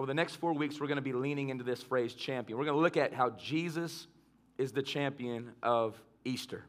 over 0.00 0.06
the 0.06 0.14
next 0.14 0.36
four 0.36 0.54
weeks, 0.54 0.80
we're 0.80 0.86
going 0.86 0.96
to 0.96 1.02
be 1.02 1.12
leaning 1.12 1.50
into 1.50 1.62
this 1.62 1.82
phrase 1.82 2.14
champion. 2.14 2.58
We're 2.58 2.64
going 2.64 2.78
to 2.78 2.80
look 2.80 2.96
at 2.96 3.12
how 3.12 3.28
Jesus 3.28 4.06
is 4.56 4.72
the 4.72 4.80
champion 4.80 5.52
of 5.62 5.94
Easter. 6.24 6.64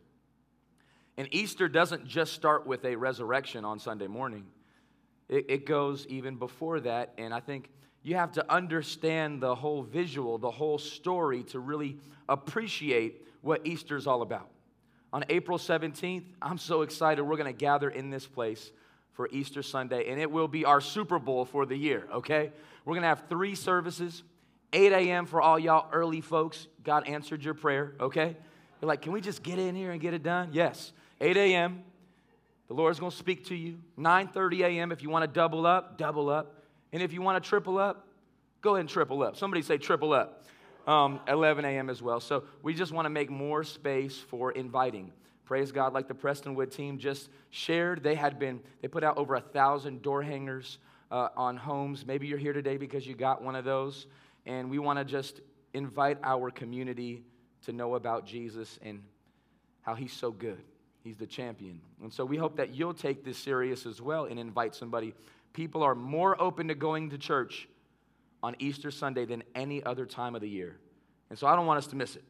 And 1.15 1.29
Easter 1.31 1.69
doesn't 1.69 2.05
just 2.05 2.33
start 2.33 2.67
with 2.67 2.83
a 2.83 2.93
resurrection 2.97 3.63
on 3.63 3.79
Sunday 3.79 4.07
morning, 4.07 4.47
it, 5.29 5.45
it 5.47 5.65
goes 5.65 6.05
even 6.07 6.35
before 6.35 6.81
that. 6.81 7.13
And 7.17 7.33
I 7.33 7.39
think 7.39 7.69
you 8.03 8.17
have 8.17 8.33
to 8.33 8.51
understand 8.51 9.39
the 9.39 9.55
whole 9.55 9.81
visual, 9.81 10.37
the 10.37 10.51
whole 10.51 10.77
story 10.77 11.43
to 11.43 11.61
really 11.61 11.99
appreciate 12.27 13.25
what 13.39 13.65
Easter's 13.65 14.07
all 14.07 14.23
about. 14.23 14.49
On 15.13 15.23
April 15.29 15.57
17th, 15.57 16.25
I'm 16.41 16.57
so 16.57 16.81
excited. 16.81 17.23
We're 17.23 17.37
going 17.37 17.45
to 17.45 17.57
gather 17.57 17.89
in 17.89 18.09
this 18.09 18.27
place 18.27 18.71
for 19.21 19.29
Easter 19.31 19.61
Sunday, 19.61 20.09
and 20.09 20.19
it 20.19 20.31
will 20.31 20.47
be 20.47 20.65
our 20.65 20.81
Super 20.81 21.19
Bowl 21.19 21.45
for 21.45 21.67
the 21.67 21.75
year, 21.75 22.07
okay? 22.11 22.51
We're 22.85 22.95
to 23.03 23.07
have 23.07 23.25
three 23.29 23.53
services 23.53 24.23
8 24.73 24.91
a.m. 24.91 25.27
for 25.27 25.39
all 25.39 25.59
y'all 25.59 25.87
early 25.91 26.21
folks. 26.21 26.65
God 26.83 27.07
answered 27.07 27.43
your 27.43 27.53
prayer, 27.53 27.93
okay? 27.99 28.35
You're 28.81 28.87
like, 28.87 29.03
can 29.03 29.11
we 29.11 29.21
just 29.21 29.43
get 29.43 29.59
in 29.59 29.75
here 29.75 29.91
and 29.91 30.01
get 30.01 30.15
it 30.15 30.23
done? 30.23 30.49
Yes. 30.53 30.91
8 31.19 31.37
a.m. 31.37 31.83
The 32.67 32.73
Lord's 32.73 32.97
to 32.97 33.11
speak 33.11 33.45
to 33.49 33.55
you. 33.55 33.77
9:30 33.99 34.61
a.m. 34.61 34.91
If 34.91 35.03
you 35.03 35.11
want 35.11 35.21
to 35.21 35.27
double 35.27 35.67
up, 35.67 35.99
double 35.99 36.27
up. 36.27 36.55
And 36.91 37.03
if 37.03 37.13
you 37.13 37.21
want 37.21 37.43
to 37.43 37.47
triple 37.47 37.77
up, 37.77 38.07
go 38.61 38.71
ahead 38.71 38.79
and 38.79 38.89
triple 38.89 39.21
up. 39.21 39.37
Somebody 39.37 39.61
say 39.61 39.77
triple 39.77 40.13
up. 40.13 40.45
Um, 40.87 41.19
11 41.27 41.63
a.m. 41.63 41.91
as 41.91 42.01
well. 42.01 42.19
So 42.19 42.45
we 42.63 42.73
just 42.73 42.91
want 42.91 43.05
to 43.05 43.11
make 43.11 43.29
more 43.29 43.63
space 43.63 44.17
for 44.17 44.51
inviting. 44.51 45.11
Praise 45.51 45.73
God, 45.73 45.91
like 45.91 46.07
the 46.07 46.13
Prestonwood 46.13 46.73
team 46.73 46.97
just 46.97 47.27
shared, 47.49 48.03
they 48.03 48.15
had 48.15 48.39
been, 48.39 48.61
they 48.81 48.87
put 48.87 49.03
out 49.03 49.17
over 49.17 49.35
a 49.35 49.41
thousand 49.41 50.01
door 50.01 50.23
hangers 50.23 50.77
uh, 51.11 51.27
on 51.35 51.57
homes. 51.57 52.05
Maybe 52.05 52.25
you're 52.25 52.37
here 52.37 52.53
today 52.53 52.77
because 52.77 53.05
you 53.05 53.15
got 53.15 53.43
one 53.43 53.57
of 53.57 53.65
those. 53.65 54.07
And 54.45 54.69
we 54.71 54.79
want 54.79 54.99
to 54.99 55.03
just 55.03 55.41
invite 55.73 56.19
our 56.23 56.51
community 56.51 57.25
to 57.65 57.73
know 57.73 57.95
about 57.95 58.25
Jesus 58.25 58.79
and 58.81 59.03
how 59.81 59.93
he's 59.93 60.13
so 60.13 60.31
good. 60.31 60.63
He's 61.03 61.17
the 61.17 61.27
champion. 61.27 61.81
And 62.01 62.13
so 62.13 62.23
we 62.23 62.37
hope 62.37 62.55
that 62.55 62.73
you'll 62.73 62.93
take 62.93 63.25
this 63.25 63.37
serious 63.37 63.85
as 63.85 64.01
well 64.01 64.27
and 64.27 64.39
invite 64.39 64.73
somebody. 64.73 65.13
People 65.51 65.83
are 65.83 65.95
more 65.95 66.41
open 66.41 66.69
to 66.69 66.75
going 66.75 67.09
to 67.09 67.17
church 67.17 67.67
on 68.41 68.55
Easter 68.59 68.89
Sunday 68.89 69.25
than 69.25 69.43
any 69.53 69.83
other 69.83 70.05
time 70.05 70.33
of 70.33 70.39
the 70.39 70.49
year. 70.49 70.77
And 71.29 71.37
so 71.37 71.45
I 71.45 71.57
don't 71.57 71.65
want 71.65 71.79
us 71.79 71.87
to 71.87 71.97
miss 71.97 72.15
it. 72.15 72.23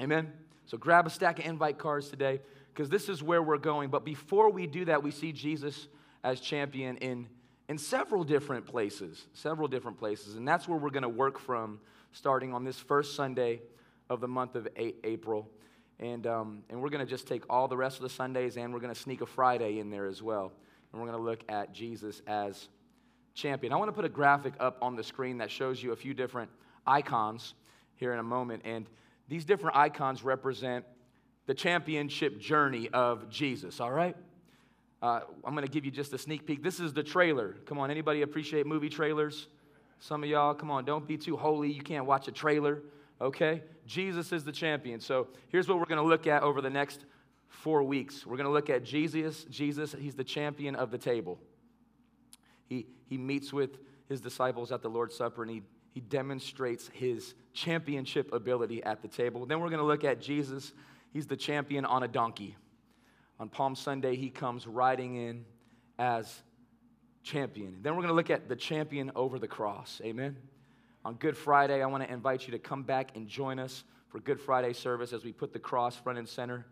Amen. 0.00 0.32
So 0.66 0.76
grab 0.76 1.06
a 1.06 1.10
stack 1.10 1.38
of 1.38 1.46
invite 1.46 1.78
cards 1.78 2.08
today 2.08 2.40
because 2.74 2.90
this 2.90 3.08
is 3.08 3.22
where 3.22 3.42
we're 3.42 3.58
going. 3.58 3.88
But 3.88 4.04
before 4.04 4.50
we 4.50 4.66
do 4.66 4.84
that, 4.86 5.02
we 5.02 5.10
see 5.10 5.32
Jesus 5.32 5.88
as 6.24 6.40
champion 6.40 6.96
in, 6.98 7.28
in 7.68 7.78
several 7.78 8.24
different 8.24 8.66
places, 8.66 9.26
several 9.32 9.68
different 9.68 9.96
places. 9.96 10.34
And 10.34 10.46
that's 10.46 10.66
where 10.66 10.78
we're 10.78 10.90
going 10.90 11.04
to 11.04 11.08
work 11.08 11.38
from 11.38 11.80
starting 12.12 12.52
on 12.52 12.64
this 12.64 12.78
first 12.78 13.14
Sunday 13.14 13.62
of 14.10 14.20
the 14.20 14.28
month 14.28 14.56
of 14.56 14.68
April. 14.76 15.48
And, 16.00 16.26
um, 16.26 16.62
and 16.68 16.82
we're 16.82 16.90
going 16.90 17.04
to 17.04 17.10
just 17.10 17.26
take 17.26 17.44
all 17.48 17.68
the 17.68 17.76
rest 17.76 17.96
of 17.96 18.02
the 18.02 18.10
Sundays 18.10 18.56
and 18.56 18.74
we're 18.74 18.80
going 18.80 18.92
to 18.92 19.00
sneak 19.00 19.20
a 19.20 19.26
Friday 19.26 19.78
in 19.78 19.88
there 19.88 20.06
as 20.06 20.22
well. 20.22 20.52
And 20.92 21.00
we're 21.00 21.08
going 21.08 21.18
to 21.18 21.24
look 21.24 21.44
at 21.48 21.72
Jesus 21.72 22.22
as 22.26 22.68
champion. 23.34 23.72
I 23.72 23.76
want 23.76 23.88
to 23.88 23.92
put 23.92 24.04
a 24.04 24.10
graphic 24.10 24.54
up 24.58 24.78
on 24.82 24.96
the 24.96 25.04
screen 25.04 25.38
that 25.38 25.50
shows 25.50 25.82
you 25.82 25.92
a 25.92 25.96
few 25.96 26.12
different 26.12 26.50
icons 26.86 27.54
here 27.94 28.12
in 28.12 28.18
a 28.18 28.24
moment. 28.24 28.62
And 28.64 28.86
these 29.28 29.44
different 29.44 29.76
icons 29.76 30.22
represent 30.22 30.84
the 31.46 31.54
championship 31.54 32.38
journey 32.40 32.88
of 32.92 33.28
Jesus, 33.28 33.80
all 33.80 33.92
right? 33.92 34.16
Uh, 35.02 35.20
I'm 35.44 35.54
going 35.54 35.66
to 35.66 35.70
give 35.70 35.84
you 35.84 35.90
just 35.90 36.12
a 36.12 36.18
sneak 36.18 36.46
peek. 36.46 36.62
This 36.62 36.80
is 36.80 36.92
the 36.92 37.02
trailer. 37.02 37.56
Come 37.66 37.78
on, 37.78 37.90
anybody 37.90 38.22
appreciate 38.22 38.66
movie 38.66 38.88
trailers? 38.88 39.48
Some 39.98 40.22
of 40.22 40.28
y'all, 40.28 40.54
come 40.54 40.70
on, 40.70 40.84
don't 40.84 41.06
be 41.06 41.16
too 41.16 41.36
holy. 41.36 41.70
You 41.70 41.82
can't 41.82 42.06
watch 42.06 42.28
a 42.28 42.32
trailer, 42.32 42.82
okay? 43.20 43.62
Jesus 43.86 44.32
is 44.32 44.44
the 44.44 44.52
champion. 44.52 45.00
So 45.00 45.28
here's 45.48 45.68
what 45.68 45.78
we're 45.78 45.86
going 45.86 46.02
to 46.02 46.06
look 46.06 46.26
at 46.26 46.42
over 46.42 46.60
the 46.60 46.70
next 46.70 47.04
four 47.48 47.82
weeks. 47.82 48.26
We're 48.26 48.36
going 48.36 48.48
to 48.48 48.52
look 48.52 48.70
at 48.70 48.84
Jesus. 48.84 49.44
Jesus, 49.44 49.94
he's 49.98 50.14
the 50.14 50.24
champion 50.24 50.74
of 50.74 50.90
the 50.90 50.98
table. 50.98 51.38
He, 52.68 52.86
he 53.08 53.16
meets 53.16 53.52
with 53.52 53.78
his 54.08 54.20
disciples 54.20 54.72
at 54.72 54.82
the 54.82 54.90
Lord's 54.90 55.16
Supper 55.16 55.42
and 55.42 55.50
he 55.50 55.62
he 55.96 56.02
demonstrates 56.02 56.90
his 56.92 57.32
championship 57.54 58.30
ability 58.34 58.84
at 58.84 59.00
the 59.00 59.08
table. 59.08 59.46
Then 59.46 59.60
we're 59.60 59.70
going 59.70 59.80
to 59.80 59.86
look 59.86 60.04
at 60.04 60.20
Jesus. 60.20 60.74
He's 61.14 61.26
the 61.26 61.38
champion 61.38 61.86
on 61.86 62.02
a 62.02 62.06
donkey. 62.06 62.54
On 63.40 63.48
Palm 63.48 63.74
Sunday, 63.74 64.14
he 64.14 64.28
comes 64.28 64.66
riding 64.66 65.14
in 65.14 65.46
as 65.98 66.42
champion. 67.22 67.78
Then 67.80 67.94
we're 67.96 68.02
going 68.02 68.10
to 68.10 68.14
look 68.14 68.28
at 68.28 68.46
the 68.46 68.56
champion 68.56 69.10
over 69.16 69.38
the 69.38 69.48
cross. 69.48 70.02
Amen. 70.04 70.36
On 71.02 71.14
Good 71.14 71.34
Friday, 71.34 71.82
I 71.82 71.86
want 71.86 72.04
to 72.04 72.12
invite 72.12 72.46
you 72.46 72.52
to 72.52 72.58
come 72.58 72.82
back 72.82 73.16
and 73.16 73.26
join 73.26 73.58
us 73.58 73.82
for 74.10 74.20
Good 74.20 74.38
Friday 74.38 74.74
service 74.74 75.14
as 75.14 75.24
we 75.24 75.32
put 75.32 75.54
the 75.54 75.58
cross 75.58 75.96
front 75.96 76.18
and 76.18 76.28
center 76.28 76.66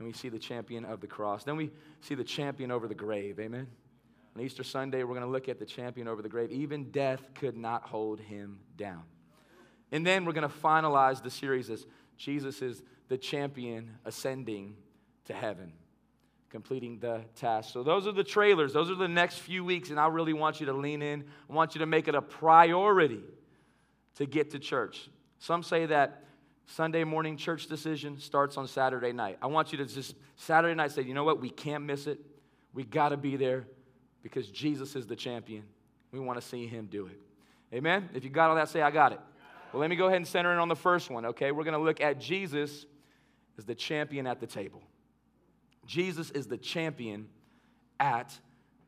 and 0.00 0.08
we 0.08 0.12
see 0.12 0.28
the 0.28 0.40
champion 0.40 0.84
of 0.84 1.00
the 1.00 1.06
cross. 1.06 1.44
Then 1.44 1.54
we 1.54 1.70
see 2.00 2.16
the 2.16 2.24
champion 2.24 2.72
over 2.72 2.88
the 2.88 2.96
grave. 2.96 3.38
Amen. 3.38 3.68
On 4.36 4.42
Easter 4.42 4.64
Sunday, 4.64 5.04
we're 5.04 5.14
going 5.14 5.26
to 5.26 5.30
look 5.30 5.48
at 5.48 5.58
the 5.58 5.64
champion 5.64 6.08
over 6.08 6.20
the 6.20 6.28
grave. 6.28 6.50
Even 6.50 6.90
death 6.90 7.22
could 7.34 7.56
not 7.56 7.84
hold 7.84 8.18
him 8.18 8.58
down. 8.76 9.02
And 9.92 10.04
then 10.04 10.24
we're 10.24 10.32
going 10.32 10.48
to 10.48 10.54
finalize 10.54 11.22
the 11.22 11.30
series 11.30 11.70
as 11.70 11.86
Jesus 12.16 12.60
is 12.60 12.82
the 13.08 13.16
champion 13.16 13.92
ascending 14.04 14.74
to 15.26 15.32
heaven, 15.32 15.72
completing 16.50 16.98
the 16.98 17.20
task. 17.36 17.72
So, 17.72 17.84
those 17.84 18.08
are 18.08 18.12
the 18.12 18.24
trailers. 18.24 18.72
Those 18.72 18.90
are 18.90 18.96
the 18.96 19.06
next 19.06 19.38
few 19.38 19.64
weeks. 19.64 19.90
And 19.90 20.00
I 20.00 20.08
really 20.08 20.32
want 20.32 20.58
you 20.58 20.66
to 20.66 20.72
lean 20.72 21.00
in. 21.00 21.24
I 21.48 21.52
want 21.52 21.76
you 21.76 21.78
to 21.80 21.86
make 21.86 22.08
it 22.08 22.16
a 22.16 22.22
priority 22.22 23.22
to 24.16 24.26
get 24.26 24.50
to 24.50 24.58
church. 24.58 25.08
Some 25.38 25.62
say 25.62 25.86
that 25.86 26.24
Sunday 26.66 27.04
morning 27.04 27.36
church 27.36 27.68
decision 27.68 28.18
starts 28.18 28.56
on 28.56 28.66
Saturday 28.66 29.12
night. 29.12 29.38
I 29.40 29.46
want 29.46 29.70
you 29.70 29.78
to 29.78 29.84
just 29.84 30.16
Saturday 30.34 30.74
night 30.74 30.90
say, 30.90 31.02
you 31.02 31.14
know 31.14 31.24
what? 31.24 31.40
We 31.40 31.50
can't 31.50 31.84
miss 31.84 32.08
it. 32.08 32.18
We 32.72 32.82
got 32.82 33.10
to 33.10 33.16
be 33.16 33.36
there 33.36 33.66
because 34.24 34.48
Jesus 34.48 34.96
is 34.96 35.06
the 35.06 35.14
champion. 35.14 35.62
We 36.10 36.18
want 36.18 36.40
to 36.40 36.44
see 36.44 36.66
him 36.66 36.88
do 36.90 37.06
it. 37.06 37.20
Amen? 37.72 38.08
If 38.14 38.24
you 38.24 38.30
got 38.30 38.48
all 38.48 38.56
that, 38.56 38.70
say, 38.70 38.80
I 38.80 38.90
got 38.90 39.12
it. 39.12 39.20
Well, 39.72 39.80
let 39.80 39.90
me 39.90 39.96
go 39.96 40.06
ahead 40.06 40.16
and 40.16 40.26
center 40.26 40.52
in 40.52 40.58
on 40.58 40.68
the 40.68 40.74
first 40.74 41.10
one, 41.10 41.26
okay? 41.26 41.52
We're 41.52 41.64
going 41.64 41.78
to 41.78 41.84
look 41.84 42.00
at 42.00 42.18
Jesus 42.18 42.86
as 43.58 43.66
the 43.66 43.74
champion 43.74 44.26
at 44.26 44.40
the 44.40 44.46
table. 44.46 44.82
Jesus 45.86 46.30
is 46.30 46.46
the 46.46 46.56
champion 46.56 47.28
at 48.00 48.36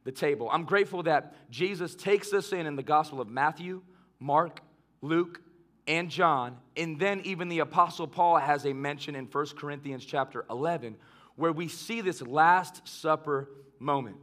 the 0.05 0.13
table. 0.13 0.49
I'm 0.51 0.65
grateful 0.65 1.03
that 1.03 1.35
Jesus 1.51 1.95
takes 1.95 2.33
us 2.33 2.53
in 2.53 2.65
in 2.65 2.75
the 2.75 2.83
Gospel 2.83 3.21
of 3.21 3.29
Matthew, 3.29 3.83
Mark, 4.19 4.61
Luke, 5.03 5.43
and 5.87 6.09
John, 6.09 6.57
and 6.77 6.99
then 6.99 7.21
even 7.25 7.49
the 7.49 7.59
Apostle 7.59 8.07
Paul 8.07 8.39
has 8.39 8.65
a 8.65 8.73
mention 8.73 9.15
in 9.15 9.27
1 9.27 9.47
Corinthians 9.59 10.05
chapter 10.05 10.47
11 10.49 10.97
where 11.37 11.53
we 11.53 11.69
see 11.69 12.01
this 12.01 12.23
Last 12.23 12.89
Supper 12.89 13.51
moment. 13.79 14.17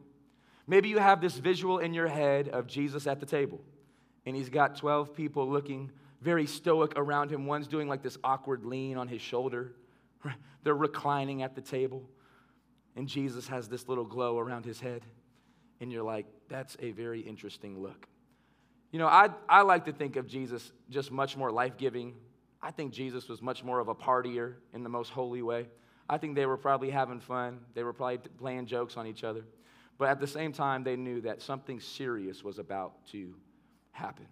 Maybe 0.68 0.90
you 0.90 0.98
have 0.98 1.22
this 1.22 1.38
visual 1.38 1.80
in 1.80 1.94
your 1.94 2.08
head 2.08 2.50
of 2.50 2.68
Jesus 2.68 3.06
at 3.08 3.20
the 3.20 3.26
table, 3.26 3.62
and 4.26 4.36
he's 4.36 4.50
got 4.50 4.78
12 4.78 5.14
people 5.14 5.50
looking 5.50 5.92
very 6.22 6.46
stoic 6.46 6.94
around 6.96 7.30
him. 7.30 7.46
One's 7.46 7.68
doing 7.68 7.88
like 7.88 8.02
this 8.02 8.18
awkward 8.24 8.66
lean 8.66 8.98
on 8.98 9.08
his 9.08 9.22
shoulder. 9.22 9.74
They're 10.64 10.74
reclining 10.74 11.44
at 11.44 11.54
the 11.54 11.62
table, 11.62 12.04
and 12.96 13.08
Jesus 13.08 13.48
has 13.48 13.68
this 13.68 13.88
little 13.90 14.06
glow 14.06 14.40
around 14.40 14.66
his 14.66 14.80
head. 14.80 15.04
And 15.82 15.92
you're 15.92 16.04
like, 16.04 16.26
that's 16.48 16.78
a 16.80 16.92
very 16.92 17.20
interesting 17.20 17.82
look. 17.82 18.08
You 18.92 19.00
know, 19.00 19.08
I, 19.08 19.30
I 19.50 19.64
like 19.64 19.86
to 19.86 19.92
think 19.92 20.16
of 20.16 20.28
Jesus 20.28 20.72
just 20.90 21.12
much 21.12 21.36
more 21.36 21.52
life 21.52 21.78
giving. 21.78 22.14
I 22.62 22.72
think 22.72 22.94
Jesus 22.94 23.28
was 23.28 23.42
much 23.42 23.64
more 23.64 23.80
of 23.80 23.90
a 23.90 23.96
partier 23.96 24.54
in 24.74 24.84
the 24.84 24.90
most 24.90 25.10
holy 25.10 25.42
way. 25.42 25.68
I 26.08 26.18
think 26.18 26.36
they 26.36 26.46
were 26.46 26.58
probably 26.58 26.90
having 26.90 27.20
fun, 27.20 27.60
they 27.74 27.84
were 27.84 27.92
probably 27.92 28.20
playing 28.38 28.68
jokes 28.68 28.96
on 28.96 29.08
each 29.08 29.24
other. 29.24 29.44
But 29.98 30.10
at 30.10 30.20
the 30.20 30.28
same 30.28 30.52
time, 30.52 30.84
they 30.84 30.96
knew 30.96 31.22
that 31.22 31.42
something 31.42 31.80
serious 31.80 32.44
was 32.44 32.60
about 32.60 33.06
to 33.12 33.36
happen. 33.92 34.26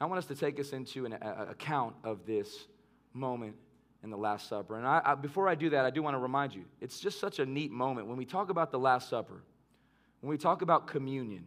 I 0.00 0.06
want 0.06 0.18
us 0.18 0.26
to 0.26 0.34
take 0.34 0.58
us 0.60 0.72
into 0.72 1.06
an 1.06 1.14
a, 1.14 1.46
account 1.50 1.94
of 2.04 2.26
this 2.26 2.66
moment 3.12 3.56
in 4.02 4.10
the 4.10 4.16
Last 4.16 4.48
Supper. 4.48 4.76
And 4.76 4.86
I, 4.86 5.02
I, 5.04 5.14
before 5.14 5.48
I 5.48 5.54
do 5.54 5.70
that, 5.70 5.84
I 5.84 5.90
do 5.90 6.02
want 6.02 6.14
to 6.14 6.18
remind 6.18 6.54
you 6.54 6.64
it's 6.80 7.00
just 7.00 7.20
such 7.20 7.38
a 7.38 7.46
neat 7.46 7.70
moment. 7.70 8.06
When 8.06 8.16
we 8.16 8.24
talk 8.24 8.50
about 8.50 8.70
the 8.70 8.78
Last 8.78 9.08
Supper, 9.08 9.42
when 10.20 10.30
we 10.30 10.38
talk 10.38 10.62
about 10.62 10.86
communion, 10.86 11.44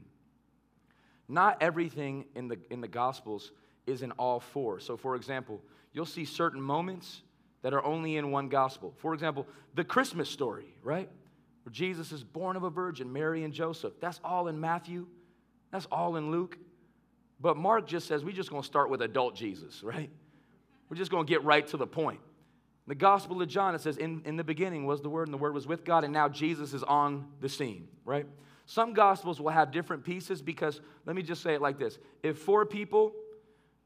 not 1.28 1.58
everything 1.62 2.26
in 2.36 2.48
the, 2.48 2.60
in 2.70 2.82
the 2.82 2.88
Gospels 2.88 3.52
is 3.88 4.02
in 4.02 4.12
all 4.14 4.40
four. 4.40 4.80
So, 4.80 4.98
for 4.98 5.16
example, 5.16 5.62
you'll 5.94 6.06
see 6.06 6.26
certain 6.26 6.62
moments 6.62 7.22
that 7.62 7.74
are 7.74 7.84
only 7.84 8.18
in 8.18 8.32
one 8.32 8.50
Gospel. 8.50 8.94
For 8.98 9.14
example, 9.14 9.48
the 9.74 9.84
Christmas 9.84 10.30
story, 10.30 10.66
right? 10.84 11.10
Where 11.64 11.72
Jesus 11.72 12.12
is 12.12 12.24
born 12.24 12.56
of 12.56 12.64
a 12.64 12.70
virgin, 12.70 13.12
Mary 13.12 13.44
and 13.44 13.54
Joseph. 13.54 13.94
That's 14.00 14.20
all 14.24 14.48
in 14.48 14.60
Matthew. 14.60 15.08
That's 15.72 15.88
all 15.92 16.16
in 16.18 16.32
Luke. 16.32 16.58
But 17.40 17.58
Mark 17.58 17.88
just 17.88 18.08
says 18.08 18.24
we're 18.24 18.32
just 18.32 18.50
going 18.50 18.62
to 18.62 18.68
start 18.68 18.90
with 18.90 19.02
adult 19.02 19.36
Jesus, 19.36 19.84
right? 19.84 20.10
We're 20.90 20.98
just 20.98 21.12
going 21.12 21.26
to 21.26 21.30
get 21.30 21.44
right 21.44 21.66
to 21.68 21.78
the 21.78 21.88
point. 21.88 22.20
The 22.86 22.96
Gospel 22.96 23.42
of 23.42 23.48
John, 23.48 23.76
it 23.76 23.82
says, 23.82 23.98
in, 23.98 24.22
in 24.26 24.36
the 24.36 24.44
beginning 24.44 24.86
was 24.86 25.02
the 25.02 25.10
Word, 25.10 25.28
and 25.28 25.34
the 25.34 25.38
Word 25.38 25.54
was 25.54 25.66
with 25.66 25.86
God, 25.86 26.04
and 26.04 26.12
now 26.12 26.28
Jesus 26.28 26.74
is 26.74 26.84
on 26.84 27.28
the 27.40 27.48
scene, 27.48 27.88
right? 28.04 28.26
Some 28.66 28.94
gospels 28.94 29.40
will 29.40 29.52
have 29.52 29.72
different 29.72 30.04
pieces 30.04 30.42
because, 30.42 30.82
let 31.06 31.16
me 31.16 31.22
just 31.22 31.42
say 31.42 31.54
it 31.54 31.62
like 31.62 31.80
this 31.80 31.98
if 32.24 32.38
four 32.38 32.66
people 32.66 33.14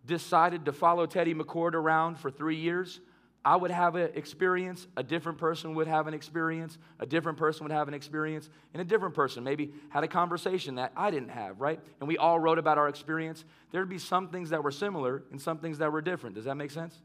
decided 0.06 0.66
to 0.66 0.74
follow 0.74 1.06
Teddy 1.06 1.34
McCord 1.34 1.74
around 1.74 2.18
for 2.18 2.32
three 2.32 2.56
years, 2.56 3.02
I 3.46 3.56
would 3.56 3.72
have 3.72 3.96
an 3.96 4.12
experience, 4.16 4.88
a 4.98 5.04
different 5.04 5.38
person 5.38 5.76
would 5.76 5.88
have 5.88 6.08
an 6.08 6.14
experience, 6.14 6.78
a 7.00 7.06
different 7.06 7.38
person 7.38 7.64
would 7.64 7.72
have 7.72 7.88
an 7.88 7.94
experience, 7.94 8.50
and 8.74 8.82
a 8.82 8.86
different 8.86 9.16
person 9.16 9.44
maybe 9.44 9.72
had 9.90 10.04
a 10.04 10.08
conversation 10.08 10.76
that 10.76 10.92
I 10.98 11.12
didn't 11.12 11.30
have, 11.30 11.62
right? 11.62 11.80
And 12.00 12.08
we 12.08 12.18
all 12.18 12.40
wrote 12.40 12.58
about 12.58 12.78
our 12.78 12.90
experience. 12.90 13.46
There'd 13.72 13.88
be 13.88 14.00
some 14.00 14.28
things 14.28 14.50
that 14.50 14.64
were 14.64 14.72
similar 14.72 15.24
and 15.32 15.42
some 15.42 15.60
things 15.60 15.78
that 15.78 15.92
were 15.92 16.02
different. 16.02 16.36
Does 16.36 16.46
that 16.46 16.56
make 16.56 16.72
sense? 16.72 17.00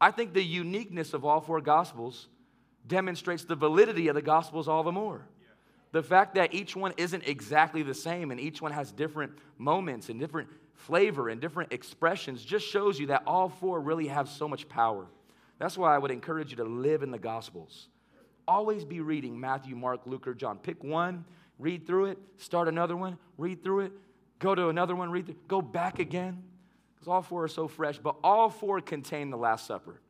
I 0.00 0.10
think 0.10 0.32
the 0.32 0.42
uniqueness 0.42 1.14
of 1.14 1.24
all 1.24 1.40
four 1.40 1.60
gospels 1.60 2.28
demonstrates 2.86 3.44
the 3.44 3.56
validity 3.56 4.08
of 4.08 4.14
the 4.14 4.22
gospels 4.22 4.68
all 4.68 4.82
the 4.82 4.92
more. 4.92 5.26
The 5.92 6.02
fact 6.02 6.34
that 6.34 6.54
each 6.54 6.76
one 6.76 6.92
isn't 6.96 7.26
exactly 7.26 7.82
the 7.82 7.94
same 7.94 8.30
and 8.30 8.40
each 8.40 8.60
one 8.60 8.72
has 8.72 8.92
different 8.92 9.32
moments 9.58 10.08
and 10.08 10.20
different 10.20 10.48
flavor 10.74 11.28
and 11.28 11.40
different 11.40 11.72
expressions 11.72 12.44
just 12.44 12.66
shows 12.66 12.98
you 12.98 13.06
that 13.08 13.22
all 13.26 13.48
four 13.48 13.80
really 13.80 14.08
have 14.08 14.28
so 14.28 14.46
much 14.46 14.68
power. 14.68 15.06
That's 15.58 15.78
why 15.78 15.94
I 15.94 15.98
would 15.98 16.10
encourage 16.10 16.50
you 16.50 16.56
to 16.56 16.64
live 16.64 17.02
in 17.02 17.10
the 17.10 17.18
Gospels. 17.18 17.88
Always 18.46 18.84
be 18.84 19.00
reading 19.00 19.38
Matthew, 19.38 19.74
Mark, 19.74 20.02
Luke, 20.06 20.26
or 20.26 20.34
John. 20.34 20.58
Pick 20.58 20.84
one, 20.84 21.24
read 21.58 21.86
through 21.86 22.06
it, 22.06 22.18
start 22.36 22.68
another 22.68 22.96
one, 22.96 23.18
read 23.38 23.64
through 23.64 23.80
it, 23.80 23.92
go 24.38 24.54
to 24.54 24.68
another 24.68 24.94
one, 24.94 25.10
read 25.10 25.26
through, 25.26 25.36
go 25.48 25.62
back 25.62 25.98
again. 25.98 26.42
Because 26.94 27.08
all 27.08 27.22
four 27.22 27.44
are 27.44 27.48
so 27.48 27.68
fresh, 27.68 27.98
but 27.98 28.16
all 28.22 28.48
four 28.48 28.80
contain 28.80 29.30
the 29.30 29.36
Last 29.36 29.66
Supper. 29.66 30.00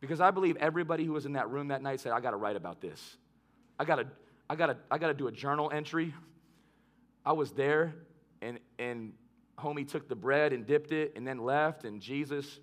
Because 0.00 0.20
I 0.20 0.30
believe 0.30 0.56
everybody 0.56 1.04
who 1.04 1.12
was 1.12 1.26
in 1.26 1.32
that 1.34 1.50
room 1.50 1.68
that 1.68 1.82
night 1.82 2.00
said, 2.00 2.12
I 2.12 2.20
gotta 2.20 2.36
write 2.36 2.56
about 2.56 2.80
this. 2.80 3.16
I 3.78 3.84
gotta, 3.84 4.06
I 4.48 4.56
gotta, 4.56 4.76
I 4.90 4.98
gotta 4.98 5.14
do 5.14 5.28
a 5.28 5.32
journal 5.32 5.70
entry. 5.72 6.14
I 7.24 7.32
was 7.32 7.52
there 7.52 7.94
and 8.42 8.58
and 8.78 9.12
homie 9.58 9.88
took 9.88 10.08
the 10.08 10.16
bread 10.16 10.52
and 10.52 10.66
dipped 10.66 10.92
it 10.92 11.12
and 11.16 11.26
then 11.26 11.38
left, 11.38 11.84
and 11.84 12.00
Jesus 12.00 12.58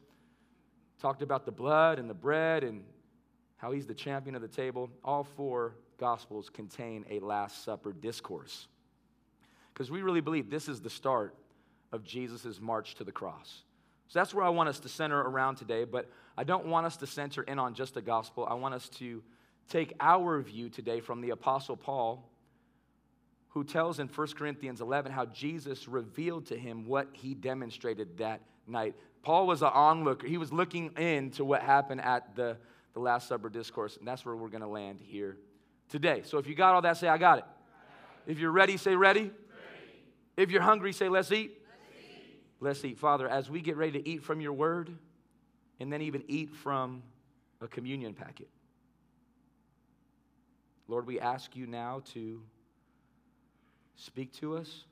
talked 0.99 1.21
about 1.21 1.45
the 1.45 1.51
blood 1.51 1.99
and 1.99 2.09
the 2.09 2.13
bread 2.13 2.63
and 2.63 2.83
how 3.57 3.71
he's 3.71 3.87
the 3.87 3.93
champion 3.93 4.35
of 4.35 4.41
the 4.41 4.47
table. 4.47 4.89
All 5.03 5.23
four 5.23 5.75
gospels 5.97 6.49
contain 6.49 7.05
a 7.09 7.19
Last 7.19 7.63
Supper 7.63 7.93
discourse. 7.93 8.67
Because 9.73 9.89
we 9.89 10.01
really 10.01 10.21
believe 10.21 10.49
this 10.49 10.67
is 10.67 10.81
the 10.81 10.89
start 10.89 11.35
of 11.91 12.03
Jesus' 12.03 12.59
march 12.59 12.95
to 12.95 13.03
the 13.03 13.11
cross. 13.11 13.63
So 14.07 14.19
that's 14.19 14.33
where 14.33 14.43
I 14.43 14.49
want 14.49 14.69
us 14.69 14.79
to 14.81 14.89
center 14.89 15.19
around 15.19 15.55
today, 15.55 15.83
but 15.83 16.09
I 16.37 16.43
don't 16.43 16.65
want 16.65 16.85
us 16.85 16.97
to 16.97 17.07
center 17.07 17.43
in 17.43 17.59
on 17.59 17.73
just 17.73 17.93
the 17.93 18.01
gospel. 18.01 18.47
I 18.49 18.55
want 18.55 18.73
us 18.73 18.89
to 18.89 19.21
take 19.69 19.93
our 19.99 20.41
view 20.41 20.69
today 20.69 20.99
from 20.99 21.21
the 21.21 21.29
Apostle 21.29 21.77
Paul, 21.77 22.27
who 23.49 23.63
tells 23.63 23.99
in 23.99 24.07
1 24.07 24.27
Corinthians 24.29 24.81
11 24.81 25.11
how 25.11 25.25
Jesus 25.25 25.87
revealed 25.87 26.47
to 26.47 26.57
him 26.57 26.85
what 26.85 27.07
he 27.13 27.33
demonstrated 27.33 28.17
that 28.17 28.41
night. 28.67 28.95
Paul 29.21 29.47
was 29.47 29.61
an 29.61 29.69
onlooker. 29.73 30.27
He 30.27 30.37
was 30.37 30.51
looking 30.53 30.91
into 30.97 31.43
what 31.43 31.61
happened 31.61 32.01
at 32.01 32.35
the, 32.35 32.57
the 32.93 32.99
Last 32.99 33.27
Supper 33.27 33.49
discourse, 33.49 33.97
and 33.97 34.07
that's 34.07 34.25
where 34.25 34.35
we're 34.35 34.49
going 34.49 34.61
to 34.61 34.67
land 34.67 34.99
here 35.01 35.37
today. 35.89 36.21
So 36.23 36.37
if 36.37 36.47
you 36.47 36.55
got 36.55 36.75
all 36.75 36.81
that, 36.81 36.97
say, 36.97 37.07
I 37.07 37.17
got 37.17 37.39
it. 37.39 37.45
If 38.27 38.39
you're 38.39 38.51
ready, 38.51 38.77
say, 38.77 38.95
ready. 38.95 39.21
ready. 39.21 39.31
If 40.37 40.51
you're 40.51 40.61
hungry, 40.61 40.93
say, 40.93 41.09
let's 41.09 41.31
eat. 41.31 41.57
let's 41.61 42.01
eat. 42.01 42.41
Let's 42.59 42.85
eat. 42.85 42.97
Father, 42.97 43.27
as 43.27 43.49
we 43.49 43.61
get 43.61 43.75
ready 43.75 43.93
to 43.93 44.07
eat 44.07 44.23
from 44.23 44.39
your 44.39 44.53
word, 44.53 44.89
and 45.79 45.91
then 45.91 46.01
even 46.01 46.23
eat 46.27 46.55
from 46.55 47.03
a 47.61 47.67
communion 47.67 48.13
packet, 48.13 48.49
Lord, 50.87 51.05
we 51.05 51.19
ask 51.19 51.55
you 51.55 51.67
now 51.67 52.01
to 52.13 52.41
speak 53.95 54.33
to 54.33 54.57
us, 54.57 54.85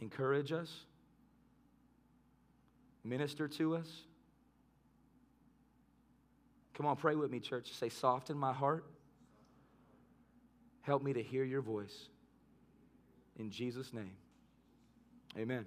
encourage 0.00 0.52
us 0.52 0.84
minister 3.04 3.48
to 3.48 3.76
us? 3.76 3.88
Come 6.78 6.86
on, 6.86 6.96
pray 6.96 7.16
with 7.16 7.30
me, 7.30 7.40
church. 7.40 7.72
Say, 7.72 7.88
soften 7.88 8.38
my 8.38 8.52
heart. 8.52 8.84
Help 10.82 11.02
me 11.02 11.12
to 11.12 11.22
hear 11.22 11.42
your 11.42 11.60
voice. 11.60 12.06
In 13.36 13.50
Jesus' 13.50 13.92
name. 13.92 14.12
Amen. 15.36 15.66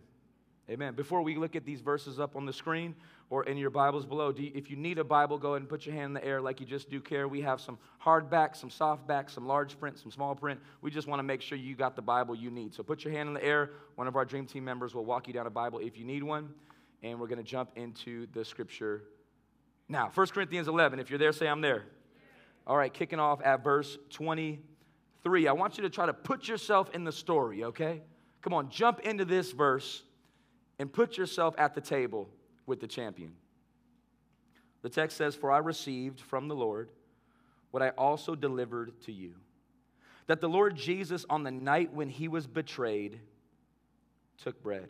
Amen. 0.69 0.93
Before 0.93 1.21
we 1.21 1.35
look 1.35 1.57
at 1.57 1.65
these 1.65 1.81
verses 1.81 2.17
up 2.17 2.37
on 2.37 2.45
the 2.45 2.53
screen 2.53 2.95
or 3.29 3.43
in 3.43 3.57
your 3.57 3.69
Bibles 3.69 4.05
below, 4.05 4.33
you, 4.35 4.51
if 4.55 4.69
you 4.69 4.77
need 4.77 4.99
a 4.99 5.03
Bible, 5.03 5.37
go 5.37 5.49
ahead 5.49 5.63
and 5.63 5.69
put 5.69 5.85
your 5.85 5.93
hand 5.93 6.05
in 6.05 6.13
the 6.13 6.23
air 6.23 6.39
like 6.39 6.61
you 6.61 6.65
just 6.65 6.89
do 6.89 7.01
care. 7.01 7.27
We 7.27 7.41
have 7.41 7.59
some 7.59 7.77
hardback, 8.01 8.55
some 8.55 8.69
softback, 8.69 9.29
some 9.29 9.45
large 9.45 9.77
print, 9.77 9.99
some 9.99 10.11
small 10.11 10.33
print. 10.33 10.61
We 10.81 10.91
just 10.91 11.07
want 11.07 11.19
to 11.19 11.23
make 11.23 11.41
sure 11.41 11.57
you 11.57 11.75
got 11.75 11.97
the 11.97 12.01
Bible 12.01 12.35
you 12.35 12.49
need. 12.49 12.73
So 12.73 12.83
put 12.83 13.03
your 13.03 13.13
hand 13.13 13.27
in 13.27 13.33
the 13.33 13.43
air. 13.43 13.71
One 13.95 14.07
of 14.07 14.15
our 14.15 14.23
Dream 14.23 14.45
Team 14.45 14.63
members 14.63 14.95
will 14.95 15.05
walk 15.05 15.27
you 15.27 15.33
down 15.33 15.45
a 15.45 15.51
Bible 15.51 15.79
if 15.79 15.97
you 15.97 16.05
need 16.05 16.23
one 16.23 16.53
and 17.03 17.19
we're 17.19 17.27
going 17.27 17.37
to 17.37 17.43
jump 17.43 17.71
into 17.75 18.27
the 18.33 18.45
scripture 18.45 19.03
now. 19.87 20.11
1 20.13 20.27
Corinthians 20.27 20.67
11, 20.67 20.99
if 20.99 21.09
you're 21.09 21.19
there, 21.19 21.31
say 21.31 21.47
I'm 21.47 21.61
there. 21.61 21.85
All 22.67 22.77
right, 22.77 22.93
kicking 22.93 23.19
off 23.19 23.41
at 23.43 23.63
verse 23.63 23.97
23. 24.11 25.47
I 25.47 25.51
want 25.51 25.77
you 25.77 25.83
to 25.83 25.89
try 25.89 26.05
to 26.05 26.13
put 26.13 26.47
yourself 26.47 26.89
in 26.93 27.03
the 27.03 27.11
story, 27.11 27.63
okay? 27.65 28.01
Come 28.41 28.53
on, 28.53 28.69
jump 28.69 28.99
into 29.01 29.25
this 29.25 29.51
verse 29.51 30.03
and 30.79 30.91
put 30.91 31.17
yourself 31.17 31.55
at 31.57 31.73
the 31.73 31.81
table 31.81 32.29
with 32.65 32.79
the 32.79 32.87
champion. 32.87 33.33
The 34.81 34.89
text 34.89 35.17
says, 35.17 35.35
For 35.35 35.51
I 35.51 35.59
received 35.59 36.19
from 36.19 36.47
the 36.47 36.55
Lord 36.55 36.89
what 37.71 37.83
I 37.83 37.89
also 37.89 38.35
delivered 38.35 38.99
to 39.05 39.11
you. 39.11 39.33
That 40.27 40.41
the 40.41 40.49
Lord 40.49 40.75
Jesus, 40.75 41.25
on 41.29 41.43
the 41.43 41.51
night 41.51 41.93
when 41.93 42.09
he 42.09 42.27
was 42.27 42.47
betrayed, 42.47 43.19
took 44.37 44.61
bread. 44.61 44.89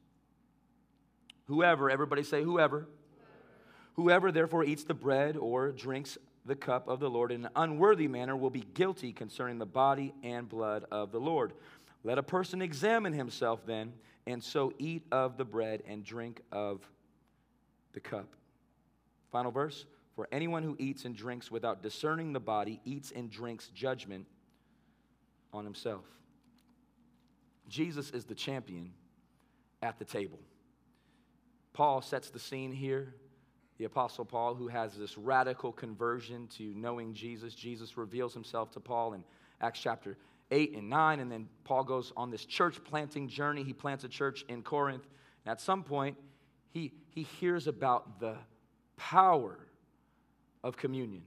Whoever, 1.51 1.89
everybody 1.89 2.23
say, 2.23 2.43
whoever. 2.43 2.87
Whoever 3.95 4.31
therefore 4.31 4.63
eats 4.63 4.85
the 4.85 4.93
bread 4.93 5.35
or 5.35 5.73
drinks 5.73 6.17
the 6.45 6.55
cup 6.55 6.87
of 6.87 7.01
the 7.01 7.09
Lord 7.09 7.29
in 7.29 7.43
an 7.43 7.51
unworthy 7.57 8.07
manner 8.07 8.37
will 8.37 8.49
be 8.49 8.63
guilty 8.73 9.11
concerning 9.11 9.57
the 9.57 9.65
body 9.65 10.13
and 10.23 10.47
blood 10.47 10.85
of 10.91 11.11
the 11.11 11.19
Lord. 11.19 11.51
Let 12.05 12.17
a 12.17 12.23
person 12.23 12.61
examine 12.61 13.11
himself 13.11 13.65
then, 13.65 13.91
and 14.25 14.41
so 14.41 14.71
eat 14.79 15.03
of 15.11 15.35
the 15.35 15.43
bread 15.43 15.83
and 15.85 16.05
drink 16.05 16.39
of 16.53 16.87
the 17.91 17.99
cup. 17.99 18.33
Final 19.29 19.51
verse 19.51 19.85
For 20.15 20.29
anyone 20.31 20.63
who 20.63 20.77
eats 20.79 21.03
and 21.03 21.13
drinks 21.13 21.51
without 21.51 21.83
discerning 21.83 22.31
the 22.31 22.39
body 22.39 22.79
eats 22.85 23.11
and 23.11 23.29
drinks 23.29 23.67
judgment 23.75 24.25
on 25.51 25.65
himself. 25.65 26.05
Jesus 27.67 28.11
is 28.11 28.23
the 28.23 28.35
champion 28.35 28.93
at 29.81 29.99
the 29.99 30.05
table. 30.05 30.39
Paul 31.73 32.01
sets 32.01 32.29
the 32.29 32.39
scene 32.39 32.71
here. 32.71 33.15
The 33.77 33.85
Apostle 33.85 34.25
Paul, 34.25 34.53
who 34.53 34.67
has 34.67 34.93
this 34.95 35.17
radical 35.17 35.71
conversion 35.71 36.47
to 36.57 36.73
knowing 36.75 37.13
Jesus, 37.13 37.55
Jesus 37.55 37.97
reveals 37.97 38.33
himself 38.33 38.71
to 38.71 38.79
Paul 38.79 39.13
in 39.13 39.23
Acts 39.59 39.79
chapter 39.79 40.17
8 40.51 40.75
and 40.75 40.89
9. 40.89 41.19
And 41.19 41.31
then 41.31 41.47
Paul 41.63 41.83
goes 41.83 42.13
on 42.15 42.29
this 42.29 42.45
church 42.45 42.83
planting 42.83 43.27
journey. 43.27 43.63
He 43.63 43.73
plants 43.73 44.03
a 44.03 44.09
church 44.09 44.45
in 44.49 44.61
Corinth. 44.61 45.07
And 45.45 45.51
at 45.51 45.61
some 45.61 45.83
point, 45.83 46.17
he, 46.69 46.91
he 47.09 47.23
hears 47.23 47.67
about 47.67 48.19
the 48.19 48.35
power 48.97 49.57
of 50.63 50.77
communion 50.77 51.23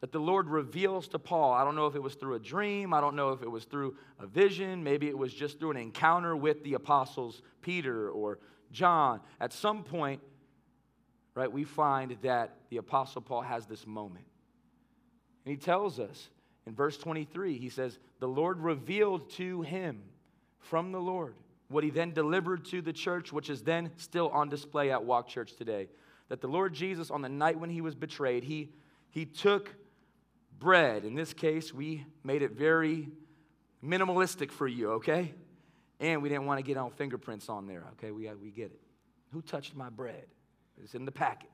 that 0.00 0.12
the 0.12 0.20
Lord 0.20 0.48
reveals 0.48 1.08
to 1.08 1.18
Paul. 1.18 1.52
I 1.52 1.64
don't 1.64 1.74
know 1.74 1.86
if 1.86 1.96
it 1.96 2.02
was 2.02 2.14
through 2.14 2.34
a 2.34 2.38
dream, 2.38 2.94
I 2.94 3.00
don't 3.00 3.16
know 3.16 3.30
if 3.30 3.42
it 3.42 3.50
was 3.50 3.64
through 3.64 3.96
a 4.20 4.26
vision, 4.26 4.84
maybe 4.84 5.08
it 5.08 5.18
was 5.18 5.34
just 5.34 5.58
through 5.58 5.72
an 5.72 5.76
encounter 5.76 6.36
with 6.36 6.62
the 6.62 6.74
apostles 6.74 7.42
Peter 7.62 8.10
or 8.10 8.38
John, 8.72 9.20
at 9.40 9.52
some 9.52 9.82
point, 9.82 10.20
right, 11.34 11.50
we 11.50 11.64
find 11.64 12.16
that 12.22 12.56
the 12.70 12.78
Apostle 12.78 13.22
Paul 13.22 13.42
has 13.42 13.66
this 13.66 13.86
moment. 13.86 14.24
And 15.44 15.54
he 15.54 15.56
tells 15.56 15.98
us 15.98 16.28
in 16.66 16.74
verse 16.74 16.98
23, 16.98 17.56
he 17.58 17.70
says, 17.70 17.98
The 18.20 18.28
Lord 18.28 18.60
revealed 18.60 19.30
to 19.32 19.62
him 19.62 20.02
from 20.60 20.92
the 20.92 21.00
Lord 21.00 21.34
what 21.68 21.84
he 21.84 21.90
then 21.90 22.12
delivered 22.12 22.64
to 22.66 22.82
the 22.82 22.92
church, 22.92 23.32
which 23.32 23.50
is 23.50 23.62
then 23.62 23.90
still 23.96 24.28
on 24.30 24.48
display 24.48 24.90
at 24.90 25.04
Walk 25.04 25.28
Church 25.28 25.54
today. 25.56 25.88
That 26.28 26.40
the 26.40 26.48
Lord 26.48 26.74
Jesus, 26.74 27.10
on 27.10 27.22
the 27.22 27.28
night 27.28 27.58
when 27.58 27.70
he 27.70 27.80
was 27.80 27.94
betrayed, 27.94 28.44
he, 28.44 28.70
he 29.10 29.24
took 29.24 29.74
bread. 30.58 31.04
In 31.04 31.14
this 31.14 31.32
case, 31.32 31.72
we 31.72 32.04
made 32.24 32.42
it 32.42 32.52
very 32.52 33.08
minimalistic 33.84 34.50
for 34.50 34.66
you, 34.66 34.92
okay? 34.92 35.34
And 36.00 36.22
we 36.22 36.28
didn't 36.28 36.46
want 36.46 36.58
to 36.58 36.62
get 36.62 36.76
on 36.76 36.90
fingerprints 36.90 37.48
on 37.48 37.66
there, 37.66 37.84
okay? 37.92 38.10
We, 38.10 38.30
we 38.34 38.50
get 38.50 38.66
it. 38.66 38.80
Who 39.32 39.42
touched 39.42 39.74
my 39.74 39.90
bread? 39.90 40.26
It's 40.82 40.94
in 40.94 41.04
the 41.04 41.12
packet. 41.12 41.50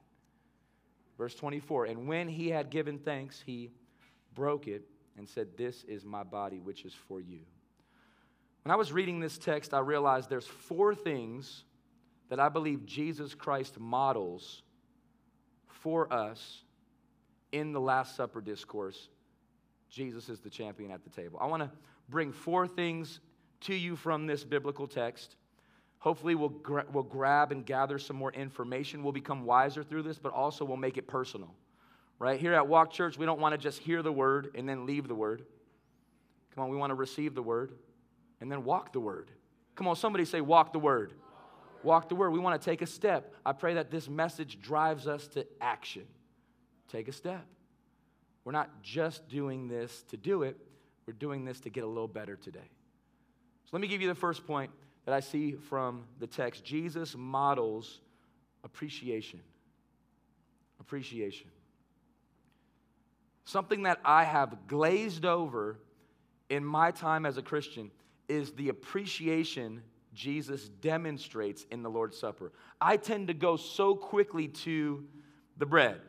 Verse 1.16 1.34
24, 1.34 1.86
and 1.86 2.08
when 2.08 2.28
he 2.28 2.48
had 2.48 2.70
given 2.70 2.98
thanks, 2.98 3.42
he 3.44 3.70
broke 4.34 4.66
it 4.66 4.82
and 5.16 5.28
said, 5.28 5.56
This 5.56 5.84
is 5.84 6.04
my 6.04 6.24
body, 6.24 6.58
which 6.58 6.84
is 6.84 6.92
for 6.92 7.20
you. 7.20 7.40
When 8.64 8.72
I 8.72 8.76
was 8.76 8.92
reading 8.92 9.20
this 9.20 9.38
text, 9.38 9.72
I 9.72 9.78
realized 9.78 10.28
there's 10.28 10.46
four 10.46 10.94
things 10.94 11.64
that 12.30 12.40
I 12.40 12.48
believe 12.48 12.84
Jesus 12.84 13.34
Christ 13.34 13.78
models 13.78 14.62
for 15.68 16.12
us 16.12 16.64
in 17.52 17.72
the 17.72 17.80
Last 17.80 18.16
Supper 18.16 18.40
discourse. 18.40 19.08
Jesus 19.90 20.28
is 20.28 20.40
the 20.40 20.50
champion 20.50 20.90
at 20.90 21.04
the 21.04 21.10
table. 21.10 21.38
I 21.40 21.46
want 21.46 21.62
to 21.62 21.70
bring 22.08 22.32
four 22.32 22.66
things 22.66 23.20
to 23.64 23.74
you 23.74 23.96
from 23.96 24.26
this 24.26 24.44
biblical 24.44 24.86
text. 24.86 25.36
Hopefully, 25.98 26.34
we'll, 26.34 26.50
gra- 26.50 26.86
we'll 26.92 27.02
grab 27.02 27.50
and 27.50 27.64
gather 27.64 27.98
some 27.98 28.16
more 28.16 28.32
information. 28.32 29.02
We'll 29.02 29.12
become 29.12 29.44
wiser 29.44 29.82
through 29.82 30.02
this, 30.02 30.18
but 30.18 30.32
also 30.32 30.64
we'll 30.64 30.76
make 30.76 30.98
it 30.98 31.06
personal. 31.06 31.54
Right? 32.18 32.38
Here 32.38 32.54
at 32.54 32.68
Walk 32.68 32.92
Church, 32.92 33.18
we 33.18 33.26
don't 33.26 33.40
want 33.40 33.54
to 33.54 33.58
just 33.58 33.80
hear 33.80 34.02
the 34.02 34.12
word 34.12 34.50
and 34.54 34.68
then 34.68 34.86
leave 34.86 35.08
the 35.08 35.14
word. 35.14 35.44
Come 36.54 36.64
on, 36.64 36.70
we 36.70 36.76
want 36.76 36.90
to 36.90 36.94
receive 36.94 37.34
the 37.34 37.42
word 37.42 37.72
and 38.40 38.50
then 38.50 38.64
walk 38.64 38.92
the 38.92 39.00
word. 39.00 39.30
Come 39.74 39.88
on, 39.88 39.96
somebody 39.96 40.24
say, 40.24 40.40
walk 40.40 40.72
the 40.72 40.78
word. 40.78 41.14
Walk 41.82 42.08
the 42.08 42.14
word. 42.14 42.30
We 42.30 42.38
want 42.38 42.60
to 42.60 42.64
take 42.64 42.82
a 42.82 42.86
step. 42.86 43.34
I 43.44 43.52
pray 43.52 43.74
that 43.74 43.90
this 43.90 44.08
message 44.08 44.60
drives 44.60 45.06
us 45.06 45.26
to 45.28 45.46
action. 45.60 46.04
Take 46.88 47.08
a 47.08 47.12
step. 47.12 47.44
We're 48.44 48.52
not 48.52 48.82
just 48.82 49.28
doing 49.28 49.68
this 49.68 50.04
to 50.10 50.16
do 50.16 50.42
it, 50.42 50.56
we're 51.06 51.14
doing 51.14 51.44
this 51.44 51.60
to 51.60 51.70
get 51.70 51.84
a 51.84 51.86
little 51.86 52.08
better 52.08 52.36
today. 52.36 52.70
Let 53.74 53.80
me 53.80 53.88
give 53.88 54.00
you 54.00 54.06
the 54.06 54.14
first 54.14 54.46
point 54.46 54.70
that 55.04 55.16
I 55.16 55.18
see 55.18 55.56
from 55.56 56.04
the 56.20 56.28
text. 56.28 56.62
Jesus 56.62 57.16
models 57.18 57.98
appreciation. 58.62 59.40
Appreciation. 60.78 61.48
Something 63.44 63.82
that 63.82 63.98
I 64.04 64.22
have 64.22 64.68
glazed 64.68 65.24
over 65.24 65.80
in 66.48 66.64
my 66.64 66.92
time 66.92 67.26
as 67.26 67.36
a 67.36 67.42
Christian 67.42 67.90
is 68.28 68.52
the 68.52 68.68
appreciation 68.68 69.82
Jesus 70.12 70.68
demonstrates 70.68 71.66
in 71.72 71.82
the 71.82 71.90
Lord's 71.90 72.16
Supper. 72.16 72.52
I 72.80 72.96
tend 72.96 73.26
to 73.26 73.34
go 73.34 73.56
so 73.56 73.96
quickly 73.96 74.46
to 74.46 75.04
the 75.58 75.66
bread. 75.66 76.00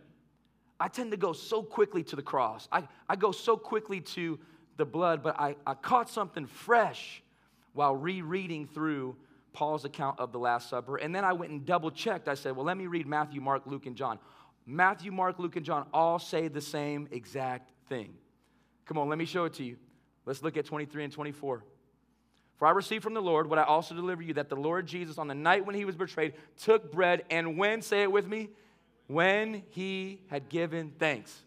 I 0.80 0.88
tend 0.88 1.10
to 1.10 1.18
go 1.18 1.34
so 1.34 1.64
quickly 1.64 2.04
to 2.04 2.16
the 2.16 2.22
cross. 2.22 2.68
I, 2.72 2.88
I 3.10 3.16
go 3.16 3.32
so 3.32 3.58
quickly 3.58 4.02
to 4.02 4.38
the 4.78 4.86
blood, 4.86 5.24
but 5.24 5.40
I, 5.40 5.56
I 5.66 5.74
caught 5.74 6.12
something 6.12 6.46
fresh 6.46 7.24
while 7.76 7.96
rereading 7.96 8.66
through 8.66 9.16
Paul's 9.54 9.86
account 9.86 10.20
of 10.20 10.32
the 10.32 10.40
Last 10.40 10.70
Supper. 10.70 10.98
And 10.98 11.14
then 11.14 11.24
I 11.24 11.34
went 11.34 11.52
and 11.52 11.66
double 11.66 11.92
checked. 11.92 12.28
I 12.28 12.34
said, 12.34 12.56
well, 12.56 12.66
let 12.66 12.78
me 12.78 12.88
read 12.88 13.06
Matthew, 13.06 13.40
Mark, 13.42 13.64
Luke, 13.66 13.86
and 13.86 13.96
John. 13.96 14.18
Matthew, 14.66 15.12
Mark, 15.12 15.38
Luke, 15.38 15.56
and 15.56 15.66
John 15.66 15.86
all 15.94 16.18
say 16.18 16.48
the 16.48 16.62
same 16.62 17.08
exact 17.12 17.72
thing. 17.88 18.16
Come 18.86 18.98
on, 18.98 19.10
let 19.10 19.18
me 19.18 19.26
show 19.26 19.46
it 19.46 19.54
to 19.56 19.64
you. 19.64 19.78
Let's 20.26 20.42
look 20.42 20.58
at 20.58 20.66
23 20.66 21.04
and 21.04 21.14
24. 21.14 21.64
For 22.58 22.68
I 22.68 22.72
received 22.72 23.04
from 23.04 23.14
the 23.14 23.22
Lord 23.22 23.48
what 23.48 23.60
I 23.60 23.64
also 23.64 23.94
deliver 23.94 24.24
you 24.24 24.34
that 24.36 24.50
the 24.50 24.56
Lord 24.56 24.88
Jesus, 24.88 25.18
on 25.18 25.28
the 25.28 25.36
night 25.36 25.66
when 25.66 25.76
he 25.76 25.86
was 25.86 25.96
betrayed, 25.96 26.34
took 26.62 26.92
bread, 26.92 27.24
and 27.30 27.58
when, 27.58 27.82
say 27.82 28.04
it 28.04 28.12
with 28.12 28.28
me, 28.28 28.50
when 29.08 29.64
he 29.70 30.22
had 30.30 30.50
given 30.50 30.94
thanks. 30.98 31.38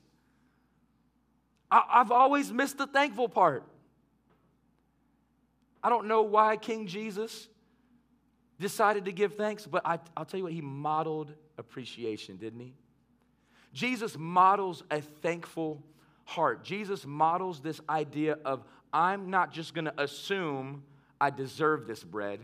I, 1.71 1.83
have 1.99 2.13
always 2.13 2.53
missed 2.53 2.79
the 2.79 2.87
thankful 2.87 3.29
part. 3.29 3.65
I 5.83 5.89
don't 5.89 6.07
know 6.07 6.23
why 6.23 6.57
King 6.57 6.87
Jesus 6.87 7.49
decided 8.59 9.05
to 9.05 9.13
give 9.13 9.35
thanks, 9.35 9.67
but 9.67 9.83
I, 9.85 9.99
I'll 10.17 10.25
tell 10.25 10.39
you 10.39 10.45
what, 10.45 10.53
he 10.53 10.61
modeled 10.61 11.33
appreciation, 11.57 12.37
didn't 12.37 12.61
he? 12.61 12.75
Jesus 13.73 14.17
models 14.19 14.83
a 14.91 15.01
thankful 15.01 15.83
heart. 16.25 16.65
Jesus 16.65 17.07
models 17.07 17.61
this 17.61 17.81
idea 17.89 18.39
of 18.45 18.65
I'm 18.93 19.31
not 19.31 19.53
just 19.53 19.75
to 19.85 20.03
assume 20.03 20.83
I 21.21 21.31
deserve 21.31 21.87
this 21.87 22.03
bread, 22.03 22.41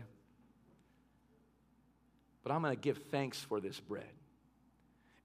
but 2.43 2.51
I'm 2.51 2.61
to 2.75 2.79
give 2.79 2.97
thanks 3.09 3.39
for 3.39 3.59
this 3.59 3.79
bread. 3.79 4.05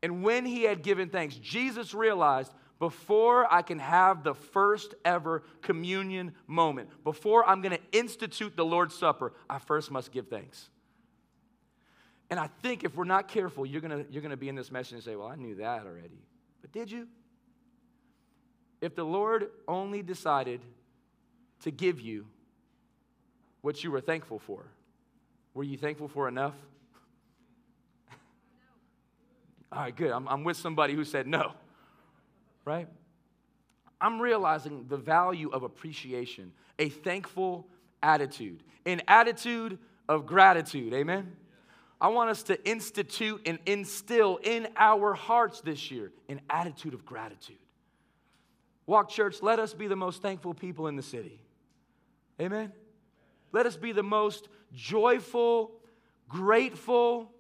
And 0.03 0.23
when 0.23 0.47
he 0.47 0.63
had 0.63 0.83
given 0.83 1.11
thanks, 1.11 1.37
Jesus 1.37 1.93
realized 1.93 2.53
before 2.81 3.53
I 3.53 3.63
can 3.63 3.79
have 3.79 4.25
the 4.25 4.35
first 4.35 4.95
ever 5.05 5.45
communion 5.63 6.35
moment, 6.49 6.89
before 7.05 7.49
I'm 7.49 7.63
going 7.63 7.77
to 7.77 7.99
institute 7.99 8.57
the 8.57 8.65
Lord's 8.65 8.95
Supper, 8.95 9.33
I 9.49 9.59
first 9.59 9.93
must 9.93 10.11
give 10.11 10.27
thanks. 10.27 10.71
And 12.31 12.41
I 12.41 12.49
think 12.63 12.83
if 12.83 12.97
we're 12.97 13.05
not 13.05 13.29
careful, 13.29 13.65
you're 13.65 13.81
going 13.81 14.05
to, 14.05 14.11
you're 14.11 14.23
going 14.23 14.31
to 14.31 14.37
be 14.37 14.49
in 14.49 14.55
this 14.57 14.73
message 14.73 14.95
and 14.95 15.03
say, 15.03 15.15
Well, 15.15 15.29
I 15.29 15.37
knew 15.37 15.57
that 15.57 15.85
already. 15.87 16.25
But 16.63 16.73
did 16.73 16.91
you? 16.91 17.07
If 18.81 18.97
the 18.97 19.05
Lord 19.05 19.51
only 19.69 20.03
decided 20.03 20.61
to 21.63 21.71
give 21.71 22.01
you 22.01 22.27
what 23.61 23.85
you 23.85 23.91
were 23.91 24.01
thankful 24.01 24.39
for. 24.39 24.65
Were 25.55 25.65
you 25.65 25.77
thankful 25.77 26.09
for 26.09 26.29
enough? 26.29 26.55
All 29.73 29.83
right, 29.83 29.95
good. 29.95 30.11
I'm, 30.11 30.27
I'm 30.29 30.45
with 30.45 30.57
somebody 30.57 30.95
who 30.95 31.05
said 31.05 31.27
no, 31.27 31.53
right? 32.65 32.89
I'm 34.01 34.21
realizing 34.21 34.87
the 34.89 34.97
value 34.97 35.51
of 35.51 35.63
appreciation, 35.63 36.53
a 36.79 36.89
thankful 36.89 37.69
attitude, 38.03 38.63
an 38.87 39.03
attitude 39.07 39.79
of 40.09 40.27
gratitude. 40.27 40.95
Amen? 40.95 41.37
I 42.01 42.09
want 42.09 42.31
us 42.31 42.43
to 42.45 42.69
institute 42.69 43.43
and 43.45 43.59
instill 43.67 44.39
in 44.43 44.69
our 44.77 45.13
hearts 45.13 45.61
this 45.61 45.91
year 45.91 46.13
an 46.29 46.41
attitude 46.49 46.95
of 46.95 47.05
gratitude. 47.05 47.59
Walk 48.87 49.11
Church, 49.11 49.43
let 49.43 49.59
us 49.59 49.75
be 49.75 49.87
the 49.87 49.97
most 49.97 50.23
thankful 50.23 50.55
people 50.55 50.87
in 50.89 50.97
the 50.97 51.03
city. 51.03 51.41
Amen? 52.41 52.73
Let 53.53 53.67
us 53.67 53.77
be 53.77 53.93
the 53.93 54.03
most 54.03 54.49
joyful, 54.73 55.73
grateful, 56.29 57.31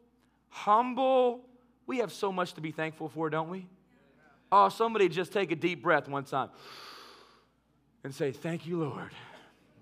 humble. 0.50 1.40
We 1.86 1.98
have 1.98 2.12
so 2.12 2.30
much 2.30 2.52
to 2.54 2.60
be 2.60 2.70
thankful 2.70 3.08
for, 3.08 3.30
don't 3.30 3.48
we? 3.48 3.66
Oh, 4.52 4.68
somebody 4.68 5.08
just 5.08 5.32
take 5.32 5.52
a 5.52 5.56
deep 5.56 5.82
breath 5.82 6.08
one 6.08 6.24
time 6.24 6.50
and 8.02 8.14
say, 8.14 8.32
Thank 8.32 8.66
you, 8.66 8.78
Lord. 8.78 9.10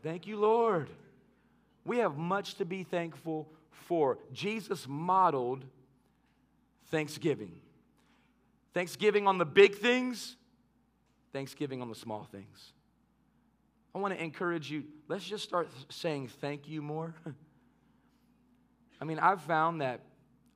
Thank 0.03 0.27
you, 0.27 0.37
Lord. 0.37 0.91
We 1.85 1.99
have 1.99 2.17
much 2.17 2.57
to 2.57 2.65
be 2.65 2.83
thankful 2.85 3.49
for. 3.71 4.19
Jesus 4.33 4.87
modeled 4.89 5.65
thanksgiving. 6.91 7.61
Thanksgiving 8.75 9.27
on 9.27 9.39
the 9.39 9.47
big 9.47 9.77
things, 9.77 10.37
thanksgiving 11.33 11.83
on 11.83 11.89
the 11.89 11.95
small 11.95 12.25
things. 12.25 12.73
I 13.95 13.99
want 13.99 14.15
to 14.15 14.23
encourage 14.23 14.71
you, 14.71 14.85
let's 15.09 15.25
just 15.25 15.45
start 15.45 15.69
saying 15.89 16.29
thank 16.41 16.69
you 16.69 16.83
more. 16.83 17.15
I 19.01 19.05
mean, 19.05 19.19
I've 19.19 19.43
found 19.43 19.81
that 19.81 20.01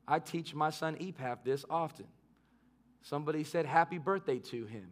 I 0.07 0.19
teach 0.19 0.53
my 0.53 0.69
son 0.69 0.95
EPAF 0.97 1.39
this 1.43 1.65
often. 1.69 2.05
Somebody 3.03 3.43
said 3.43 3.65
happy 3.65 3.99
birthday 3.99 4.39
to 4.39 4.65
him. 4.65 4.87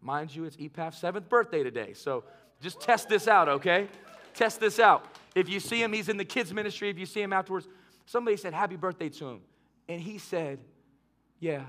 Mind 0.00 0.34
you, 0.34 0.44
it's 0.44 0.56
EPAF's 0.56 0.98
seventh 0.98 1.28
birthday 1.28 1.62
today. 1.62 1.92
So 1.92 2.24
just 2.60 2.80
test 2.80 3.08
this 3.08 3.28
out, 3.28 3.48
okay? 3.48 3.88
test 4.34 4.60
this 4.60 4.78
out. 4.78 5.04
If 5.34 5.48
you 5.48 5.60
see 5.60 5.82
him, 5.82 5.92
he's 5.92 6.08
in 6.08 6.16
the 6.16 6.24
kids' 6.24 6.52
ministry. 6.52 6.90
If 6.90 6.98
you 6.98 7.06
see 7.06 7.22
him 7.22 7.32
afterwards, 7.32 7.68
somebody 8.06 8.36
said 8.36 8.54
happy 8.54 8.76
birthday 8.76 9.08
to 9.10 9.28
him. 9.28 9.40
And 9.88 10.00
he 10.00 10.18
said, 10.18 10.58
Yeah. 11.40 11.64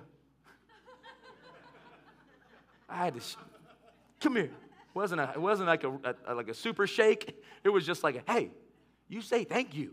I 2.90 2.96
had 2.96 3.16
to, 3.16 3.22
come 4.20 4.36
here 4.36 4.52
wasn't 4.98 5.22
a, 5.22 5.32
it 5.36 5.40
wasn't 5.40 5.68
like 5.68 5.84
a, 5.84 6.16
a, 6.28 6.34
like 6.34 6.50
a 6.50 6.54
super 6.54 6.88
shake. 6.88 7.42
It 7.64 7.70
was 7.70 7.86
just 7.86 8.04
like, 8.04 8.16
a, 8.16 8.32
hey, 8.32 8.50
you 9.08 9.22
say 9.22 9.44
thank 9.44 9.76
you. 9.76 9.92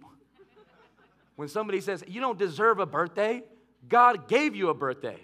When 1.37 1.49
somebody 1.49 1.81
says, 1.81 2.03
you 2.09 2.21
don't 2.21 2.39
deserve 2.39 2.79
a 2.79 2.87
birthday, 2.87 3.43
God 3.89 4.29
gave 4.29 4.57
you 4.57 4.71
a 4.71 4.75
birthday, 4.75 5.21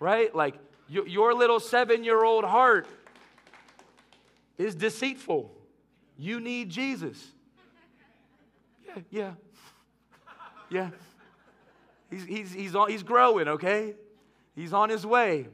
right? 0.00 0.34
Like 0.34 0.54
your, 0.88 1.06
your 1.06 1.34
little 1.34 1.60
seven 1.60 2.04
year 2.04 2.24
old 2.24 2.44
heart 2.44 2.86
is 4.58 4.74
deceitful. 4.74 5.52
You 6.18 6.40
need 6.40 6.70
Jesus. 6.70 7.32
Yeah, 8.86 9.02
yeah, 9.10 9.32
yeah. 10.70 10.90
He's, 12.10 12.24
he's, 12.24 12.52
he's, 12.52 12.74
on, 12.74 12.88
he's 12.88 13.02
growing, 13.02 13.48
okay? 13.48 13.94
He's 14.54 14.72
on 14.72 14.88
his 14.88 15.04
way 15.04 15.48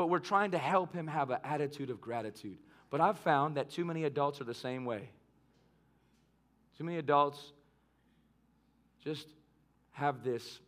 but 0.00 0.08
we're 0.08 0.18
trying 0.18 0.52
to 0.52 0.58
help 0.58 0.94
him 0.94 1.06
have 1.06 1.28
an 1.28 1.40
attitude 1.44 1.90
of 1.90 2.00
gratitude. 2.00 2.56
But 2.88 3.02
I've 3.02 3.18
found 3.18 3.58
that 3.58 3.68
too 3.68 3.84
many 3.84 4.04
adults 4.04 4.40
are 4.40 4.44
the 4.44 4.54
same 4.54 4.86
way. 4.86 5.10
Too 6.78 6.84
many 6.84 6.96
adults 6.96 7.52
just 9.04 9.28
have 9.90 10.24
this 10.24 10.60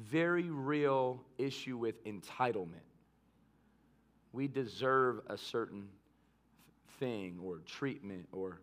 very 0.00 0.50
real 0.50 1.22
issue 1.38 1.76
with 1.76 2.04
entitlement. 2.04 2.86
We 4.32 4.48
deserve 4.48 5.20
a 5.28 5.36
certain 5.36 5.88
thing 6.98 7.38
or 7.42 7.58
treatment 7.66 8.28
or, 8.32 8.60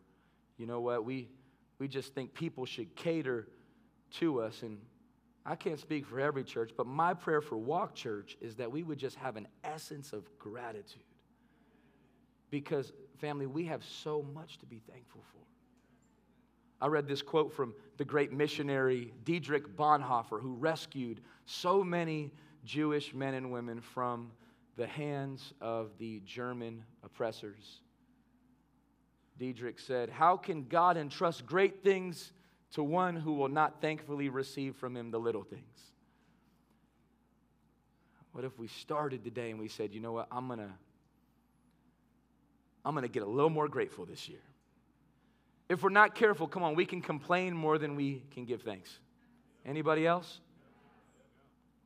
you 0.57 0.65
know 0.65 0.79
what, 0.79 1.05
we, 1.05 1.29
we 1.79 1.87
just 1.87 2.13
think 2.13 2.33
people 2.33 2.65
should 2.65 2.95
cater 2.95 3.47
to 4.19 4.41
us. 4.41 4.63
And 4.63 4.77
I 5.45 5.55
can't 5.55 5.79
speak 5.79 6.05
for 6.05 6.19
every 6.19 6.43
church, 6.43 6.71
but 6.75 6.87
my 6.87 7.13
prayer 7.13 7.41
for 7.41 7.57
Walk 7.57 7.93
Church 7.93 8.37
is 8.41 8.55
that 8.55 8.71
we 8.71 8.83
would 8.83 8.97
just 8.97 9.15
have 9.17 9.35
an 9.35 9.47
essence 9.63 10.13
of 10.13 10.23
gratitude. 10.39 11.03
Because, 12.49 12.93
family, 13.17 13.45
we 13.45 13.65
have 13.65 13.83
so 13.83 14.25
much 14.33 14.57
to 14.59 14.65
be 14.65 14.81
thankful 14.89 15.21
for. 15.31 15.37
I 16.79 16.87
read 16.87 17.07
this 17.07 17.21
quote 17.21 17.53
from 17.53 17.73
the 17.97 18.05
great 18.05 18.31
missionary 18.31 19.13
Dietrich 19.23 19.75
Bonhoeffer, 19.75 20.39
who 20.39 20.53
rescued 20.53 21.21
so 21.45 21.83
many 21.83 22.31
Jewish 22.65 23.13
men 23.13 23.33
and 23.33 23.51
women 23.51 23.81
from 23.81 24.31
the 24.75 24.85
hands 24.85 25.53
of 25.59 25.89
the 25.97 26.21
German 26.25 26.83
oppressors. 27.03 27.81
Dietrich 29.39 29.79
said, 29.79 30.09
How 30.09 30.37
can 30.37 30.67
God 30.67 30.97
entrust 30.97 31.45
great 31.45 31.83
things 31.83 32.31
to 32.73 32.83
one 32.83 33.15
who 33.15 33.33
will 33.33 33.47
not 33.47 33.81
thankfully 33.81 34.29
receive 34.29 34.75
from 34.75 34.95
him 34.95 35.09
the 35.09 35.19
little 35.19 35.43
things? 35.43 35.63
What 38.33 38.45
if 38.45 38.59
we 38.59 38.67
started 38.67 39.23
today 39.23 39.49
and 39.49 39.59
we 39.59 39.67
said, 39.67 39.93
You 39.93 39.99
know 39.99 40.11
what? 40.11 40.27
I'm 40.31 40.47
going 40.47 40.59
to. 40.59 40.69
I'm 42.85 42.93
going 42.93 43.03
to 43.03 43.09
get 43.09 43.23
a 43.23 43.27
little 43.27 43.49
more 43.49 43.67
grateful 43.67 44.05
this 44.05 44.29
year. 44.29 44.39
If 45.69 45.83
we're 45.83 45.89
not 45.89 46.15
careful, 46.15 46.47
come 46.47 46.63
on, 46.63 46.75
we 46.75 46.85
can 46.85 47.01
complain 47.01 47.55
more 47.55 47.77
than 47.77 47.95
we 47.95 48.23
can 48.31 48.45
give 48.45 48.61
thanks. 48.61 48.99
Anybody 49.65 50.07
else? 50.07 50.39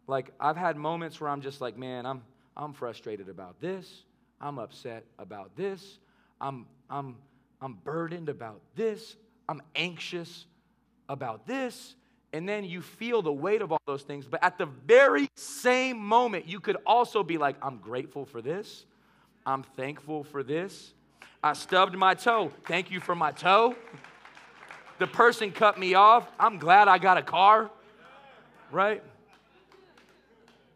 Like 0.07 0.31
I've 0.39 0.57
had 0.57 0.77
moments 0.77 1.19
where 1.19 1.29
I'm 1.29 1.41
just 1.41 1.61
like, 1.61 1.77
man, 1.77 2.05
I'm 2.05 2.21
I'm 2.55 2.73
frustrated 2.73 3.29
about 3.29 3.59
this. 3.59 4.03
I'm 4.39 4.59
upset 4.59 5.05
about 5.17 5.55
this. 5.55 5.99
I'm 6.39 6.67
I'm 6.89 7.15
I'm 7.61 7.75
burdened 7.83 8.29
about 8.29 8.61
this. 8.75 9.15
I'm 9.47 9.61
anxious 9.75 10.45
about 11.09 11.47
this. 11.47 11.95
And 12.33 12.47
then 12.47 12.63
you 12.63 12.81
feel 12.81 13.21
the 13.21 13.33
weight 13.33 13.61
of 13.61 13.71
all 13.71 13.81
those 13.85 14.03
things. 14.03 14.25
But 14.25 14.43
at 14.43 14.57
the 14.57 14.65
very 14.65 15.27
same 15.35 15.97
moment, 15.97 16.47
you 16.47 16.59
could 16.59 16.77
also 16.85 17.23
be 17.23 17.37
like, 17.37 17.57
I'm 17.61 17.77
grateful 17.77 18.25
for 18.25 18.41
this. 18.41 18.85
I'm 19.45 19.63
thankful 19.63 20.23
for 20.23 20.41
this. 20.41 20.93
I 21.43 21.53
stubbed 21.53 21.95
my 21.95 22.13
toe. 22.13 22.51
Thank 22.65 22.91
you 22.91 22.99
for 22.99 23.15
my 23.15 23.31
toe. 23.31 23.75
The 24.99 25.07
person 25.07 25.51
cut 25.51 25.79
me 25.79 25.95
off. 25.95 26.27
I'm 26.39 26.59
glad 26.59 26.87
I 26.87 26.99
got 26.99 27.17
a 27.17 27.23
car. 27.23 27.71
Right? 28.71 29.03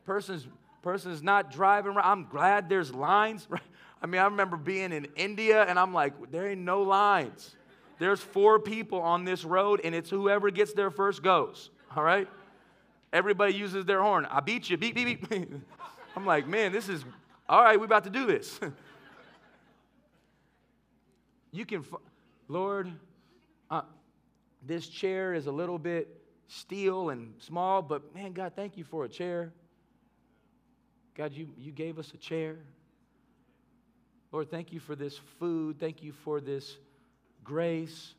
Person's 0.05 0.47
person's 0.81 1.21
not 1.21 1.51
driving 1.51 1.93
right. 1.93 2.05
I'm 2.05 2.25
glad 2.25 2.69
there's 2.69 2.93
lines. 2.93 3.47
I 4.01 4.07
mean, 4.07 4.21
I 4.21 4.25
remember 4.25 4.57
being 4.57 4.91
in 4.91 5.07
India 5.15 5.63
and 5.63 5.79
I'm 5.79 5.93
like, 5.93 6.31
there 6.31 6.47
ain't 6.49 6.61
no 6.61 6.81
lines. 6.81 7.55
There's 7.97 8.19
four 8.19 8.59
people 8.59 9.01
on 9.01 9.25
this 9.25 9.43
road 9.43 9.81
and 9.83 9.95
it's 9.95 10.09
whoever 10.09 10.51
gets 10.51 10.73
there 10.73 10.91
first 10.91 11.23
goes. 11.23 11.69
All 11.95 12.03
right? 12.03 12.27
Everybody 13.13 13.53
uses 13.53 13.85
their 13.85 14.01
horn. 14.01 14.27
I 14.29 14.41
beat 14.41 14.69
you. 14.69 14.77
Beep, 14.77 14.95
beep, 14.95 15.29
beep. 15.29 15.53
I'm 16.15 16.25
like, 16.25 16.47
man, 16.47 16.71
this 16.71 16.89
is, 16.89 17.03
all 17.47 17.63
right, 17.63 17.79
we're 17.79 17.85
about 17.85 18.03
to 18.03 18.09
do 18.09 18.25
this. 18.25 18.59
you 21.55 21.65
can, 21.65 21.83
Lord, 22.47 22.91
uh, 23.69 23.81
this 24.65 24.87
chair 24.87 25.33
is 25.33 25.47
a 25.47 25.51
little 25.51 25.79
bit 25.79 26.07
steel 26.47 27.09
and 27.09 27.33
small, 27.39 27.81
but 27.81 28.13
man, 28.13 28.33
God, 28.33 28.53
thank 28.55 28.77
you 28.77 28.83
for 28.83 29.05
a 29.05 29.09
chair. 29.09 29.53
God, 31.15 31.33
you, 31.33 31.47
you 31.57 31.71
gave 31.71 31.97
us 31.97 32.11
a 32.13 32.17
chair. 32.17 32.57
Lord, 34.31 34.51
thank 34.51 34.73
you 34.73 34.79
for 34.79 34.95
this 34.95 35.17
food. 35.39 35.79
Thank 35.79 36.03
you 36.03 36.11
for 36.11 36.41
this 36.41 36.77
grace. 37.43 38.15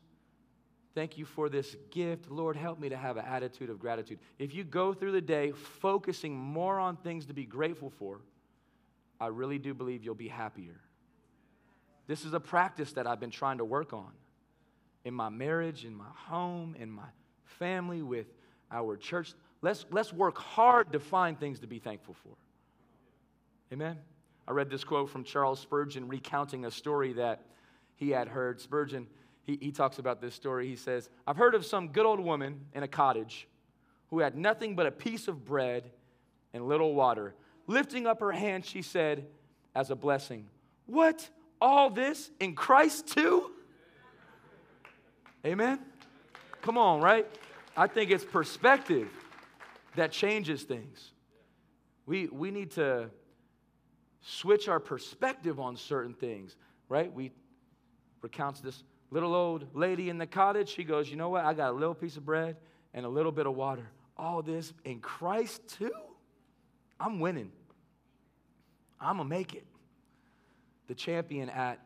Thank 0.95 1.17
you 1.17 1.25
for 1.25 1.47
this 1.47 1.75
gift. 1.91 2.31
Lord, 2.31 2.55
help 2.55 2.79
me 2.79 2.89
to 2.89 2.97
have 2.97 3.17
an 3.17 3.25
attitude 3.25 3.69
of 3.69 3.77
gratitude. 3.77 4.17
If 4.39 4.55
you 4.55 4.63
go 4.63 4.95
through 4.95 5.11
the 5.11 5.21
day 5.21 5.51
focusing 5.51 6.35
more 6.35 6.79
on 6.79 6.97
things 6.97 7.27
to 7.27 7.33
be 7.33 7.45
grateful 7.45 7.91
for, 7.99 8.21
I 9.19 9.27
really 9.27 9.59
do 9.59 9.75
believe 9.75 10.03
you'll 10.03 10.15
be 10.15 10.27
happier. 10.27 10.79
This 12.07 12.23
is 12.23 12.33
a 12.33 12.39
practice 12.39 12.93
that 12.93 13.05
I've 13.05 13.19
been 13.19 13.31
trying 13.31 13.57
to 13.57 13.65
work 13.65 13.93
on 13.93 14.11
in 15.03 15.13
my 15.13 15.29
marriage, 15.29 15.85
in 15.85 15.95
my 15.95 16.09
home, 16.15 16.75
in 16.79 16.89
my 16.89 17.07
family, 17.43 18.01
with 18.01 18.27
our 18.71 18.95
church. 18.97 19.33
Let's, 19.61 19.85
let's 19.91 20.13
work 20.13 20.37
hard 20.37 20.93
to 20.93 20.99
find 20.99 21.39
things 21.39 21.59
to 21.59 21.67
be 21.67 21.79
thankful 21.79 22.15
for. 22.23 22.35
Amen. 23.73 23.97
I 24.47 24.51
read 24.51 24.69
this 24.69 24.83
quote 24.83 25.09
from 25.09 25.23
Charles 25.23 25.59
Spurgeon 25.59 26.07
recounting 26.07 26.65
a 26.65 26.71
story 26.71 27.13
that 27.13 27.43
he 27.95 28.09
had 28.11 28.29
heard. 28.29 28.61
Spurgeon, 28.61 29.07
he, 29.43 29.57
he 29.61 29.71
talks 29.71 29.99
about 29.99 30.21
this 30.21 30.33
story. 30.33 30.67
He 30.67 30.77
says, 30.77 31.09
I've 31.25 31.35
heard 31.35 31.55
of 31.55 31.65
some 31.65 31.89
good 31.89 32.05
old 32.05 32.21
woman 32.21 32.61
in 32.73 32.83
a 32.83 32.87
cottage 32.87 33.47
who 34.09 34.19
had 34.19 34.37
nothing 34.37 34.75
but 34.75 34.85
a 34.85 34.91
piece 34.91 35.27
of 35.27 35.43
bread 35.43 35.91
and 36.53 36.67
little 36.67 36.93
water. 36.93 37.35
Lifting 37.65 38.07
up 38.07 38.21
her 38.21 38.31
hand, 38.31 38.65
she 38.65 38.81
said, 38.81 39.27
as 39.75 39.91
a 39.91 39.95
blessing, 39.95 40.47
What? 40.85 41.29
All 41.59 41.89
this 41.89 42.29
in 42.39 42.55
Christ 42.55 43.07
too? 43.07 43.51
Amen? 45.45 45.79
Come 46.61 46.77
on, 46.77 47.01
right? 47.01 47.27
I 47.75 47.87
think 47.87 48.11
it's 48.11 48.25
perspective 48.25 49.09
that 49.95 50.11
changes 50.11 50.63
things. 50.63 51.11
We, 52.05 52.27
we 52.27 52.51
need 52.51 52.71
to 52.71 53.09
switch 54.21 54.67
our 54.67 54.79
perspective 54.79 55.59
on 55.59 55.77
certain 55.77 56.13
things, 56.13 56.55
right? 56.89 57.11
We 57.11 57.31
recounts 58.21 58.59
this 58.59 58.83
little 59.09 59.33
old 59.33 59.67
lady 59.73 60.09
in 60.09 60.17
the 60.17 60.27
cottage. 60.27 60.69
She 60.69 60.83
goes, 60.83 61.09
You 61.09 61.15
know 61.15 61.29
what? 61.29 61.45
I 61.45 61.53
got 61.53 61.71
a 61.71 61.75
little 61.75 61.95
piece 61.95 62.17
of 62.17 62.25
bread 62.25 62.57
and 62.93 63.05
a 63.05 63.09
little 63.09 63.31
bit 63.31 63.45
of 63.45 63.55
water. 63.55 63.89
All 64.17 64.41
this 64.41 64.73
in 64.83 64.99
Christ 64.99 65.61
too? 65.77 65.91
I'm 66.99 67.19
winning. 67.19 67.51
I'm 68.99 69.17
going 69.17 69.29
to 69.29 69.35
make 69.35 69.53
it. 69.53 69.65
The 70.87 70.95
champion 70.95 71.49
at 71.49 71.79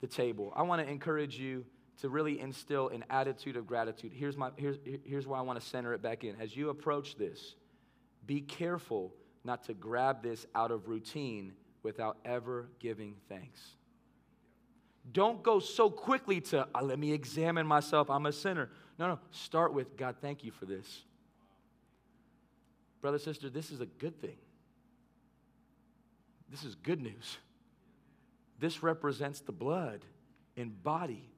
the 0.00 0.06
table. 0.06 0.52
I 0.56 0.62
want 0.62 0.84
to 0.84 0.90
encourage 0.90 1.38
you 1.38 1.64
to 2.00 2.08
really 2.08 2.40
instill 2.40 2.88
an 2.88 3.04
attitude 3.10 3.56
of 3.56 3.66
gratitude. 3.66 4.12
Here's, 4.14 4.36
my, 4.36 4.50
here's, 4.56 4.78
here's 5.04 5.26
why 5.26 5.38
I 5.38 5.42
want 5.42 5.60
to 5.60 5.66
center 5.66 5.92
it 5.92 6.02
back 6.02 6.24
in. 6.24 6.40
As 6.40 6.56
you 6.56 6.70
approach 6.70 7.16
this, 7.16 7.54
be 8.26 8.40
careful 8.40 9.12
not 9.44 9.64
to 9.64 9.74
grab 9.74 10.22
this 10.22 10.46
out 10.54 10.70
of 10.70 10.88
routine 10.88 11.52
without 11.82 12.18
ever 12.24 12.68
giving 12.78 13.16
thanks. 13.28 13.60
Don't 15.12 15.42
go 15.42 15.58
so 15.58 15.90
quickly 15.90 16.40
to, 16.42 16.66
uh, 16.74 16.82
let 16.82 16.98
me 16.98 17.12
examine 17.12 17.66
myself, 17.66 18.10
I'm 18.10 18.26
a 18.26 18.32
sinner. 18.32 18.70
No, 18.98 19.08
no, 19.08 19.18
start 19.30 19.72
with, 19.72 19.96
God, 19.96 20.16
thank 20.20 20.44
you 20.44 20.52
for 20.52 20.66
this. 20.66 21.02
Brother, 23.00 23.18
sister, 23.18 23.48
this 23.48 23.70
is 23.70 23.80
a 23.80 23.86
good 23.86 24.20
thing. 24.20 24.36
This 26.50 26.64
is 26.64 26.74
good 26.74 27.00
news. 27.00 27.38
This 28.60 28.82
represents 28.82 29.40
the 29.40 29.52
blood 29.52 30.04
and 30.56 30.80
body 30.82 31.30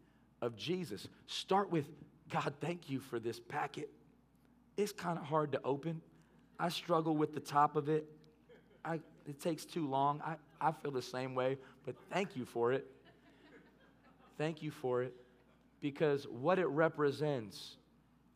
of 0.42 0.56
Jesus. 0.56 1.06
Start 1.26 1.70
with, 1.70 1.86
God, 2.28 2.52
thank 2.60 2.90
you 2.90 2.98
for 2.98 3.20
this 3.20 3.38
packet. 3.38 3.88
It's 4.76 4.92
kind 4.92 5.18
of 5.18 5.24
hard 5.24 5.52
to 5.52 5.60
open. 5.64 6.02
I 6.58 6.68
struggle 6.68 7.16
with 7.16 7.32
the 7.32 7.40
top 7.40 7.76
of 7.76 7.88
it. 7.88 8.06
I, 8.84 9.00
it 9.26 9.40
takes 9.40 9.64
too 9.64 9.88
long. 9.88 10.20
I, 10.24 10.34
I 10.60 10.72
feel 10.72 10.90
the 10.90 11.00
same 11.00 11.36
way, 11.36 11.58
but 11.86 11.94
thank 12.10 12.36
you 12.36 12.44
for 12.44 12.72
it. 12.72 12.90
Thank 14.36 14.60
you 14.62 14.72
for 14.72 15.02
it 15.02 15.14
because 15.80 16.26
what 16.26 16.58
it 16.58 16.66
represents 16.66 17.76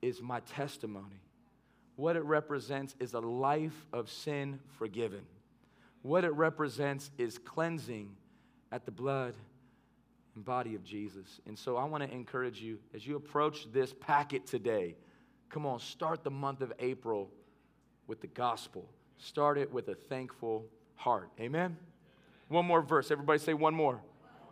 is 0.01 0.23
my 0.23 0.41
testimony. 0.41 1.23
What 1.97 2.15
it 2.15 2.25
represents 2.25 2.95
is 3.01 3.15
a 3.15 3.21
life 3.21 3.87
of 3.93 4.11
sin 4.11 4.61
forgiven. 4.79 5.23
What 6.03 6.25
it 6.25 6.33
represents 6.35 7.11
is 7.19 7.39
cleansing 7.39 8.11
at 8.73 8.85
the 8.85 8.91
blood 8.91 9.35
and 10.35 10.45
body 10.45 10.75
of 10.75 10.85
Jesus. 10.85 11.41
And 11.47 11.59
so 11.59 11.77
I 11.77 11.85
want 11.85 12.05
to 12.05 12.11
encourage 12.13 12.61
you 12.61 12.79
as 12.95 13.07
you 13.07 13.17
approach 13.17 13.73
this 13.73 13.95
packet 14.01 14.47
today, 14.47 14.97
come 15.49 15.67
on, 15.67 15.81
start 15.81 16.25
the 16.25 16.31
month 16.31 16.61
of 16.61 16.73
April 16.79 17.31
with 18.07 18.21
the 18.21 18.27
gospel. 18.27 18.89
Start 19.19 19.59
it 19.59 19.73
with 19.73 19.89
a 19.89 19.95
thankful 19.95 20.67
heart. 20.95 21.31
Amen? 21.41 21.77
One 22.49 22.67
more 22.67 22.83
verse. 22.83 23.11
Everybody 23.11 23.39
say 23.39 23.55
one 23.55 23.75
more. 23.75 24.01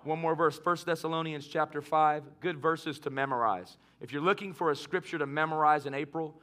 One 0.05 0.18
more 0.18 0.35
verse. 0.35 0.59
1 0.62 0.77
Thessalonians 0.85 1.46
chapter 1.46 1.81
5. 1.81 2.24
Good 2.40 2.59
verses 2.59 2.98
to 3.00 3.11
memorize. 3.11 3.77
If 4.00 4.12
you're 4.12 4.22
looking 4.22 4.53
for 4.53 4.70
a 4.70 4.77
scripture 4.77 5.18
to 5.18 5.27
memorize 5.27 5.87
in 5.87 5.94
April, 5.94 6.35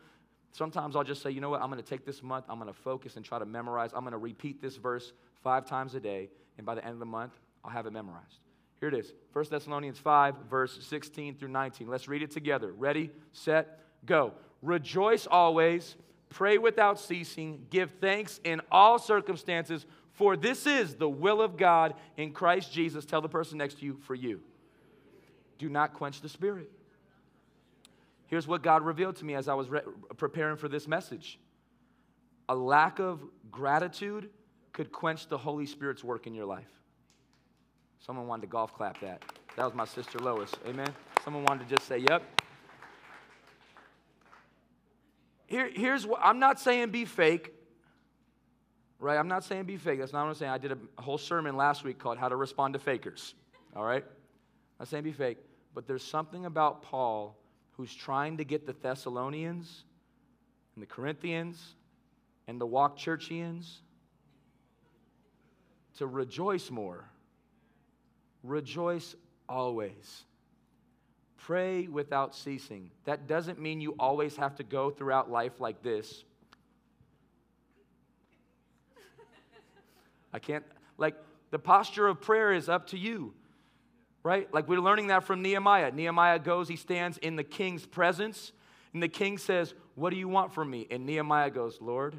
sometimes 0.51 0.95
I'll 0.95 1.03
just 1.03 1.21
say, 1.21 1.31
you 1.31 1.41
know 1.41 1.49
what? 1.49 1.62
I'm 1.62 1.69
going 1.69 1.81
to 1.81 1.88
take 1.88 2.05
this 2.05 2.23
month, 2.23 2.45
I'm 2.49 2.60
going 2.60 2.73
to 2.73 2.79
focus 2.79 3.17
and 3.17 3.25
try 3.25 3.39
to 3.39 3.45
memorize. 3.45 3.91
I'm 3.93 4.01
going 4.01 4.13
to 4.13 4.17
repeat 4.17 4.62
this 4.62 4.77
verse 4.77 5.13
five 5.43 5.65
times 5.65 5.95
a 5.95 5.99
day, 5.99 6.29
and 6.57 6.65
by 6.65 6.75
the 6.75 6.84
end 6.84 6.93
of 6.93 6.99
the 6.99 7.05
month, 7.05 7.34
I'll 7.63 7.71
have 7.71 7.86
it 7.86 7.91
memorized. 7.91 8.39
Here 8.80 8.89
it 8.89 8.95
is 8.95 9.13
1 9.34 9.45
Thessalonians 9.50 10.00
5, 10.00 10.36
verse 10.50 10.80
16 10.84 11.36
through 11.36 11.50
19. 11.50 11.88
Let's 11.88 12.08
read 12.08 12.24
it 12.24 12.32
together. 12.32 12.71
Ready, 12.71 13.12
set, 13.32 13.80
go. 14.06 14.34
Rejoice 14.62 15.28
always 15.28 15.95
Pray 16.32 16.58
without 16.58 16.97
ceasing. 16.97 17.65
Give 17.69 17.91
thanks 18.00 18.39
in 18.43 18.62
all 18.71 18.97
circumstances, 18.97 19.86
For 20.13 20.38
this 20.38 20.65
is 20.65 20.95
the 20.95 21.10
will 21.10 21.41
of 21.41 21.58
God 21.58 21.93
in 22.15 22.32
Christ 22.32 22.71
Jesus. 22.71 23.06
Tell 23.06 23.21
the 23.21 23.30
person 23.30 23.58
next 23.58 23.80
to 23.80 23.86
you, 23.86 23.97
for 24.04 24.15
you. 24.15 24.41
Do 25.58 25.69
not 25.69 25.93
quench 25.93 26.21
the 26.21 26.30
spirit. 26.30 26.71
Here's 28.28 28.47
what 28.47 28.63
God 28.63 28.84
revealed 28.84 29.17
to 29.17 29.26
me 29.26 29.36
as 29.36 29.50
I 29.50 29.54
was 29.54 29.69
re- 29.69 29.82
preparing 30.17 30.56
for 30.56 30.69
this 30.69 30.88
message 30.88 31.38
a 32.47 32.56
lack 32.56 33.00
of 33.00 33.21
gratitude 33.50 34.30
could 34.74 34.91
quench 34.91 35.28
the 35.28 35.38
Holy 35.38 35.65
Spirit's 35.65 36.04
work 36.04 36.28
in 36.28 36.34
your 36.34 36.45
life. 36.45 36.81
Someone 38.06 38.28
wanted 38.28 38.42
to 38.42 38.48
golf 38.48 38.74
clap 38.74 39.00
that. 39.02 39.22
That 39.56 39.66
was 39.66 39.74
my 39.76 39.86
sister 39.86 40.18
Lois. 40.18 40.52
Amen. 40.68 40.90
Someone 41.24 41.44
wanted 41.46 41.70
to 41.70 41.76
just 41.76 41.88
say, 41.88 42.00
Yep. 42.00 42.24
Here, 45.46 45.70
here's 45.72 46.08
what 46.08 46.20
I'm 46.24 46.40
not 46.40 46.60
saying 46.60 46.90
be 46.90 47.06
fake, 47.06 47.54
right? 49.00 49.18
I'm 49.18 49.28
not 49.28 49.44
saying 49.44 49.66
be 49.66 49.78
fake. 49.78 50.00
That's 50.00 50.14
not 50.14 50.24
what 50.24 50.30
I'm 50.30 50.36
saying. 50.36 50.52
I 50.52 50.58
did 50.58 50.72
a 50.72 51.02
whole 51.02 51.18
sermon 51.18 51.58
last 51.58 51.84
week 51.84 52.00
called 52.00 52.18
How 52.18 52.30
to 52.30 52.38
Respond 52.38 52.74
to 52.74 52.80
Fakers, 52.80 53.36
all 53.76 53.84
right? 53.84 54.04
I'm 54.04 54.80
not 54.80 54.88
saying 54.88 55.04
be 55.04 55.12
fake, 55.12 55.38
but 55.76 55.88
there's 55.88 56.04
something 56.04 56.46
about 56.46 56.82
Paul 56.82 57.38
who's 57.74 57.94
trying 57.94 58.38
to 58.38 58.46
get 58.46 58.66
the 58.66 58.74
Thessalonians 58.74 59.84
and 60.76 60.82
the 60.82 60.88
Corinthians 60.88 61.76
and 62.48 62.60
the 62.60 62.66
Walk 62.66 62.98
Churchians 62.98 63.80
to 65.98 66.08
rejoice 66.08 66.72
more. 66.72 67.11
Rejoice 68.43 69.15
always. 69.47 70.23
Pray 71.38 71.88
without 71.88 72.36
ceasing. 72.36 72.91
That 73.06 73.27
doesn't 73.27 73.60
mean 73.60 73.82
you 73.82 73.95
always 73.99 74.36
have 74.38 74.56
to 74.56 74.63
go 74.63 74.89
throughout 74.89 75.30
life 75.32 75.60
like 75.60 75.82
this. 75.82 76.23
I 80.34 80.39
can't, 80.39 80.63
like, 80.97 81.15
the 81.49 81.60
posture 81.60 82.08
of 82.08 82.21
prayer 82.21 82.54
is 82.54 82.69
up 82.69 82.88
to 82.88 82.97
you, 82.97 83.34
right? 84.23 84.51
Like, 84.54 84.67
we're 84.67 84.80
learning 84.80 85.08
that 85.08 85.25
from 85.25 85.41
Nehemiah. 85.41 85.91
Nehemiah 85.91 86.39
goes, 86.39 86.69
he 86.69 86.77
stands 86.77 87.17
in 87.17 87.36
the 87.36 87.43
king's 87.43 87.86
presence, 87.86 88.54
and 88.93 89.04
the 89.04 89.10
king 89.10 89.38
says, 89.38 89.73
What 89.95 90.12
do 90.12 90.15
you 90.15 90.27
want 90.27 90.54
from 90.54 90.69
me? 90.69 90.88
And 90.89 91.06
Nehemiah 91.06 91.49
goes, 91.49 91.80
Lord, 91.82 92.15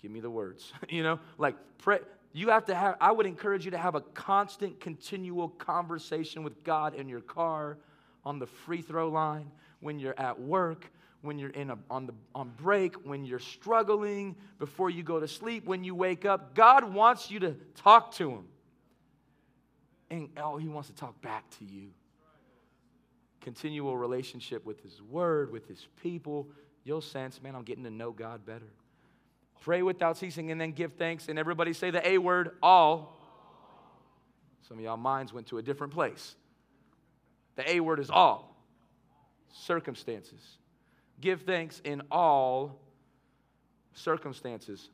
give 0.00 0.10
me 0.10 0.20
the 0.20 0.30
words. 0.30 0.72
you 0.88 1.02
know, 1.02 1.18
like, 1.38 1.56
pray. 1.78 1.98
You 2.36 2.48
have 2.48 2.64
to 2.64 2.74
have, 2.74 2.96
I 3.00 3.12
would 3.12 3.26
encourage 3.26 3.64
you 3.64 3.70
to 3.70 3.78
have 3.78 3.94
a 3.94 4.00
constant, 4.00 4.80
continual 4.80 5.50
conversation 5.50 6.42
with 6.42 6.64
God 6.64 6.96
in 6.96 7.08
your 7.08 7.20
car, 7.20 7.78
on 8.24 8.40
the 8.40 8.46
free 8.46 8.82
throw 8.82 9.08
line, 9.08 9.52
when 9.78 10.00
you're 10.00 10.18
at 10.18 10.40
work, 10.40 10.90
when 11.22 11.38
you're 11.38 11.50
in 11.50 11.70
a, 11.70 11.78
on, 11.88 12.06
the, 12.06 12.14
on 12.34 12.50
break, 12.56 12.96
when 13.06 13.24
you're 13.24 13.38
struggling, 13.38 14.34
before 14.58 14.90
you 14.90 15.04
go 15.04 15.20
to 15.20 15.28
sleep, 15.28 15.64
when 15.64 15.84
you 15.84 15.94
wake 15.94 16.24
up. 16.24 16.56
God 16.56 16.92
wants 16.92 17.30
you 17.30 17.38
to 17.38 17.54
talk 17.76 18.12
to 18.16 18.30
Him. 18.30 18.44
And 20.10 20.28
oh, 20.36 20.56
He 20.56 20.66
wants 20.66 20.88
to 20.88 20.94
talk 20.96 21.20
back 21.22 21.48
to 21.58 21.64
you. 21.64 21.90
Continual 23.42 23.96
relationship 23.96 24.66
with 24.66 24.82
His 24.82 25.00
Word, 25.00 25.52
with 25.52 25.68
His 25.68 25.86
people. 26.02 26.48
You'll 26.82 27.00
sense, 27.00 27.40
man, 27.40 27.54
I'm 27.54 27.62
getting 27.62 27.84
to 27.84 27.90
know 27.90 28.10
God 28.10 28.44
better. 28.44 28.72
Pray 29.64 29.80
without 29.80 30.18
ceasing 30.18 30.50
and 30.50 30.60
then 30.60 30.72
give 30.72 30.92
thanks. 30.92 31.28
And 31.28 31.38
everybody 31.38 31.72
say 31.72 31.90
the 31.90 32.06
A 32.06 32.18
word, 32.18 32.50
all. 32.62 33.16
Some 34.68 34.76
of 34.76 34.84
y'all 34.84 34.98
minds 34.98 35.32
went 35.32 35.46
to 35.46 35.56
a 35.56 35.62
different 35.62 35.94
place. 35.94 36.36
The 37.56 37.70
A 37.70 37.80
word 37.80 37.98
is 37.98 38.10
all. 38.10 38.62
Circumstances. 39.54 40.58
Give 41.18 41.40
thanks 41.40 41.80
in 41.82 42.02
all 42.10 42.78
circumstances. 43.94 44.90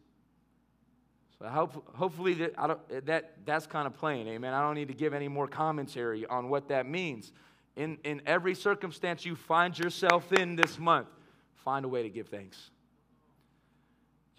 So 1.41 1.49
hope, 1.49 1.97
hopefully 1.97 2.35
that, 2.35 3.07
that 3.07 3.33
that's 3.45 3.67
kind 3.67 3.89
of 3.89 3.95
plain, 3.95 4.29
amen. 4.29 4.55
I 4.55 4.61
don't 4.61 4.77
need 4.77 4.89
to 4.89 4.95
give 4.95 5.15
any 5.15 5.27
more 5.27 5.49
commentary 5.49 6.27
on 6.27 6.49
what 6.49 6.69
that 6.69 6.87
means. 6.87 7.33
In, 7.75 7.99
in 8.05 8.23
every 8.25 8.55
circumstance 8.55 9.25
you 9.25 9.35
find 9.35 9.77
yourself 9.77 10.33
in 10.33 10.55
this 10.55 10.79
month, 10.79 11.09
find 11.57 11.85
a 11.85 11.89
way 11.89 12.05
to 12.05 12.09
give 12.09 12.29
thanks. 12.29 12.71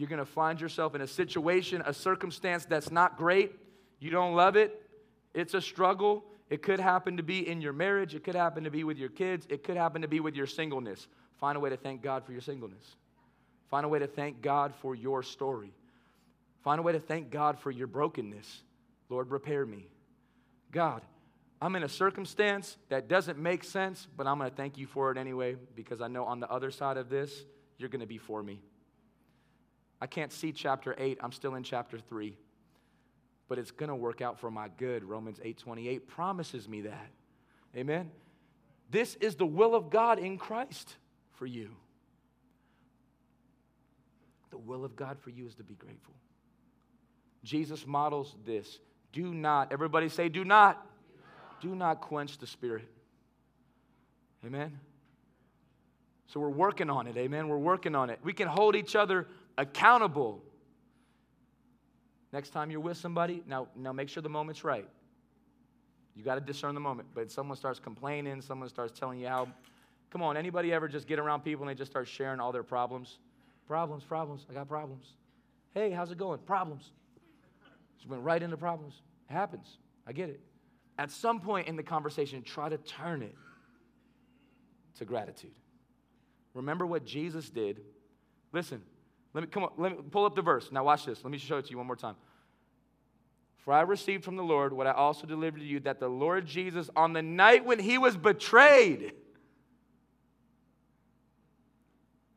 You're 0.02 0.10
going 0.10 0.18
to 0.18 0.26
find 0.26 0.60
yourself 0.60 0.96
in 0.96 1.02
a 1.02 1.08
situation, 1.08 1.84
a 1.86 1.94
circumstance 1.94 2.66
that's 2.66 2.90
not 2.90 3.20
great. 3.20 3.52
You 4.00 4.10
don't 4.10 4.34
love 4.34 4.56
it. 4.56 4.82
It's 5.36 5.54
a 5.54 5.62
struggle. 5.62 6.24
It 6.50 6.64
could 6.64 6.80
happen 6.80 7.18
to 7.18 7.24
be 7.24 7.48
in 7.48 7.62
your 7.62 7.72
marriage. 7.72 8.16
It 8.16 8.24
could 8.24 8.34
happen 8.34 8.64
to 8.64 8.72
be 8.72 8.84
with 8.84 8.98
your 8.98 9.10
kids. 9.10 9.46
It 9.48 9.64
could 9.64 9.78
happen 9.78 10.02
to 10.02 10.08
be 10.08 10.20
with 10.20 10.36
your 10.36 10.48
singleness. 10.48 11.08
Find 11.40 11.56
a 11.56 11.60
way 11.60 11.70
to 11.70 11.78
thank 11.78 12.02
God 12.02 12.26
for 12.26 12.32
your 12.32 12.42
singleness. 12.42 12.84
Find 13.70 13.86
a 13.86 13.90
way 13.90 14.00
to 14.00 14.08
thank 14.08 14.42
God 14.42 14.74
for 14.82 14.96
your 14.96 15.22
story. 15.22 15.72
Find 16.64 16.80
a 16.80 16.82
way 16.82 16.94
to 16.94 17.00
thank 17.00 17.30
God 17.30 17.60
for 17.60 17.70
your 17.70 17.86
brokenness. 17.86 18.64
Lord, 19.08 19.30
repair 19.30 19.68
me. 19.68 19.86
God, 20.72 21.04
I'm 21.62 21.76
in 21.76 21.84
a 21.84 21.90
circumstance 21.90 22.76
that 22.90 23.08
doesn't 23.08 23.38
make 23.38 23.64
sense, 23.64 24.08
but 24.18 24.26
I'm 24.26 24.40
going 24.40 24.50
to 24.50 24.58
thank 24.58 24.80
you 24.80 24.88
for 24.88 25.12
it 25.12 25.20
anyway 25.20 25.58
because 25.76 26.02
I 26.02 26.08
know 26.08 26.26
on 26.26 26.40
the 26.40 26.50
other 26.50 26.72
side 26.72 26.98
of 26.98 27.08
this, 27.08 27.46
you're 27.78 27.90
going 27.90 28.02
to 28.02 28.08
be 28.08 28.18
for 28.18 28.42
me. 28.42 28.64
I 30.02 30.08
can't 30.08 30.32
see 30.32 30.52
chapter 30.52 30.96
8. 30.98 31.20
I'm 31.22 31.32
still 31.32 31.56
in 31.56 31.64
chapter 31.64 32.00
3 32.00 32.36
but 33.52 33.60
it's 33.60 33.72
going 33.72 33.90
to 33.90 33.96
work 33.96 34.22
out 34.22 34.40
for 34.40 34.50
my 34.50 34.70
good. 34.78 35.04
Romans 35.04 35.38
8:28 35.44 36.08
promises 36.08 36.70
me 36.70 36.80
that. 36.84 37.10
Amen. 37.76 38.10
This 38.90 39.16
is 39.16 39.36
the 39.36 39.46
will 39.46 39.76
of 39.76 39.90
God 39.90 40.20
in 40.20 40.38
Christ 40.38 40.96
for 41.34 41.46
you. 41.46 41.76
The 44.52 44.58
will 44.58 44.86
of 44.86 44.96
God 44.96 45.20
for 45.20 45.32
you 45.32 45.46
is 45.48 45.56
to 45.56 45.64
be 45.64 45.74
grateful. 45.74 46.14
Jesus 47.44 47.86
models 47.86 48.38
this. 48.46 48.80
Do 49.12 49.34
not, 49.34 49.74
everybody 49.74 50.08
say, 50.08 50.30
do 50.30 50.46
not. 50.46 50.88
Do 51.60 51.76
not 51.76 52.00
quench 52.00 52.38
the 52.38 52.48
spirit. 52.48 52.88
Amen. 54.46 54.80
So 56.28 56.40
we're 56.40 56.48
working 56.48 56.90
on 56.90 57.06
it. 57.08 57.18
Amen. 57.18 57.50
We're 57.50 57.58
working 57.58 57.96
on 57.96 58.10
it. 58.10 58.20
We 58.24 58.32
can 58.32 58.48
hold 58.48 58.78
each 58.78 58.96
other 58.96 59.28
accountable 59.58 60.44
Next 62.34 62.52
time 62.52 62.72
you're 62.72 62.80
with 62.80 62.98
somebody, 62.98 63.44
now, 63.46 63.68
now 63.76 63.92
make 63.92 64.10
sure 64.10 64.24
the 64.24 64.30
moment's 64.30 64.64
right. 64.64 64.88
You 66.16 66.24
got 66.24 66.36
to 66.36 66.42
discern 66.42 66.74
the 66.74 66.82
moment. 66.82 67.10
But 67.14 67.32
someone 67.32 67.58
starts 67.58 67.80
complaining, 67.80 68.42
someone 68.42 68.70
starts 68.70 68.98
telling 68.98 69.20
you 69.20 69.28
how. 69.28 69.48
Come 70.12 70.22
on, 70.22 70.36
anybody 70.36 70.74
ever 70.74 70.88
just 70.88 71.08
get 71.08 71.20
around 71.20 71.42
people 71.42 71.64
and 71.64 71.70
they 71.70 71.78
just 71.78 71.92
start 71.92 72.08
sharing 72.08 72.40
all 72.40 72.52
their 72.52 72.64
problems? 72.64 73.20
Problems, 73.68 74.04
problems. 74.04 74.46
I 74.50 74.54
got 74.54 74.68
problems. 74.68 75.06
Hey, 75.74 75.92
how's 75.92 76.12
it 76.12 76.18
going? 76.18 76.40
Problems. 76.40 76.92
Just 77.98 78.10
went 78.10 78.24
right 78.24 78.42
into 78.42 78.58
problems. 78.58 79.02
It 79.30 79.34
happens. 79.34 79.78
I 80.06 80.12
get 80.12 80.30
it. 80.30 80.42
At 80.98 81.12
some 81.12 81.40
point 81.40 81.68
in 81.68 81.78
the 81.78 81.84
conversation, 81.84 82.42
try 82.42 82.68
to 82.68 82.78
turn 82.78 83.22
it 83.22 83.36
to 84.98 85.06
gratitude. 85.06 85.54
Remember 86.54 86.86
what 86.86 87.06
Jesus 87.06 87.50
did. 87.50 87.80
Listen, 88.52 88.82
let 89.34 89.42
me 89.42 89.48
come 89.48 89.64
on, 89.64 89.72
let 89.78 89.92
me 89.92 89.98
pull 90.10 90.26
up 90.26 90.36
the 90.36 90.42
verse. 90.42 90.72
Now 90.72 90.84
watch 90.84 91.06
this. 91.06 91.24
Let 91.24 91.32
me 91.32 91.38
show 91.38 91.58
it 91.58 91.66
to 91.66 91.72
you 91.72 91.78
one 91.78 91.88
more 91.88 91.96
time. 91.96 92.16
For 93.58 93.74
I 93.74 93.82
received 93.82 94.24
from 94.24 94.36
the 94.38 94.44
Lord 94.44 94.74
what 94.74 94.88
I 94.88 94.92
also 94.92 95.28
delivered 95.28 95.60
to 95.60 95.66
you 95.66 95.80
that 95.82 96.00
the 96.00 96.08
Lord 96.08 96.46
Jesus, 96.48 96.90
on 96.96 97.14
the 97.14 97.22
night 97.22 97.64
when 97.64 97.80
he 97.80 97.98
was 97.98 98.18
betrayed, 98.18 99.14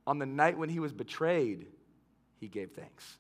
on 0.07 0.19
the 0.19 0.27
night 0.27 0.59
when 0.59 0.69
he 0.69 0.81
was 0.81 0.93
betrayed, 0.93 1.67
he 2.39 2.49
gave 2.49 2.73
thanks. 2.73 3.17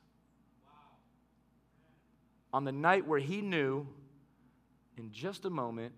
On 2.52 2.64
the 2.64 2.72
night 2.72 3.06
where 3.06 3.18
he 3.18 3.40
knew, 3.40 3.86
in 4.98 5.10
just 5.10 5.46
a 5.46 5.50
moment, 5.50 5.94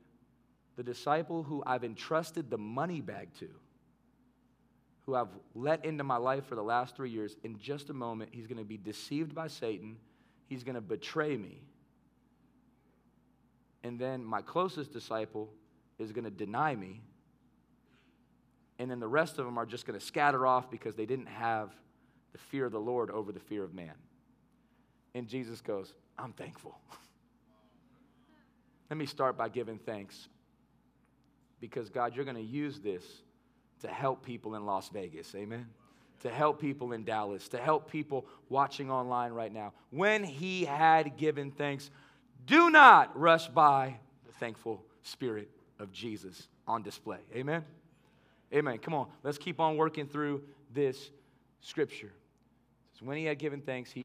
the 0.77 0.83
disciple 0.83 1.43
who 1.43 1.62
I've 1.67 1.85
entrusted 1.85 2.51
the 2.51 2.59
money 2.59 3.01
bag 3.01 3.35
to 3.41 3.49
who 5.07 5.14
I've 5.14 5.29
let 5.55 5.85
into 5.85 6.03
my 6.03 6.16
life 6.16 6.45
for 6.47 6.57
the 6.57 6.62
last 6.62 6.97
three 6.97 7.11
years, 7.11 7.37
in 7.45 7.59
just 7.59 7.90
a 7.90 7.95
moment, 7.95 8.31
he's 8.33 8.49
going 8.49 8.59
to 8.59 8.64
be 8.64 8.77
deceived 8.77 9.35
by 9.35 9.47
Satan. 9.47 9.97
He's 10.49 10.64
going 10.64 10.75
to 10.75 10.81
betray 10.81 11.37
me. 11.37 11.62
And 13.85 14.01
then 14.01 14.25
my 14.25 14.42
closest 14.42 14.92
disciple 14.92 15.49
is 15.99 16.11
going 16.11 16.25
to 16.25 16.31
deny 16.31 16.75
me. 16.75 17.03
And 18.81 18.90
then 18.90 18.99
the 18.99 19.09
rest 19.09 19.38
of 19.38 19.45
them 19.45 19.59
are 19.59 19.64
just 19.64 19.87
going 19.87 19.99
to 19.99 20.05
scatter 20.05 20.45
off 20.45 20.71
because 20.71 20.97
they 20.97 21.07
didn't 21.07 21.27
have 21.27 21.71
the 22.33 22.38
fear 22.38 22.66
of 22.66 22.73
the 22.73 22.81
Lord 22.81 23.11
over 23.11 23.31
the 23.31 23.40
fear 23.40 23.62
of 23.62 23.73
man. 23.73 23.95
And 25.14 25.29
Jesus 25.29 25.61
goes, 25.61 25.95
I'm 26.19 26.33
thankful. 26.33 26.77
Let 28.90 28.97
me 28.97 29.07
start 29.07 29.38
by 29.38 29.49
giving 29.49 29.79
thanks 29.79 30.29
because, 31.61 31.88
God, 31.88 32.14
you're 32.14 32.25
going 32.25 32.37
to 32.37 32.42
use 32.42 32.81
this 32.81 33.05
to 33.83 33.89
help 33.89 34.25
people 34.25 34.55
in 34.55 34.65
Las 34.65 34.89
Vegas. 34.89 35.35
Amen. 35.35 35.67
To 36.23 36.31
help 36.31 36.61
people 36.61 36.93
in 36.93 37.05
Dallas, 37.05 37.49
to 37.49 37.59
help 37.59 37.91
people 37.91 38.27
watching 38.49 38.91
online 38.91 39.33
right 39.33 39.53
now. 39.53 39.73
When 39.91 40.25
he 40.25 40.65
had 40.65 41.17
given 41.17 41.51
thanks, 41.51 41.91
do 42.47 42.71
not 42.71 43.19
rush 43.19 43.49
by 43.49 43.97
the 44.27 44.33
thankful 44.33 44.85
spirit 45.03 45.51
of 45.79 45.93
Jesus 45.93 46.49
on 46.67 46.83
display. 46.83 47.19
Amen. 47.35 47.65
Amen. 48.53 48.79
Come 48.79 48.95
on, 48.95 49.09
let's 49.23 49.39
keep 49.39 49.61
on 49.61 49.77
working 49.77 50.07
through 50.07 50.43
this 50.73 51.11
scripture. 51.61 52.12
So 52.99 53.05
when 53.05 53.19
he 53.19 53.25
had 53.25 53.39
given 53.39 53.61
thanks, 53.61 53.91
he, 53.91 54.05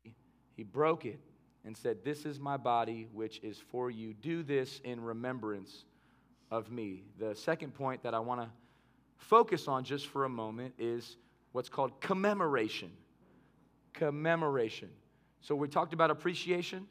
he 0.57 0.63
broke 0.63 1.05
it 1.05 1.19
and 1.63 1.77
said, 1.77 2.03
This 2.03 2.25
is 2.25 2.39
my 2.39 2.57
body, 2.57 3.07
which 3.13 3.39
is 3.43 3.57
for 3.71 3.89
you. 3.89 4.13
Do 4.13 4.43
this 4.43 4.81
in 4.83 4.99
remembrance 5.01 5.85
of 6.49 6.71
me. 6.71 7.03
The 7.19 7.35
second 7.35 7.73
point 7.73 8.03
that 8.03 8.13
I 8.13 8.19
want 8.19 8.41
to 8.41 8.49
focus 9.21 9.67
on 9.67 9.83
just 9.83 10.07
for 10.07 10.25
a 10.25 10.29
moment 10.29 10.73
is 10.77 11.17
what's 11.51 11.69
called 11.69 12.01
commemoration. 12.01 12.91
Commemoration. 13.93 14.89
So 15.41 15.55
we 15.55 15.67
talked 15.67 15.93
about 15.93 16.11
appreciation, 16.11 16.87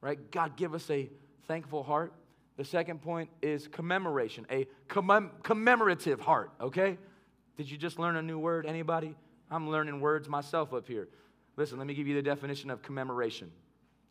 right? 0.00 0.18
God, 0.30 0.56
give 0.56 0.74
us 0.74 0.88
a 0.90 1.10
thankful 1.46 1.82
heart. 1.82 2.12
The 2.56 2.64
second 2.64 3.02
point 3.02 3.30
is 3.42 3.68
commemoration, 3.68 4.46
a 4.50 4.66
commem- 4.88 5.30
commemorative 5.42 6.20
heart, 6.20 6.50
okay? 6.60 6.98
Did 7.56 7.70
you 7.70 7.76
just 7.76 7.98
learn 7.98 8.16
a 8.16 8.22
new 8.22 8.38
word? 8.38 8.66
Anybody? 8.66 9.14
I'm 9.50 9.70
learning 9.70 10.00
words 10.00 10.28
myself 10.28 10.74
up 10.74 10.86
here. 10.86 11.08
Listen, 11.56 11.78
let 11.78 11.86
me 11.86 11.94
give 11.94 12.06
you 12.06 12.14
the 12.14 12.22
definition 12.22 12.70
of 12.70 12.82
commemoration. 12.82 13.50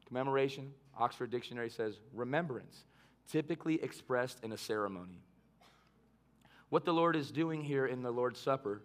Commemoration, 0.07 0.73
Oxford 0.97 1.31
Dictionary 1.31 1.69
says 1.69 1.99
remembrance, 2.13 2.85
typically 3.29 3.81
expressed 3.83 4.43
in 4.43 4.51
a 4.53 4.57
ceremony. 4.57 5.21
What 6.69 6.83
the 6.83 6.93
Lord 6.93 7.15
is 7.15 7.31
doing 7.31 7.63
here 7.63 7.85
in 7.85 8.01
the 8.01 8.11
Lord's 8.11 8.39
Supper 8.39 8.81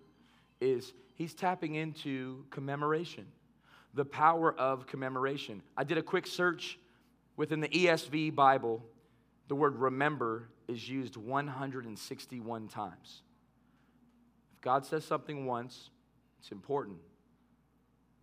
is 0.60 0.92
he's 1.14 1.34
tapping 1.34 1.74
into 1.74 2.44
commemoration, 2.50 3.26
the 3.94 4.04
power 4.04 4.54
of 4.54 4.86
commemoration. 4.86 5.62
I 5.76 5.84
did 5.84 5.98
a 5.98 6.02
quick 6.02 6.26
search 6.26 6.78
within 7.36 7.60
the 7.60 7.68
ESV 7.68 8.34
Bible. 8.34 8.84
The 9.48 9.56
word 9.56 9.76
remember 9.76 10.48
is 10.68 10.88
used 10.88 11.16
161 11.16 12.68
times. 12.68 13.22
If 14.54 14.60
God 14.60 14.86
says 14.86 15.04
something 15.04 15.44
once, 15.44 15.90
it's 16.38 16.52
important. 16.52 16.98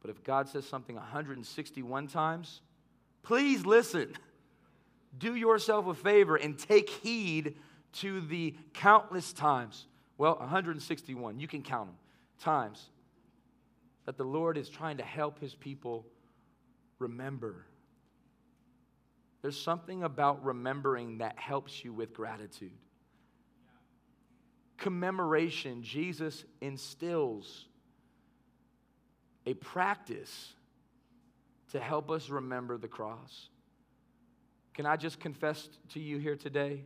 But 0.02 0.10
if 0.10 0.24
God 0.24 0.48
says 0.48 0.66
something 0.66 0.96
161 0.96 2.08
times, 2.08 2.62
please 3.24 3.66
listen. 3.66 4.14
Do 5.18 5.36
yourself 5.36 5.88
a 5.88 5.94
favor 5.94 6.38
and 6.38 6.58
take 6.58 6.90
heed 6.90 7.58
to 7.94 8.22
the 8.22 8.56
countless 8.74 9.34
times, 9.34 9.88
well, 10.18 10.36
161, 10.36 11.40
you 11.40 11.48
can 11.48 11.64
count 11.64 11.90
them, 11.90 11.98
times 12.40 12.90
that 14.06 14.18
the 14.18 14.24
Lord 14.24 14.58
is 14.58 14.70
trying 14.70 14.98
to 14.98 15.04
help 15.04 15.40
his 15.40 15.54
people 15.56 16.06
remember. 17.00 17.66
There's 19.42 19.60
something 19.60 20.04
about 20.04 20.44
remembering 20.44 21.20
that 21.20 21.38
helps 21.38 21.84
you 21.84 21.94
with 21.94 22.14
gratitude. 22.14 22.72
Commemoration, 24.78 25.84
Jesus 25.84 26.44
instills 26.62 27.66
a 29.46 29.54
practice 29.54 30.54
to 31.72 31.80
help 31.80 32.10
us 32.10 32.30
remember 32.30 32.78
the 32.78 32.88
cross. 32.88 33.50
Can 34.74 34.86
I 34.86 34.96
just 34.96 35.20
confess 35.20 35.70
to 35.94 36.00
you 36.00 36.18
here 36.18 36.36
today? 36.36 36.84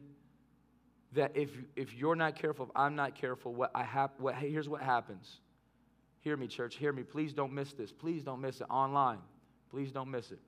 That 1.16 1.32
if, 1.36 1.50
if 1.76 1.94
you're 1.94 2.16
not 2.16 2.36
careful, 2.36 2.66
if 2.66 2.72
I'm 2.76 2.96
not 2.96 3.16
careful, 3.16 3.54
what 3.54 3.72
I 3.76 3.84
have, 3.84 4.12
what, 4.18 4.36
hey, 4.36 4.50
here's 4.52 4.70
what 4.70 4.82
happens. 4.82 5.40
Hear 6.22 6.38
me, 6.38 6.48
church, 6.48 6.76
hear 6.76 6.94
me. 6.94 7.04
Please 7.04 7.34
don't 7.34 7.54
miss 7.54 7.74
this. 7.74 7.92
Please 7.92 8.24
don't 8.24 8.42
miss 8.42 8.62
it 8.62 8.68
online. 8.70 9.20
Please 9.70 9.92
don't 9.92 10.10
miss 10.10 10.32
it. 10.32 10.40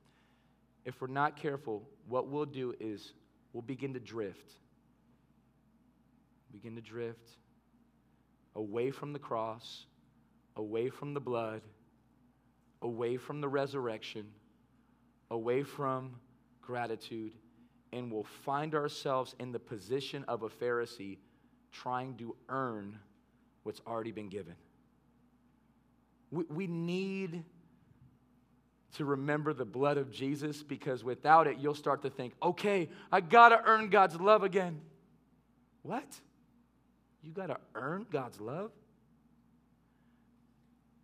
If 0.85 1.01
we're 1.01 1.07
not 1.07 1.35
careful, 1.35 1.83
what 2.07 2.27
we'll 2.27 2.45
do 2.45 2.73
is 2.79 3.13
we'll 3.53 3.63
begin 3.63 3.93
to 3.93 3.99
drift. 3.99 4.53
Begin 6.51 6.75
to 6.75 6.81
drift 6.81 7.29
away 8.55 8.89
from 8.91 9.13
the 9.13 9.19
cross, 9.19 9.85
away 10.55 10.89
from 10.89 11.13
the 11.13 11.19
blood, 11.19 11.61
away 12.81 13.17
from 13.17 13.41
the 13.41 13.47
resurrection, 13.49 14.25
away 15.29 15.63
from 15.63 16.15
gratitude, 16.61 17.33
and 17.95 18.11
we'll 18.11 18.27
find 18.43 18.75
ourselves 18.75 19.35
in 19.39 19.53
the 19.53 19.59
position 19.59 20.25
of 20.27 20.43
a 20.43 20.49
Pharisee 20.49 21.17
trying 21.71 22.15
to 22.17 22.35
earn 22.49 22.99
what's 23.63 23.81
already 23.87 24.11
been 24.11 24.27
given. 24.27 24.53
We, 26.29 26.43
we 26.49 26.67
need 26.67 27.43
to 28.97 29.05
remember 29.05 29.53
the 29.53 29.65
blood 29.65 29.97
of 29.97 30.11
Jesus 30.11 30.61
because 30.61 31.05
without 31.05 31.47
it, 31.47 31.57
you'll 31.57 31.73
start 31.73 32.01
to 32.01 32.09
think, 32.09 32.33
okay, 32.43 32.89
I 33.13 33.21
gotta 33.21 33.61
earn 33.65 33.89
God's 33.89 34.19
love 34.19 34.43
again. 34.43 34.81
What? 35.81 36.19
You 37.23 37.31
gotta 37.31 37.57
earn 37.75 38.05
God's 38.11 38.41
love? 38.41 38.71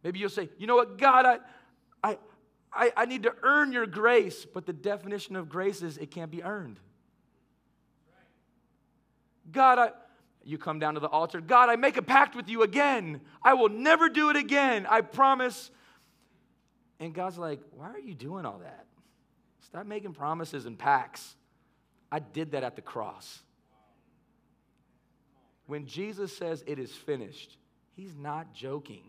Maybe 0.03 0.19
you'll 0.19 0.29
say, 0.29 0.49
you 0.57 0.67
know 0.67 0.75
what, 0.75 0.97
God, 0.97 1.25
I, 1.25 1.37
I, 2.03 2.17
I, 2.73 2.91
I 2.95 3.05
need 3.05 3.23
to 3.23 3.33
earn 3.43 3.71
your 3.73 3.85
grace, 3.85 4.45
but 4.45 4.65
the 4.65 4.73
definition 4.73 5.35
of 5.35 5.49
grace 5.49 5.81
is 5.81 5.97
it 5.97 6.11
can't 6.11 6.31
be 6.31 6.43
earned. 6.43 6.79
God, 9.51 9.79
I, 9.79 9.91
you 10.43 10.57
come 10.57 10.79
down 10.79 10.93
to 10.93 10.99
the 10.99 11.09
altar. 11.09 11.41
God, 11.41 11.69
I 11.69 11.75
make 11.75 11.97
a 11.97 12.01
pact 12.01 12.35
with 12.35 12.47
you 12.47 12.63
again. 12.63 13.21
I 13.43 13.53
will 13.55 13.69
never 13.69 14.09
do 14.09 14.29
it 14.29 14.35
again. 14.35 14.85
I 14.89 15.01
promise. 15.01 15.71
And 16.99 17.13
God's 17.13 17.37
like, 17.37 17.59
why 17.75 17.89
are 17.89 17.99
you 17.99 18.13
doing 18.13 18.45
all 18.45 18.59
that? 18.59 18.85
Stop 19.65 19.85
making 19.85 20.13
promises 20.13 20.65
and 20.65 20.77
pacts. 20.77 21.35
I 22.11 22.19
did 22.19 22.51
that 22.51 22.63
at 22.63 22.75
the 22.75 22.81
cross. 22.81 23.41
When 25.67 25.85
Jesus 25.85 26.35
says 26.35 26.63
it 26.67 26.79
is 26.79 26.91
finished, 26.91 27.57
he's 27.95 28.15
not 28.15 28.53
joking. 28.53 29.03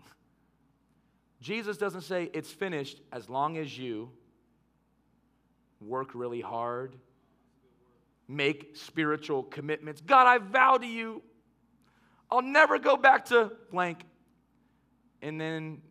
Jesus 1.42 1.76
doesn't 1.76 2.02
say 2.02 2.30
it's 2.32 2.50
finished 2.50 3.00
as 3.12 3.28
long 3.28 3.58
as 3.58 3.76
you 3.76 4.10
work 5.80 6.14
really 6.14 6.40
hard, 6.40 6.94
make 8.28 8.76
spiritual 8.76 9.42
commitments. 9.42 10.00
God, 10.00 10.28
I 10.28 10.38
vow 10.38 10.76
to 10.76 10.86
you, 10.86 11.20
I'll 12.30 12.42
never 12.42 12.78
go 12.78 12.96
back 12.96 13.26
to 13.26 13.50
blank. 13.72 14.04
And 15.20 15.40
then, 15.40 15.82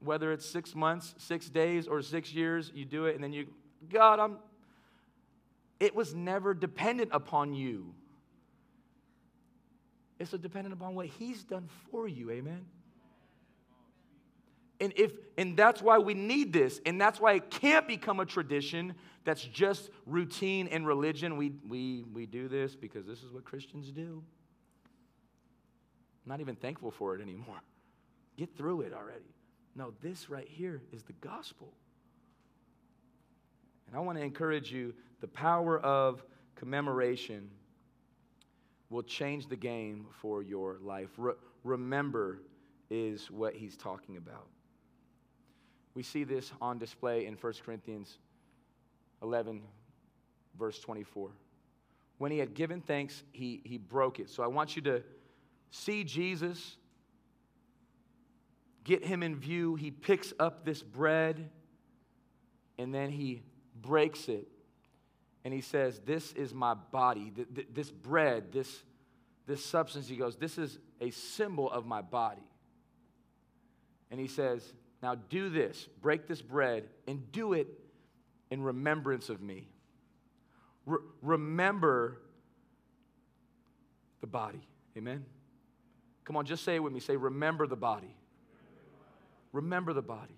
whether 0.00 0.32
it's 0.32 0.44
six 0.44 0.74
months, 0.74 1.14
six 1.16 1.48
days, 1.48 1.88
or 1.88 2.02
six 2.02 2.34
years, 2.34 2.70
you 2.74 2.84
do 2.84 3.06
it, 3.06 3.14
and 3.14 3.24
then 3.24 3.32
you, 3.32 3.46
God, 3.90 4.20
I'm, 4.20 4.36
it 5.80 5.94
was 5.94 6.14
never 6.14 6.52
dependent 6.52 7.08
upon 7.14 7.54
you. 7.54 7.94
It's 10.18 10.30
dependent 10.30 10.74
upon 10.74 10.94
what 10.94 11.06
He's 11.06 11.42
done 11.42 11.70
for 11.90 12.06
you, 12.06 12.30
amen? 12.30 12.66
And 14.80 14.92
if 14.96 15.12
and 15.36 15.56
that's 15.56 15.82
why 15.82 15.98
we 15.98 16.14
need 16.14 16.52
this, 16.52 16.80
and 16.86 17.00
that's 17.00 17.20
why 17.20 17.32
it 17.32 17.50
can't 17.50 17.86
become 17.88 18.20
a 18.20 18.26
tradition 18.26 18.94
that's 19.24 19.42
just 19.42 19.90
routine 20.06 20.68
and 20.68 20.86
religion. 20.86 21.36
We 21.36 21.52
we 21.66 22.04
we 22.12 22.26
do 22.26 22.48
this 22.48 22.76
because 22.76 23.06
this 23.06 23.22
is 23.22 23.32
what 23.32 23.44
Christians 23.44 23.90
do. 23.90 24.22
I'm 26.24 26.30
not 26.30 26.40
even 26.40 26.56
thankful 26.56 26.90
for 26.90 27.16
it 27.16 27.20
anymore. 27.20 27.60
Get 28.36 28.56
through 28.56 28.82
it 28.82 28.92
already. 28.92 29.34
No, 29.74 29.92
this 30.00 30.30
right 30.30 30.48
here 30.48 30.82
is 30.92 31.02
the 31.02 31.12
gospel. 31.14 31.72
And 33.86 33.96
I 33.96 34.00
want 34.00 34.18
to 34.18 34.24
encourage 34.24 34.70
you 34.70 34.94
the 35.20 35.28
power 35.28 35.78
of 35.80 36.22
commemoration 36.54 37.48
will 38.90 39.02
change 39.02 39.48
the 39.48 39.56
game 39.56 40.06
for 40.20 40.42
your 40.42 40.78
life. 40.82 41.08
Re- 41.16 41.34
remember 41.64 42.42
is 42.90 43.30
what 43.30 43.54
he's 43.54 43.76
talking 43.76 44.16
about. 44.16 44.46
We 45.94 46.02
see 46.02 46.24
this 46.24 46.52
on 46.60 46.78
display 46.78 47.26
in 47.26 47.34
1 47.34 47.52
Corinthians 47.64 48.18
11, 49.22 49.62
verse 50.58 50.78
24. 50.78 51.30
When 52.18 52.32
he 52.32 52.38
had 52.38 52.54
given 52.54 52.80
thanks, 52.80 53.22
he, 53.32 53.60
he 53.64 53.78
broke 53.78 54.18
it. 54.18 54.28
So 54.28 54.42
I 54.42 54.48
want 54.48 54.76
you 54.76 54.82
to 54.82 55.02
see 55.70 56.04
Jesus, 56.04 56.76
get 58.84 59.04
him 59.04 59.22
in 59.22 59.36
view. 59.36 59.76
He 59.76 59.90
picks 59.90 60.32
up 60.38 60.64
this 60.64 60.82
bread 60.82 61.50
and 62.78 62.94
then 62.94 63.10
he 63.10 63.42
breaks 63.80 64.28
it. 64.28 64.48
And 65.44 65.54
he 65.54 65.60
says, 65.60 66.00
This 66.04 66.32
is 66.32 66.52
my 66.52 66.74
body. 66.74 67.32
This 67.72 67.90
bread, 67.90 68.52
this, 68.52 68.82
this 69.46 69.64
substance, 69.64 70.08
he 70.08 70.16
goes, 70.16 70.36
This 70.36 70.58
is 70.58 70.78
a 71.00 71.10
symbol 71.10 71.70
of 71.70 71.86
my 71.86 72.02
body. 72.02 72.42
And 74.10 74.18
he 74.18 74.26
says, 74.26 74.72
now 75.02 75.14
do 75.14 75.48
this, 75.48 75.88
break 76.02 76.26
this 76.26 76.42
bread, 76.42 76.84
and 77.06 77.30
do 77.32 77.52
it 77.52 77.68
in 78.50 78.62
remembrance 78.62 79.28
of 79.28 79.40
me. 79.40 79.68
Re- 80.86 80.98
remember 81.22 82.20
the 84.20 84.26
body. 84.26 84.66
Amen? 84.96 85.24
Come 86.24 86.36
on, 86.36 86.46
just 86.46 86.64
say 86.64 86.76
it 86.76 86.82
with 86.82 86.92
me. 86.92 87.00
Say, 87.00 87.16
remember 87.16 87.66
the 87.66 87.76
body. 87.76 88.14
Remember 89.52 89.92
the 89.92 90.02
body. 90.02 90.36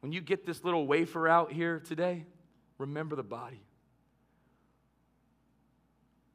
When 0.00 0.12
you 0.12 0.20
get 0.20 0.46
this 0.46 0.64
little 0.64 0.86
wafer 0.86 1.28
out 1.28 1.52
here 1.52 1.78
today, 1.78 2.24
remember 2.78 3.14
the 3.14 3.22
body. 3.22 3.60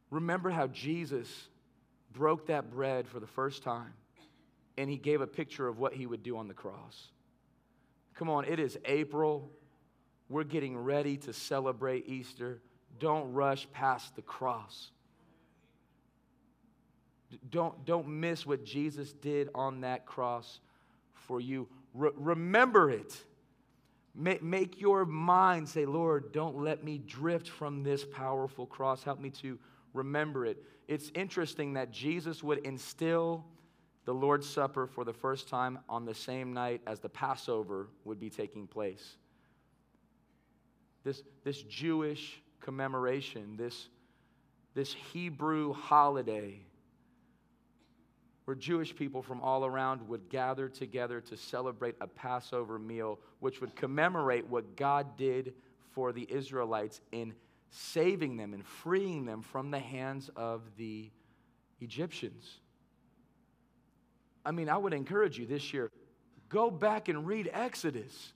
Remember 0.10 0.50
how 0.50 0.68
Jesus 0.68 1.28
broke 2.14 2.48
that 2.48 2.72
bread 2.72 3.08
for 3.08 3.20
the 3.20 3.28
first 3.28 3.64
time 3.64 3.94
and 4.78 4.90
he 4.90 4.98
gave 4.98 5.22
a 5.22 5.28
picture 5.28 5.68
of 5.68 5.80
what 5.80 5.94
he 5.94 6.06
would 6.06 6.24
do 6.24 6.38
on 6.38 6.48
the 6.48 6.54
cross. 6.54 7.10
Come 8.16 8.30
on, 8.30 8.46
it 8.46 8.60
is 8.60 8.78
April 8.86 9.52
we're 10.30 10.44
getting 10.44 10.78
ready 10.78 11.18
to 11.18 11.34
celebrate 11.34 12.08
Easter. 12.08 12.62
Don't 13.00 13.32
rush 13.34 13.68
past 13.72 14.16
the 14.16 14.22
cross. 14.22 14.92
Don't, 17.50 17.86
don't 17.86 18.08
miss 18.08 18.46
what 18.46 18.64
Jesus 18.64 19.14
did 19.14 19.50
on 19.56 19.82
that 19.82 20.06
cross 20.06 20.60
for 21.14 21.40
you. 21.40 21.68
Re- 21.94 22.12
remember 22.16 22.90
it. 22.90 23.16
Make, 24.16 24.42
make 24.42 24.82
your 24.82 25.06
mind 25.06 25.70
say, 25.70 25.86
Lord, 25.86 26.32
don't 26.32 26.58
let 26.58 26.84
me 26.84 26.98
drift 26.98 27.50
from 27.50 27.84
this 27.84 28.04
powerful 28.04 28.66
cross. 28.66 29.04
Help 29.04 29.20
me 29.20 29.30
to 29.42 29.60
remember 29.94 30.46
it. 30.46 30.58
It's 30.88 31.12
interesting 31.16 31.74
that 31.74 31.92
Jesus 31.92 32.44
would 32.44 32.60
instill 32.60 33.46
the 34.08 34.14
Lord's 34.14 34.48
Supper 34.48 34.88
for 34.88 35.04
the 35.04 35.12
first 35.12 35.50
time 35.50 35.80
on 35.90 36.06
the 36.06 36.14
same 36.14 36.54
night 36.54 36.80
as 36.88 37.02
the 37.02 37.10
Passover 37.10 37.90
would 38.06 38.22
be 38.22 38.30
taking 38.30 38.66
place. 38.66 39.18
This, 41.04 41.24
this 41.44 41.62
Jewish 41.64 42.42
commemoration, 42.62 43.58
this, 43.58 43.90
this 44.74 44.94
Hebrew 44.94 45.74
holiday, 45.74 46.62
where 48.46 48.56
Jewish 48.56 48.96
people 48.96 49.22
from 49.22 49.42
all 49.42 49.66
around 49.66 50.08
would 50.08 50.30
gather 50.30 50.70
together 50.70 51.20
to 51.20 51.36
celebrate 51.36 51.96
a 52.00 52.08
Passover 52.08 52.80
meal, 52.80 53.20
which 53.42 53.60
would 53.60 53.76
commemorate 53.76 54.48
what 54.48 54.78
God 54.78 55.18
did 55.18 55.54
for 55.92 56.14
the 56.14 56.26
Israelites 56.32 57.02
in 57.12 57.34
saving 57.72 58.38
them 58.38 58.54
and 58.54 58.66
freeing 58.66 59.26
them 59.26 59.42
from 59.42 59.70
the 59.70 59.80
hands 59.80 60.30
of 60.38 60.62
the 60.78 61.12
Egyptians. 61.82 62.62
I 64.48 64.52
mean, 64.52 64.70
I 64.70 64.78
would 64.78 64.94
encourage 64.94 65.38
you 65.38 65.46
this 65.46 65.74
year 65.74 65.92
go 66.48 66.72
back 66.72 67.10
and 67.10 67.28
read 67.28 67.50
Exodus. 67.52 68.32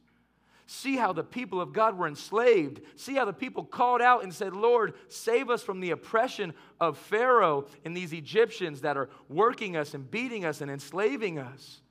See 0.67 0.97
how 0.97 1.13
the 1.13 1.23
people 1.23 1.61
of 1.61 1.71
God 1.71 1.97
were 1.97 2.07
enslaved. 2.07 2.81
See 2.97 3.15
how 3.15 3.23
the 3.23 3.33
people 3.33 3.63
called 3.63 4.01
out 4.01 4.23
and 4.23 4.33
said, 4.33 4.53
Lord, 4.53 4.93
save 5.07 5.49
us 5.49 5.63
from 5.63 5.79
the 5.79 5.91
oppression 5.91 6.53
of 6.79 6.97
Pharaoh 6.97 7.65
and 7.85 7.95
these 7.95 8.13
Egyptians 8.13 8.81
that 8.81 8.97
are 8.97 9.09
working 9.29 9.77
us 9.77 9.93
and 9.93 10.09
beating 10.09 10.43
us 10.43 10.59
and 10.59 10.69
enslaving 10.69 11.39
us. 11.39 11.81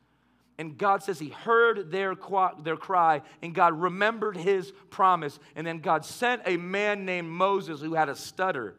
And 0.59 0.77
God 0.77 1.03
says 1.03 1.19
He 1.19 1.31
heard 1.31 1.91
their, 1.91 2.15
their 2.63 2.77
cry, 2.77 3.23
and 3.43 3.55
God 3.55 3.81
remembered 3.81 4.37
His 4.37 4.73
promise. 4.91 5.39
And 5.57 5.67
then 5.67 5.81
God 5.81 6.05
sent 6.05 6.43
a 6.45 6.59
man 6.59 7.07
named 7.07 7.29
Moses 7.29 7.81
who 7.81 7.95
had 7.95 8.11
a 8.11 8.17
stutter, 8.17 8.77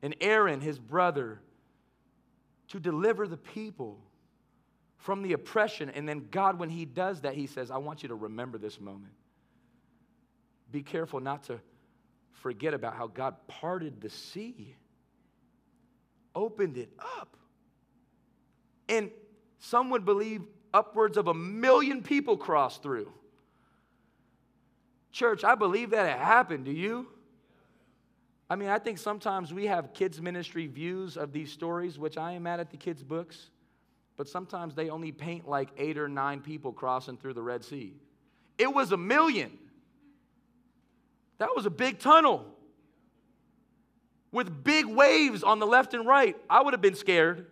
and 0.00 0.14
Aaron, 0.20 0.60
his 0.60 0.78
brother, 0.78 1.40
to 2.68 2.80
deliver 2.80 3.26
the 3.26 3.36
people 3.36 3.98
from 4.98 5.22
the 5.22 5.32
oppression. 5.32 5.90
And 5.90 6.08
then 6.08 6.28
God, 6.30 6.58
when 6.58 6.70
He 6.70 6.84
does 6.84 7.22
that, 7.22 7.34
He 7.34 7.46
says, 7.46 7.70
I 7.70 7.78
want 7.78 8.02
you 8.02 8.08
to 8.10 8.14
remember 8.14 8.58
this 8.58 8.80
moment. 8.80 9.12
Be 10.70 10.82
careful 10.82 11.20
not 11.20 11.44
to 11.44 11.60
forget 12.32 12.74
about 12.74 12.94
how 12.94 13.06
God 13.06 13.34
parted 13.46 14.00
the 14.00 14.10
sea, 14.10 14.76
opened 16.34 16.76
it 16.76 16.92
up. 17.18 17.36
And 18.88 19.10
some 19.58 19.90
would 19.90 20.04
believe 20.04 20.42
upwards 20.72 21.16
of 21.16 21.28
a 21.28 21.34
million 21.34 22.02
people 22.02 22.36
crossed 22.36 22.82
through. 22.82 23.12
Church, 25.10 25.42
I 25.42 25.54
believe 25.54 25.90
that 25.90 26.06
it 26.06 26.18
happened. 26.18 26.64
Do 26.66 26.70
you? 26.70 27.08
I 28.50 28.56
mean, 28.56 28.68
I 28.68 28.78
think 28.78 28.98
sometimes 28.98 29.52
we 29.52 29.66
have 29.66 29.92
kids' 29.92 30.20
ministry 30.20 30.66
views 30.66 31.16
of 31.16 31.32
these 31.32 31.52
stories, 31.52 31.98
which 31.98 32.16
I 32.16 32.32
am 32.32 32.44
mad 32.44 32.60
at 32.60 32.70
the 32.70 32.76
kids' 32.76 33.02
books 33.02 33.50
but 34.18 34.28
sometimes 34.28 34.74
they 34.74 34.90
only 34.90 35.12
paint 35.12 35.48
like 35.48 35.70
eight 35.78 35.96
or 35.96 36.08
nine 36.08 36.40
people 36.40 36.72
crossing 36.72 37.16
through 37.16 37.34
the 37.34 37.42
Red 37.42 37.64
Sea. 37.64 37.94
It 38.58 38.74
was 38.74 38.90
a 38.90 38.96
million. 38.96 39.56
That 41.38 41.50
was 41.54 41.66
a 41.66 41.70
big 41.70 42.00
tunnel 42.00 42.44
with 44.32 44.64
big 44.64 44.86
waves 44.86 45.44
on 45.44 45.60
the 45.60 45.66
left 45.66 45.94
and 45.94 46.04
right. 46.04 46.36
I 46.50 46.60
would 46.60 46.74
have 46.74 46.80
been 46.80 46.96
scared. 46.96 47.46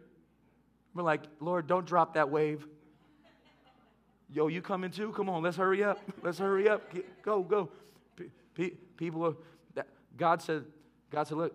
We're 0.92 1.04
like, 1.04 1.22
Lord, 1.38 1.68
don't 1.68 1.86
drop 1.86 2.14
that 2.14 2.30
wave. 2.30 2.66
Yo, 4.28 4.48
you 4.48 4.60
coming 4.60 4.90
too? 4.90 5.12
Come 5.12 5.30
on, 5.30 5.44
let's 5.44 5.56
hurry 5.56 5.84
up. 5.84 6.00
Let's 6.20 6.38
hurry 6.38 6.68
up. 6.68 6.82
Go, 7.22 7.44
go. 7.44 7.70
People 8.96 9.24
are, 9.76 9.84
God 10.16 10.42
said, 10.42 10.64
God 11.10 11.26
said, 11.26 11.38
look, 11.38 11.54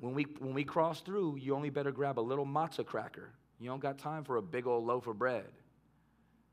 when 0.00 0.14
we, 0.14 0.24
when 0.38 0.54
we 0.54 0.64
cross 0.64 1.00
through, 1.00 1.36
you 1.36 1.54
only 1.54 1.70
better 1.70 1.92
grab 1.92 2.18
a 2.18 2.20
little 2.20 2.46
matzah 2.46 2.84
cracker 2.84 3.30
you 3.64 3.70
don't 3.70 3.80
got 3.80 3.98
time 3.98 4.24
for 4.24 4.36
a 4.36 4.42
big 4.42 4.66
old 4.66 4.84
loaf 4.84 5.06
of 5.06 5.18
bread. 5.18 5.46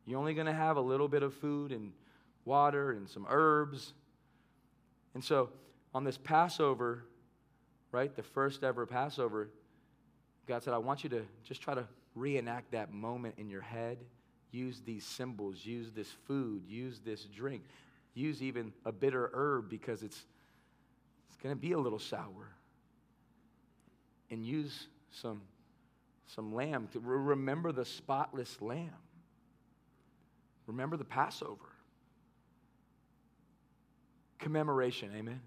You're 0.05 0.19
only 0.19 0.33
going 0.33 0.47
to 0.47 0.53
have 0.53 0.77
a 0.77 0.81
little 0.81 1.07
bit 1.07 1.23
of 1.23 1.33
food 1.33 1.71
and 1.71 1.91
water 2.45 2.91
and 2.91 3.09
some 3.09 3.25
herbs. 3.29 3.93
And 5.13 5.21
so 5.21 5.49
on 5.93 6.05
this 6.05 6.17
Passover, 6.17 7.03
right, 7.91 8.15
the 8.15 8.23
first 8.23 8.63
ever 8.63 8.85
Passover, 8.85 9.49
God 10.47 10.63
said, 10.63 10.73
I 10.73 10.77
want 10.77 11.03
you 11.03 11.09
to 11.11 11.23
just 11.43 11.61
try 11.61 11.73
to 11.73 11.85
reenact 12.15 12.71
that 12.71 12.93
moment 12.93 13.35
in 13.37 13.49
your 13.49 13.61
head. 13.61 13.97
Use 14.51 14.81
these 14.85 15.05
symbols, 15.05 15.65
use 15.65 15.91
this 15.91 16.09
food, 16.27 16.63
use 16.67 16.99
this 17.03 17.25
drink, 17.25 17.63
use 18.13 18.41
even 18.41 18.73
a 18.85 18.91
bitter 18.91 19.29
herb 19.33 19.69
because 19.69 20.03
it's, 20.03 20.17
it's 20.17 20.40
going 21.41 21.55
to 21.55 21.59
be 21.59 21.71
a 21.71 21.79
little 21.79 21.99
sour. 21.99 22.49
And 24.29 24.45
use 24.45 24.87
some 25.11 25.41
some 26.35 26.53
lamb. 26.53 26.87
To 26.93 26.99
remember 26.99 27.71
the 27.71 27.85
spotless 27.85 28.61
lamb. 28.61 28.89
Remember 30.67 30.97
the 30.97 31.05
Passover. 31.05 31.65
Commemoration, 34.39 35.11
amen. 35.15 35.41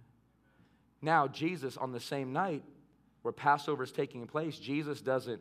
Now, 1.01 1.27
Jesus, 1.27 1.77
on 1.77 1.93
the 1.93 2.01
same 2.01 2.33
night 2.33 2.63
where 3.23 3.33
Passover 3.33 3.83
is 3.83 3.93
taking 3.93 4.27
place, 4.27 4.59
Jesus 4.59 5.01
doesn't 5.01 5.41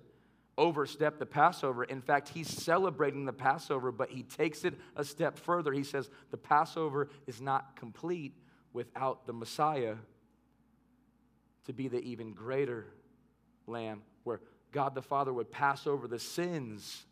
overstep 0.58 1.20
the 1.20 1.26
Passover. 1.26 1.84
In 1.84 2.02
fact, 2.02 2.30
he's 2.30 2.50
celebrating 2.50 3.26
the 3.26 3.34
Passover, 3.34 3.92
but 3.92 4.10
he 4.10 4.24
takes 4.24 4.63
it 4.63 4.76
a 4.96 5.04
step 5.04 5.38
further. 5.38 5.74
He 5.74 5.84
says 5.84 6.10
the 6.32 6.38
Passover 6.38 7.10
is 7.28 7.42
not 7.42 7.76
complete 7.76 8.34
without 8.72 9.28
the 9.28 9.34
Messiah 9.34 9.96
to 11.65 11.73
be 11.73 11.88
the 11.88 11.99
even 11.99 12.34
greater 12.34 12.88
lamb, 13.67 14.02
where 14.23 14.41
God 14.71 14.95
the 14.95 15.02
Father 15.02 15.32
would 15.32 15.52
pass 15.52 15.88
over 15.88 16.08
the 16.08 16.19
sins 16.19 17.06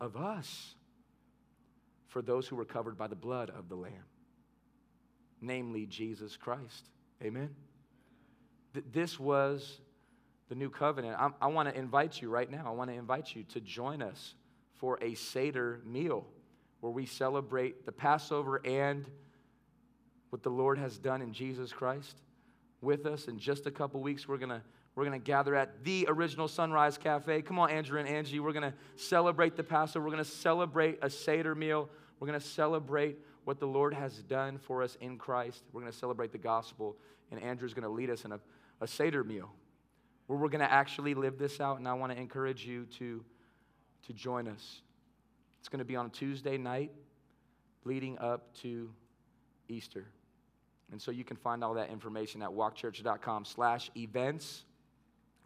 of 0.00 0.16
us 0.16 0.74
for 2.08 2.22
those 2.22 2.46
who 2.46 2.56
were 2.56 2.64
covered 2.64 2.96
by 2.96 3.06
the 3.06 3.16
blood 3.16 3.50
of 3.50 3.68
the 3.68 3.74
Lamb, 3.74 3.92
namely 5.40 5.86
Jesus 5.86 6.36
Christ. 6.36 6.88
Amen? 7.22 7.54
Th- 8.74 8.84
this 8.92 9.18
was 9.18 9.80
the 10.48 10.54
new 10.54 10.70
covenant. 10.70 11.16
I, 11.18 11.30
I 11.40 11.46
want 11.48 11.68
to 11.68 11.78
invite 11.78 12.20
you 12.20 12.30
right 12.30 12.50
now, 12.50 12.64
I 12.66 12.70
want 12.70 12.90
to 12.90 12.96
invite 12.96 13.34
you 13.34 13.44
to 13.44 13.60
join 13.60 14.02
us 14.02 14.34
for 14.74 14.98
a 15.02 15.14
Seder 15.14 15.80
meal 15.84 16.26
where 16.80 16.92
we 16.92 17.06
celebrate 17.06 17.84
the 17.84 17.92
Passover 17.92 18.60
and 18.64 19.04
what 20.30 20.42
the 20.42 20.50
Lord 20.50 20.78
has 20.78 20.98
done 20.98 21.22
in 21.22 21.32
Jesus 21.32 21.72
Christ 21.72 22.16
with 22.80 23.06
us. 23.06 23.28
In 23.28 23.38
just 23.38 23.66
a 23.66 23.70
couple 23.70 24.00
weeks, 24.00 24.28
we're 24.28 24.38
going 24.38 24.50
to 24.50 24.62
we're 24.94 25.04
going 25.04 25.20
to 25.20 25.24
gather 25.24 25.54
at 25.54 25.84
the 25.84 26.06
original 26.08 26.48
Sunrise 26.48 26.98
Cafe. 26.98 27.42
Come 27.42 27.60
on, 27.60 27.70
Andrew 27.70 28.00
and 28.00 28.08
Angie. 28.08 28.40
We're 28.40 28.52
going 28.52 28.72
to 28.72 28.74
celebrate 28.96 29.56
the 29.56 29.62
Passover. 29.62 30.04
We're 30.04 30.10
going 30.10 30.24
to 30.24 30.28
celebrate 30.28 30.98
a 31.02 31.08
Seder 31.08 31.54
meal. 31.54 31.88
We're 32.18 32.26
going 32.26 32.40
to 32.40 32.44
celebrate 32.44 33.16
what 33.44 33.60
the 33.60 33.66
Lord 33.66 33.94
has 33.94 34.18
done 34.24 34.58
for 34.58 34.82
us 34.82 34.96
in 35.00 35.16
Christ. 35.16 35.62
We're 35.72 35.82
going 35.82 35.92
to 35.92 35.96
celebrate 35.96 36.32
the 36.32 36.38
gospel. 36.38 36.96
And 37.30 37.40
Andrew's 37.40 37.74
going 37.74 37.84
to 37.84 37.88
lead 37.88 38.10
us 38.10 38.24
in 38.24 38.32
a, 38.32 38.40
a 38.80 38.88
Seder 38.88 39.22
meal 39.22 39.52
where 40.26 40.36
we're 40.36 40.48
going 40.48 40.66
to 40.66 40.72
actually 40.72 41.14
live 41.14 41.38
this 41.38 41.60
out. 41.60 41.78
And 41.78 41.86
I 41.86 41.94
want 41.94 42.10
to 42.10 42.18
encourage 42.18 42.66
you 42.66 42.84
to, 42.98 43.24
to 44.08 44.12
join 44.12 44.48
us. 44.48 44.82
It's 45.60 45.68
going 45.68 45.78
to 45.78 45.84
be 45.84 45.94
on 45.94 46.10
Tuesday 46.10 46.58
night 46.58 46.90
leading 47.84 48.18
up 48.18 48.52
to 48.62 48.90
Easter. 49.68 50.06
And 50.90 51.00
so 51.00 51.10
you 51.10 51.24
can 51.24 51.36
find 51.36 51.62
all 51.62 51.74
that 51.74 51.90
information 51.90 52.42
at 52.42 52.48
walkchurch.com 52.48 53.44
slash 53.44 53.90
events 53.96 54.64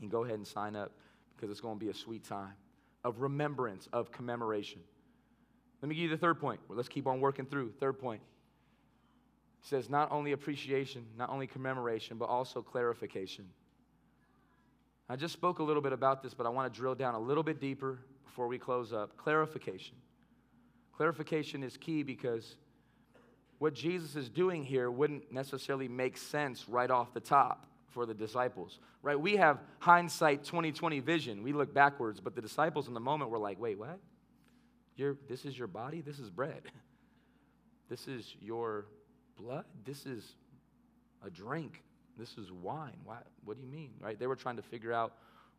and 0.00 0.10
go 0.10 0.24
ahead 0.24 0.36
and 0.36 0.46
sign 0.46 0.76
up 0.76 0.92
because 1.34 1.50
it's 1.50 1.60
going 1.60 1.78
to 1.78 1.84
be 1.84 1.90
a 1.90 1.94
sweet 1.94 2.24
time 2.24 2.54
of 3.04 3.20
remembrance, 3.20 3.88
of 3.92 4.12
commemoration. 4.12 4.80
Let 5.80 5.88
me 5.88 5.96
give 5.96 6.04
you 6.04 6.10
the 6.10 6.16
third 6.16 6.40
point. 6.40 6.60
Let's 6.68 6.88
keep 6.88 7.06
on 7.06 7.20
working 7.20 7.46
through. 7.46 7.72
Third 7.80 7.98
point. 7.98 8.20
He 9.60 9.68
says 9.68 9.90
not 9.90 10.12
only 10.12 10.32
appreciation, 10.32 11.04
not 11.18 11.30
only 11.30 11.46
commemoration, 11.46 12.16
but 12.18 12.26
also 12.26 12.62
clarification. 12.62 13.46
I 15.08 15.16
just 15.16 15.32
spoke 15.32 15.58
a 15.58 15.62
little 15.62 15.82
bit 15.82 15.92
about 15.92 16.22
this, 16.22 16.34
but 16.34 16.46
I 16.46 16.48
want 16.48 16.72
to 16.72 16.80
drill 16.80 16.94
down 16.94 17.14
a 17.14 17.20
little 17.20 17.42
bit 17.42 17.60
deeper 17.60 17.98
before 18.24 18.46
we 18.46 18.58
close 18.58 18.92
up. 18.92 19.16
Clarification. 19.16 19.96
Clarification 20.96 21.62
is 21.62 21.76
key 21.76 22.02
because 22.02 22.56
what 23.62 23.74
Jesus 23.74 24.16
is 24.16 24.28
doing 24.28 24.64
here 24.64 24.90
wouldn't 24.90 25.30
necessarily 25.30 25.86
make 25.86 26.16
sense 26.16 26.68
right 26.68 26.90
off 26.90 27.14
the 27.14 27.20
top 27.20 27.64
for 27.90 28.06
the 28.06 28.12
disciples, 28.12 28.80
right? 29.02 29.18
We 29.18 29.36
have 29.36 29.60
hindsight 29.78 30.42
2020 30.42 30.98
vision. 30.98 31.44
We 31.44 31.52
look 31.52 31.72
backwards, 31.72 32.18
but 32.18 32.34
the 32.34 32.42
disciples 32.42 32.88
in 32.88 32.94
the 32.94 32.98
moment 32.98 33.30
were 33.30 33.38
like, 33.38 33.60
wait, 33.60 33.78
what? 33.78 34.00
This 35.28 35.44
is 35.44 35.56
your 35.56 35.68
body? 35.68 36.00
This 36.00 36.18
is 36.18 36.28
bread. 36.28 36.62
This 37.88 38.08
is 38.08 38.34
your 38.40 38.86
blood. 39.36 39.66
This 39.84 40.06
is 40.06 40.24
a 41.22 41.28
drink. 41.28 41.82
This 42.18 42.38
is 42.38 42.50
wine. 42.50 42.96
Why, 43.04 43.18
what 43.44 43.58
do 43.58 43.62
you 43.62 43.68
mean? 43.68 43.90
Right? 44.00 44.18
They 44.18 44.26
were 44.26 44.36
trying 44.36 44.56
to 44.56 44.62
figure 44.62 44.94
out 44.94 45.12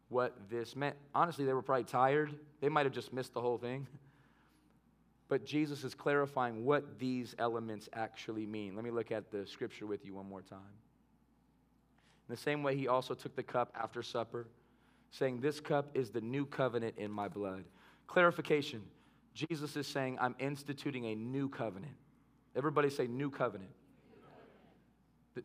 what 0.09 0.35
this 0.49 0.75
meant. 0.75 0.95
Honestly, 1.13 1.45
they 1.45 1.53
were 1.53 1.61
probably 1.61 1.83
tired. 1.83 2.33
They 2.59 2.69
might 2.69 2.87
have 2.87 2.93
just 2.93 3.13
missed 3.13 3.35
the 3.35 3.41
whole 3.41 3.59
thing. 3.59 3.87
But 5.29 5.45
Jesus 5.45 5.83
is 5.83 5.95
clarifying 5.95 6.65
what 6.65 6.99
these 6.99 7.35
elements 7.39 7.89
actually 7.93 8.45
mean. 8.45 8.75
Let 8.75 8.83
me 8.83 8.91
look 8.91 9.11
at 9.11 9.31
the 9.31 9.47
scripture 9.47 9.85
with 9.85 10.05
you 10.05 10.13
one 10.13 10.27
more 10.27 10.41
time. 10.41 10.59
In 12.27 12.35
the 12.35 12.37
same 12.37 12.63
way, 12.63 12.75
he 12.75 12.87
also 12.87 13.13
took 13.13 13.35
the 13.35 13.43
cup 13.43 13.71
after 13.79 14.03
supper, 14.03 14.47
saying, 15.11 15.39
This 15.39 15.59
cup 15.59 15.89
is 15.93 16.09
the 16.11 16.21
new 16.21 16.45
covenant 16.45 16.95
in 16.97 17.11
my 17.11 17.27
blood. 17.27 17.63
Clarification 18.07 18.81
Jesus 19.33 19.75
is 19.75 19.87
saying, 19.87 20.17
I'm 20.21 20.35
instituting 20.39 21.05
a 21.05 21.15
new 21.15 21.49
covenant. 21.49 21.95
Everybody 22.55 22.89
say, 22.89 23.07
new 23.07 23.31
covenant. 23.31 23.71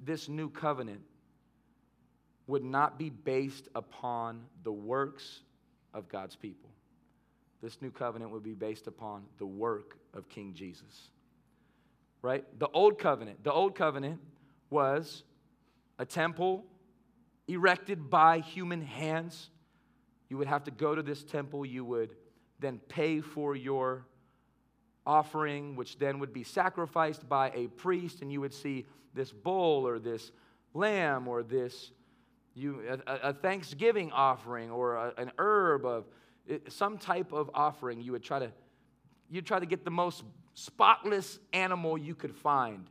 This 0.05 0.29
new 0.29 0.51
covenant 0.51 1.01
would 2.47 2.63
not 2.63 2.99
be 2.99 3.09
based 3.09 3.69
upon 3.75 4.45
the 4.63 4.73
works 4.73 5.41
of 5.95 6.09
God's 6.09 6.37
people. 6.37 6.69
This 7.61 7.81
new 7.83 7.91
covenant 7.91 8.31
would 8.31 8.43
be 8.43 8.55
based 8.55 8.87
upon 8.87 9.25
the 9.39 9.47
work 9.47 9.99
of 10.15 10.29
King 10.29 10.55
Jesus. 10.55 11.11
Right? 12.23 12.45
The 12.59 12.69
old 12.69 12.99
covenant, 12.99 13.45
the 13.45 13.53
old 13.53 13.75
covenant 13.75 14.21
was 14.71 15.25
a 15.99 16.05
temple 16.05 16.65
erected 17.47 18.11
by 18.11 18.41
human 18.41 18.83
hands. 18.83 19.51
You 20.29 20.37
would 20.39 20.49
have 20.49 20.65
to 20.65 20.71
go 20.71 20.95
to 20.95 21.03
this 21.03 21.25
temple, 21.25 21.65
you 21.65 21.85
would 21.85 22.15
then 22.61 22.81
pay 22.89 23.21
for 23.21 23.57
your 23.57 24.05
offering, 25.07 25.75
which 25.75 25.99
then 25.99 26.19
would 26.19 26.33
be 26.33 26.45
sacrificed 26.45 27.29
by 27.29 27.51
a 27.55 27.69
priest, 27.69 28.21
and 28.21 28.31
you 28.31 28.41
would 28.41 28.53
see 28.53 28.85
this 29.15 29.33
bull 29.33 29.87
or 29.87 29.99
this 29.99 30.33
lamb 30.75 31.27
or 31.27 31.43
this 31.43 31.93
you, 32.55 32.83
a, 33.07 33.29
a 33.29 33.33
thanksgiving 33.33 34.11
offering 34.13 34.71
or 34.71 34.97
a, 34.97 35.15
an 35.17 35.31
herb 35.39 35.87
of 35.87 36.07
Uh, 36.51 36.57
some 36.69 36.99
type 36.99 37.33
of 37.33 37.51
offering. 37.55 38.01
You 38.01 38.13
would 38.13 38.23
try 38.23 38.39
to 38.39 38.51
you'd 39.31 39.47
try 39.47 39.59
to 39.59 39.67
get 39.67 39.85
the 39.85 39.91
most 39.91 40.25
spotless 40.55 41.39
animal 41.53 41.99
you 41.99 42.15
could 42.15 42.35
find 42.35 42.89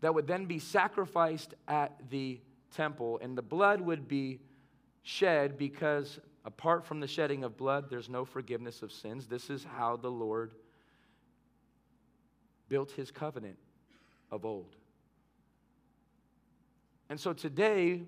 that 0.00 0.14
would 0.14 0.26
then 0.26 0.46
be 0.46 0.58
sacrificed 0.58 1.54
at 1.68 1.92
the 2.10 2.40
temple, 2.74 3.18
and 3.22 3.36
the 3.36 3.42
blood 3.42 3.80
would 3.80 4.08
be 4.08 4.40
shed 5.02 5.58
because 5.58 6.18
apart 6.44 6.86
from 6.86 7.00
the 7.00 7.06
shedding 7.06 7.44
of 7.44 7.56
blood, 7.56 7.90
there's 7.90 8.08
no 8.08 8.24
forgiveness 8.24 8.82
of 8.82 8.90
sins. 8.90 9.26
This 9.26 9.50
is 9.50 9.64
how 9.64 9.96
the 9.96 10.10
Lord 10.10 10.54
built 12.68 12.92
his 12.92 13.10
covenant 13.10 13.58
of 14.30 14.44
old. 14.46 14.76
And 17.10 17.20
so 17.20 17.32
today, 17.32 18.02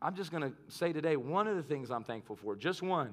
I'm 0.00 0.14
just 0.14 0.30
going 0.30 0.44
to 0.44 0.52
say 0.68 0.92
today, 0.92 1.16
one 1.16 1.46
of 1.48 1.56
the 1.56 1.62
things 1.62 1.90
I'm 1.90 2.04
thankful 2.04 2.36
for, 2.36 2.56
just 2.56 2.80
one, 2.80 3.12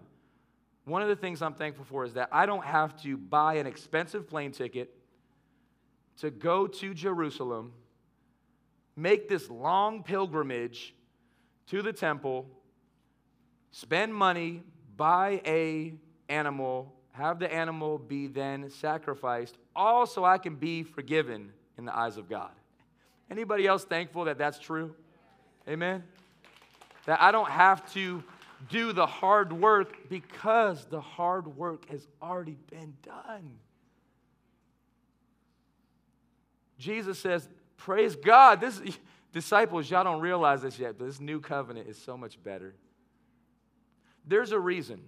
one 0.88 1.02
of 1.02 1.10
the 1.10 1.16
things 1.18 1.42
I'm 1.42 1.54
thankful 1.54 1.84
for 1.84 2.06
is 2.06 2.14
that 2.14 2.30
I 2.32 2.46
don't 2.46 2.64
have 2.64 3.00
to 3.04 3.18
buy 3.18 3.56
an 3.56 3.68
expensive 3.68 4.28
plane 4.28 4.52
ticket 4.52 4.94
to 6.20 6.32
go 6.32 6.66
to 6.66 6.94
Jerusalem, 6.94 7.74
make 8.96 9.28
this 9.28 9.50
long 9.50 10.02
pilgrimage 10.02 10.96
to 11.68 11.82
the 11.82 11.92
temple, 11.92 12.48
spend 13.72 14.16
money, 14.16 14.64
buy 14.96 15.42
a 15.46 15.94
animal, 16.30 16.94
have 17.12 17.40
the 17.40 17.54
animal 17.54 17.98
be 17.98 18.28
then 18.28 18.70
sacrificed, 18.70 19.58
all 19.76 20.06
so 20.06 20.24
I 20.24 20.38
can 20.38 20.56
be 20.56 20.84
forgiven 20.84 21.52
in 21.78 21.84
the 21.84 21.96
eyes 21.96 22.16
of 22.16 22.30
God. 22.30 22.52
Anybody 23.30 23.68
else 23.68 23.84
thankful 23.84 24.24
that 24.24 24.38
that's 24.38 24.58
true? 24.58 24.96
Amen. 25.68 26.04
That 27.06 27.22
I 27.22 27.34
don't 27.34 27.50
have 27.50 27.92
to 27.94 28.24
do 28.70 28.94
the 28.94 29.06
hard 29.06 29.54
work 29.54 30.10
because 30.10 30.86
the 30.86 31.02
hard 31.02 31.56
work 31.58 31.90
has 31.90 32.08
already 32.22 32.58
been 32.70 32.96
done. 33.04 33.52
Jesus 36.78 37.20
says, 37.20 37.48
Praise 37.78 38.16
God. 38.16 38.60
This 38.60 38.82
disciples, 39.32 39.90
y'all 39.90 40.04
don't 40.04 40.22
realize 40.22 40.64
this 40.64 40.80
yet, 40.80 40.98
but 40.98 41.06
this 41.06 41.20
new 41.20 41.40
covenant 41.40 41.88
is 41.88 41.98
so 41.98 42.18
much 42.18 42.42
better. 42.44 42.74
There's 44.26 44.52
a 44.52 44.60
reason 44.60 45.02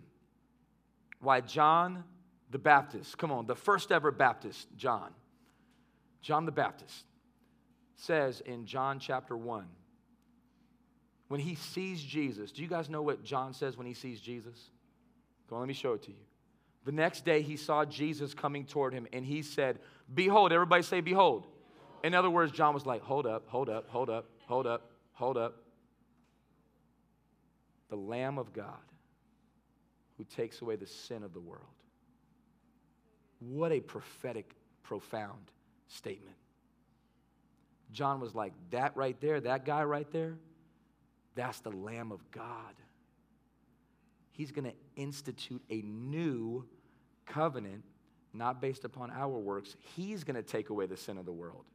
why 1.19 1.41
John 1.41 2.03
the 2.51 2.59
Baptist, 2.59 3.17
come 3.17 3.31
on, 3.31 3.45
the 3.45 3.55
first 3.55 3.91
ever 3.91 4.11
Baptist, 4.11 4.67
John, 4.75 5.11
John 6.21 6.45
the 6.45 6.51
Baptist, 6.51 7.05
says 7.95 8.41
in 8.41 8.65
John 8.65 8.99
chapter 8.99 9.35
1, 9.35 9.65
when 11.29 11.39
he 11.39 11.55
sees 11.55 12.01
Jesus, 12.01 12.51
do 12.51 12.61
you 12.61 12.67
guys 12.67 12.89
know 12.89 13.01
what 13.01 13.23
John 13.23 13.53
says 13.53 13.77
when 13.77 13.87
he 13.87 13.93
sees 13.93 14.19
Jesus? 14.19 14.71
Come 15.47 15.57
on, 15.57 15.61
let 15.61 15.67
me 15.67 15.73
show 15.73 15.93
it 15.93 16.01
to 16.03 16.09
you. 16.09 16.17
The 16.85 16.91
next 16.91 17.23
day 17.23 17.41
he 17.41 17.55
saw 17.55 17.85
Jesus 17.85 18.33
coming 18.33 18.65
toward 18.65 18.93
him 18.93 19.07
and 19.13 19.23
he 19.23 19.43
said, 19.43 19.79
Behold, 20.13 20.51
everybody 20.51 20.83
say, 20.83 21.01
Behold. 21.01 21.45
In 22.03 22.15
other 22.15 22.29
words, 22.29 22.51
John 22.51 22.73
was 22.73 22.85
like, 22.85 23.03
Hold 23.03 23.27
up, 23.27 23.43
hold 23.47 23.69
up, 23.69 23.89
hold 23.89 24.09
up, 24.09 24.25
hold 24.45 24.65
up, 24.65 24.91
hold 25.13 25.37
up. 25.37 25.63
The 27.89 27.95
Lamb 27.95 28.39
of 28.39 28.51
God 28.53 28.77
who 30.17 30.23
takes 30.23 30.61
away 30.61 30.77
the 30.77 30.87
sin 30.87 31.23
of 31.23 31.33
the 31.33 31.39
world. 31.39 31.63
What 33.39 33.71
a 33.71 33.79
prophetic, 33.79 34.55
profound 34.83 35.51
statement. 35.87 36.35
John 37.91 38.19
was 38.19 38.33
like, 38.33 38.53
That 38.71 38.97
right 38.97 39.19
there, 39.21 39.39
that 39.41 39.63
guy 39.63 39.83
right 39.83 40.11
there, 40.11 40.37
that's 41.35 41.59
the 41.59 41.71
Lamb 41.71 42.11
of 42.11 42.19
God. 42.31 42.73
He's 44.31 44.51
going 44.51 44.65
to 44.65 44.73
institute 44.95 45.61
a 45.69 45.81
new 45.81 46.65
covenant, 47.25 47.83
not 48.33 48.61
based 48.61 48.85
upon 48.85 49.11
our 49.11 49.37
works. 49.37 49.75
He's 49.95 50.23
going 50.23 50.35
to 50.35 50.43
take 50.43 50.69
away 50.69 50.85
the 50.85 50.97
sin 50.97 51.17
of 51.17 51.25
the 51.25 51.31
world. 51.31 51.65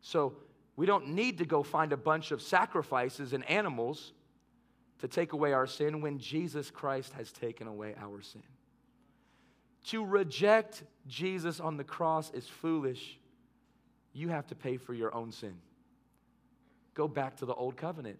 So 0.00 0.34
we 0.76 0.86
don't 0.86 1.08
need 1.08 1.38
to 1.38 1.44
go 1.44 1.62
find 1.62 1.92
a 1.92 1.96
bunch 1.96 2.30
of 2.30 2.42
sacrifices 2.42 3.32
and 3.32 3.48
animals 3.48 4.12
to 4.98 5.08
take 5.08 5.32
away 5.32 5.52
our 5.52 5.66
sin 5.66 6.00
when 6.00 6.18
Jesus 6.18 6.70
Christ 6.70 7.12
has 7.14 7.32
taken 7.32 7.66
away 7.66 7.94
our 8.00 8.20
sin. 8.22 8.42
To 9.86 10.04
reject 10.04 10.82
Jesus 11.06 11.60
on 11.60 11.76
the 11.76 11.84
cross 11.84 12.30
is 12.32 12.46
foolish. 12.46 13.18
You 14.12 14.28
have 14.28 14.46
to 14.48 14.54
pay 14.54 14.76
for 14.76 14.94
your 14.94 15.14
own 15.14 15.32
sin. 15.32 15.54
Go 16.94 17.06
back 17.06 17.36
to 17.36 17.46
the 17.46 17.54
old 17.54 17.76
covenant. 17.76 18.18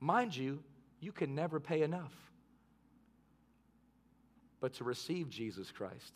Mind 0.00 0.36
you, 0.36 0.62
you 1.00 1.12
can 1.12 1.34
never 1.34 1.60
pay 1.60 1.82
enough. 1.82 2.12
But 4.60 4.74
to 4.74 4.84
receive 4.84 5.28
Jesus 5.28 5.70
Christ, 5.70 6.12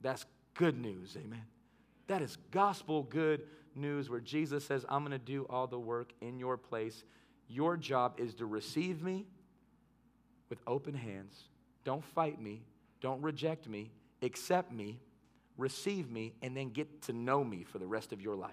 that's 0.00 0.24
good 0.54 0.78
news, 0.78 1.16
amen. 1.16 1.44
That 2.06 2.22
is 2.22 2.38
gospel 2.50 3.02
good 3.02 3.42
news 3.74 4.08
where 4.08 4.20
Jesus 4.20 4.64
says, 4.64 4.84
I'm 4.88 5.00
going 5.00 5.12
to 5.12 5.18
do 5.18 5.46
all 5.50 5.66
the 5.66 5.78
work 5.78 6.12
in 6.20 6.38
your 6.38 6.56
place. 6.56 7.04
Your 7.48 7.76
job 7.76 8.14
is 8.18 8.34
to 8.34 8.46
receive 8.46 9.02
me 9.02 9.26
with 10.48 10.58
open 10.66 10.94
hands. 10.94 11.36
Don't 11.84 12.04
fight 12.04 12.40
me. 12.40 12.62
Don't 13.00 13.22
reject 13.22 13.68
me. 13.68 13.90
Accept 14.22 14.72
me. 14.72 14.98
Receive 15.58 16.10
me. 16.10 16.34
And 16.42 16.56
then 16.56 16.70
get 16.70 17.02
to 17.02 17.12
know 17.12 17.44
me 17.44 17.64
for 17.64 17.78
the 17.78 17.86
rest 17.86 18.12
of 18.12 18.20
your 18.20 18.36
life. 18.36 18.52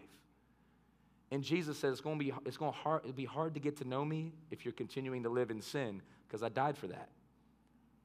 And 1.34 1.44
Jesus 1.44 1.80
says 1.80 1.94
it's 1.94 2.02
going 2.02 2.20
to 2.20 2.24
be, 2.24 2.32
it'll 2.46 3.12
be 3.16 3.26
hard 3.26 3.56
to 3.56 3.60
get 3.60 3.78
to 3.78 3.86
know 3.86 4.06
me 4.06 4.34
if 4.52 4.64
you're 4.64 4.72
continuing 4.72 5.24
to 5.24 5.30
live 5.30 5.50
in 5.50 5.64
sin 5.64 6.00
because 6.28 6.44
I 6.44 6.50
died 6.50 6.78
for 6.78 6.86
that. 6.86 7.10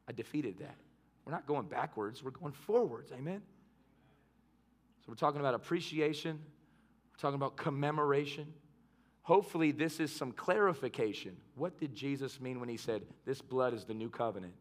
I 0.09 0.13
defeated 0.13 0.59
that. 0.61 0.77
We're 1.27 1.33
not 1.33 1.47
going 1.47 1.67
backwards, 1.67 2.25
we're 2.25 2.31
going 2.31 2.55
forwards. 2.55 3.13
Amen? 3.13 3.43
So 5.01 5.05
we're 5.09 5.15
talking 5.15 5.41
about 5.41 5.53
appreciation, 5.53 6.41
we're 7.13 7.21
talking 7.21 7.35
about 7.35 7.59
commemoration. 7.59 8.47
Hopefully, 9.21 9.73
this 9.73 10.01
is 10.01 10.11
some 10.11 10.33
clarification. 10.33 11.37
What 11.55 11.79
did 11.79 11.95
Jesus 11.95 12.41
mean 12.41 12.61
when 12.61 12.71
he 12.71 12.79
said, 12.79 13.03
This 13.27 13.43
blood 13.43 13.75
is 13.75 13.85
the 13.85 13.93
new 13.93 14.09
covenant? 14.09 14.55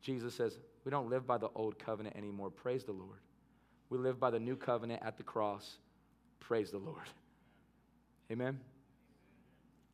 Jesus 0.00 0.34
says, 0.34 0.58
We 0.86 0.90
don't 0.90 1.10
live 1.10 1.26
by 1.26 1.36
the 1.36 1.50
old 1.54 1.78
covenant 1.78 2.16
anymore. 2.16 2.48
Praise 2.48 2.84
the 2.84 2.92
Lord. 2.92 3.18
We 3.90 3.98
live 3.98 4.18
by 4.18 4.30
the 4.30 4.40
new 4.40 4.56
covenant 4.56 5.02
at 5.04 5.18
the 5.18 5.22
cross. 5.22 5.76
Praise 6.40 6.70
the 6.70 6.78
Lord. 6.78 7.10
Amen. 8.30 8.58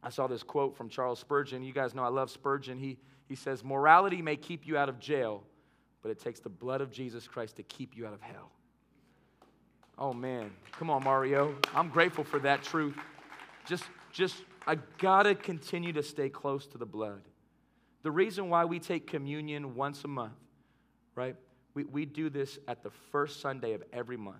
I 0.02 0.10
saw 0.10 0.26
this 0.26 0.42
quote 0.42 0.76
from 0.76 0.88
Charles 0.88 1.18
Spurgeon. 1.18 1.62
You 1.62 1.72
guys 1.72 1.94
know 1.94 2.02
I 2.02 2.08
love 2.08 2.30
Spurgeon. 2.30 2.78
He, 2.78 2.98
he 3.28 3.34
says, 3.34 3.64
Morality 3.64 4.22
may 4.22 4.36
keep 4.36 4.66
you 4.66 4.76
out 4.76 4.88
of 4.88 5.00
jail, 5.00 5.42
but 6.02 6.10
it 6.10 6.18
takes 6.20 6.40
the 6.40 6.48
blood 6.48 6.80
of 6.80 6.90
Jesus 6.90 7.26
Christ 7.26 7.56
to 7.56 7.62
keep 7.62 7.96
you 7.96 8.06
out 8.06 8.14
of 8.14 8.20
hell. 8.20 8.50
Oh, 9.98 10.12
man. 10.12 10.52
Come 10.72 10.90
on, 10.90 11.02
Mario. 11.02 11.56
I'm 11.74 11.88
grateful 11.88 12.22
for 12.22 12.38
that 12.40 12.62
truth. 12.62 12.96
Just, 13.66 13.84
just, 14.12 14.36
I 14.66 14.76
gotta 14.98 15.34
continue 15.34 15.92
to 15.94 16.02
stay 16.02 16.28
close 16.28 16.66
to 16.68 16.78
the 16.78 16.86
blood. 16.86 17.22
The 18.04 18.10
reason 18.12 18.48
why 18.48 18.64
we 18.64 18.78
take 18.78 19.08
communion 19.08 19.74
once 19.74 20.04
a 20.04 20.08
month, 20.08 20.38
right? 21.16 21.34
We, 21.74 21.84
we 21.84 22.04
do 22.06 22.30
this 22.30 22.58
at 22.68 22.84
the 22.84 22.90
first 23.10 23.40
Sunday 23.40 23.72
of 23.72 23.82
every 23.92 24.16
month. 24.16 24.36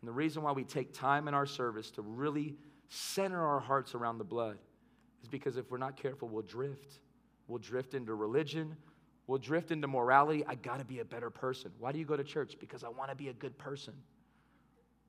And 0.00 0.08
the 0.08 0.12
reason 0.12 0.42
why 0.42 0.52
we 0.52 0.62
take 0.62 0.92
time 0.92 1.26
in 1.26 1.34
our 1.34 1.46
service 1.46 1.90
to 1.92 2.02
really 2.02 2.54
center 2.92 3.46
our 3.46 3.60
hearts 3.60 3.94
around 3.94 4.18
the 4.18 4.24
blood 4.24 4.58
is 5.22 5.28
because 5.28 5.56
if 5.56 5.70
we're 5.70 5.78
not 5.78 5.96
careful, 5.96 6.28
we'll 6.28 6.42
drift. 6.42 6.98
We'll 7.48 7.58
drift 7.58 7.94
into 7.94 8.14
religion. 8.14 8.76
We'll 9.26 9.38
drift 9.38 9.70
into 9.70 9.88
morality. 9.88 10.44
I 10.46 10.56
got 10.56 10.78
to 10.78 10.84
be 10.84 10.98
a 10.98 11.04
better 11.04 11.30
person. 11.30 11.72
Why 11.78 11.92
do 11.92 11.98
you 11.98 12.04
go 12.04 12.16
to 12.16 12.24
church? 12.24 12.56
Because 12.60 12.84
I 12.84 12.88
want 12.88 13.08
to 13.10 13.16
be 13.16 13.28
a 13.28 13.32
good 13.32 13.56
person. 13.56 13.94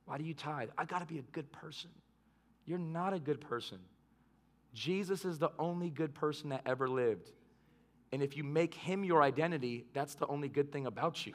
Why 0.06 0.18
do 0.18 0.24
you 0.24 0.34
tithe? 0.34 0.70
I 0.78 0.86
got 0.86 1.00
to 1.00 1.06
be 1.06 1.20
a 1.20 1.24
good 1.34 1.52
person. 1.52 1.90
You're 2.66 2.80
not 2.80 3.14
a 3.14 3.20
good 3.20 3.42
person. 3.42 3.80
Jesus 4.74 5.26
is 5.26 5.38
the 5.38 5.52
only 5.60 5.90
good 5.90 6.14
person 6.14 6.50
that 6.50 6.62
ever 6.66 6.88
lived. 6.88 7.32
And 8.12 8.22
if 8.22 8.38
you 8.38 8.44
make 8.44 8.74
him 8.74 9.04
your 9.04 9.22
identity, 9.22 9.86
that's 9.94 10.16
the 10.16 10.28
only 10.28 10.48
good 10.48 10.72
thing 10.72 10.86
about 10.88 11.26
you. 11.26 11.34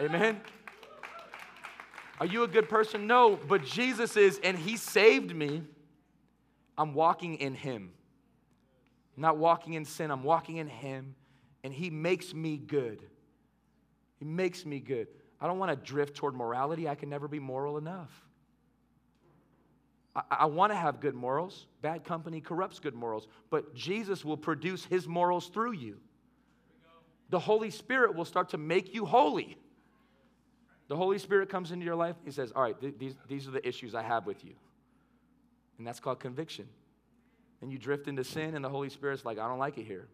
Amen? 0.00 0.40
Are 2.20 2.26
you 2.26 2.42
a 2.42 2.48
good 2.48 2.68
person? 2.68 3.06
No, 3.06 3.36
but 3.36 3.64
Jesus 3.64 4.16
is, 4.16 4.40
and 4.42 4.58
he 4.58 4.76
saved 4.76 5.34
me. 5.34 5.62
I'm 6.76 6.94
walking 6.94 7.36
in 7.36 7.54
him. 7.54 7.92
I'm 9.16 9.22
not 9.22 9.36
walking 9.36 9.74
in 9.74 9.84
sin, 9.84 10.10
I'm 10.10 10.22
walking 10.22 10.56
in 10.58 10.68
him, 10.68 11.14
and 11.64 11.72
he 11.72 11.90
makes 11.90 12.32
me 12.32 12.56
good. 12.56 13.02
He 14.18 14.24
makes 14.24 14.64
me 14.64 14.80
good. 14.80 15.08
I 15.40 15.46
don't 15.46 15.58
want 15.58 15.70
to 15.70 15.76
drift 15.76 16.16
toward 16.16 16.34
morality. 16.34 16.88
I 16.88 16.94
can 16.94 17.08
never 17.08 17.28
be 17.28 17.38
moral 17.38 17.78
enough. 17.78 18.10
I, 20.14 20.22
I 20.30 20.46
want 20.46 20.72
to 20.72 20.76
have 20.76 21.00
good 21.00 21.14
morals. 21.14 21.66
Bad 21.82 22.04
company 22.04 22.40
corrupts 22.40 22.80
good 22.80 22.94
morals. 22.94 23.28
But 23.50 23.74
Jesus 23.74 24.24
will 24.24 24.36
produce 24.36 24.84
his 24.84 25.06
morals 25.06 25.48
through 25.48 25.72
you. 25.72 25.98
The 27.30 27.38
Holy 27.38 27.70
Spirit 27.70 28.14
will 28.14 28.24
start 28.24 28.48
to 28.50 28.58
make 28.58 28.94
you 28.94 29.04
holy. 29.04 29.58
The 30.88 30.96
Holy 30.96 31.18
Spirit 31.18 31.50
comes 31.50 31.70
into 31.70 31.84
your 31.84 31.94
life. 31.94 32.16
He 32.24 32.30
says, 32.30 32.52
All 32.56 32.62
right, 32.62 32.78
th- 32.80 32.94
these, 32.98 33.14
these 33.28 33.46
are 33.46 33.50
the 33.50 33.66
issues 33.66 33.94
I 33.94 34.02
have 34.02 34.26
with 34.26 34.44
you. 34.44 34.54
And 35.76 35.86
that's 35.86 36.00
called 36.00 36.18
conviction. 36.18 36.66
And 37.60 37.70
you 37.70 37.78
drift 37.78 38.08
into 38.08 38.24
sin, 38.24 38.54
and 38.54 38.64
the 38.64 38.68
Holy 38.68 38.88
Spirit's 38.88 39.24
like, 39.24 39.38
I 39.38 39.48
don't 39.48 39.58
like 39.58 39.78
it 39.78 39.84
here. 39.84 40.08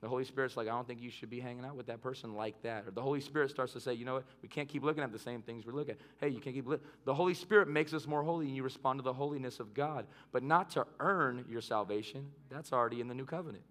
The 0.00 0.08
Holy 0.08 0.24
Spirit's 0.24 0.56
like, 0.56 0.66
I 0.66 0.70
don't 0.70 0.86
think 0.86 1.02
you 1.02 1.10
should 1.10 1.28
be 1.28 1.40
hanging 1.40 1.64
out 1.64 1.76
with 1.76 1.86
that 1.86 2.00
person 2.00 2.34
like 2.34 2.60
that. 2.62 2.86
Or 2.86 2.90
the 2.90 3.02
Holy 3.02 3.20
Spirit 3.20 3.50
starts 3.50 3.74
to 3.74 3.80
say, 3.80 3.92
you 3.92 4.06
know 4.06 4.14
what? 4.14 4.24
We 4.40 4.48
can't 4.48 4.68
keep 4.68 4.82
looking 4.82 5.02
at 5.02 5.12
the 5.12 5.18
same 5.18 5.42
things 5.42 5.66
we 5.66 5.72
look 5.72 5.90
at. 5.90 5.98
Hey, 6.18 6.30
you 6.30 6.40
can't 6.40 6.56
keep 6.56 6.66
looking. 6.66 6.86
The 7.04 7.12
Holy 7.12 7.34
Spirit 7.34 7.68
makes 7.68 7.92
us 7.92 8.06
more 8.06 8.22
holy, 8.22 8.46
and 8.46 8.56
you 8.56 8.62
respond 8.62 8.98
to 8.98 9.02
the 9.02 9.12
holiness 9.12 9.60
of 9.60 9.74
God, 9.74 10.06
but 10.32 10.42
not 10.42 10.70
to 10.70 10.86
earn 11.00 11.44
your 11.50 11.60
salvation. 11.60 12.30
That's 12.48 12.72
already 12.72 13.02
in 13.02 13.08
the 13.08 13.14
new 13.14 13.26
covenant. 13.26 13.62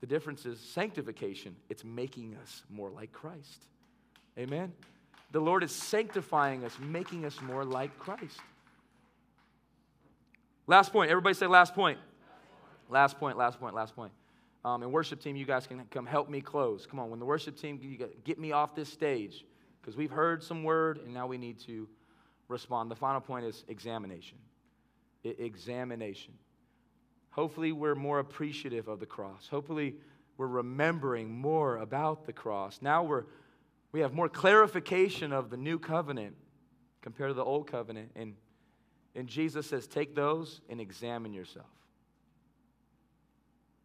The 0.00 0.06
difference 0.06 0.46
is 0.46 0.58
sanctification, 0.58 1.54
it's 1.68 1.84
making 1.84 2.36
us 2.42 2.62
more 2.70 2.90
like 2.90 3.12
Christ. 3.12 3.66
Amen? 4.38 4.72
The 5.32 5.40
Lord 5.40 5.62
is 5.62 5.72
sanctifying 5.72 6.64
us, 6.64 6.76
making 6.80 7.24
us 7.24 7.40
more 7.40 7.64
like 7.64 7.96
Christ. 7.98 8.40
Last 10.66 10.92
point. 10.92 11.10
Everybody 11.10 11.34
say 11.34 11.46
last 11.46 11.74
point. 11.74 11.98
Last 12.88 13.18
point, 13.18 13.36
last 13.36 13.60
point, 13.60 13.74
last 13.74 13.94
point. 13.94 14.12
Um, 14.64 14.82
and 14.82 14.92
worship 14.92 15.20
team, 15.20 15.36
you 15.36 15.46
guys 15.46 15.66
can 15.66 15.84
come 15.90 16.06
help 16.06 16.28
me 16.28 16.40
close. 16.40 16.86
Come 16.86 16.98
on, 16.98 17.10
when 17.10 17.18
the 17.18 17.24
worship 17.24 17.56
team, 17.56 17.78
get 18.24 18.38
me 18.38 18.52
off 18.52 18.74
this 18.74 18.92
stage 18.92 19.44
because 19.80 19.96
we've 19.96 20.10
heard 20.10 20.42
some 20.42 20.64
word 20.64 20.98
and 20.98 21.14
now 21.14 21.26
we 21.26 21.38
need 21.38 21.58
to 21.60 21.88
respond. 22.48 22.90
The 22.90 22.96
final 22.96 23.20
point 23.20 23.46
is 23.46 23.64
examination. 23.68 24.38
I- 25.24 25.36
examination. 25.38 26.34
Hopefully, 27.30 27.72
we're 27.72 27.94
more 27.94 28.18
appreciative 28.18 28.88
of 28.88 29.00
the 29.00 29.06
cross. 29.06 29.48
Hopefully, 29.48 29.94
we're 30.36 30.46
remembering 30.46 31.30
more 31.30 31.76
about 31.76 32.24
the 32.24 32.32
cross. 32.32 32.78
Now 32.80 33.02
we're, 33.02 33.24
we 33.92 34.00
have 34.00 34.14
more 34.14 34.28
clarification 34.28 35.32
of 35.32 35.50
the 35.50 35.56
new 35.56 35.78
covenant 35.78 36.34
compared 37.02 37.30
to 37.30 37.34
the 37.34 37.44
old 37.44 37.66
covenant. 37.66 38.10
And, 38.16 38.34
and 39.14 39.28
Jesus 39.28 39.66
says, 39.66 39.86
take 39.86 40.14
those 40.14 40.60
and 40.68 40.80
examine 40.80 41.32
yourself. 41.32 41.66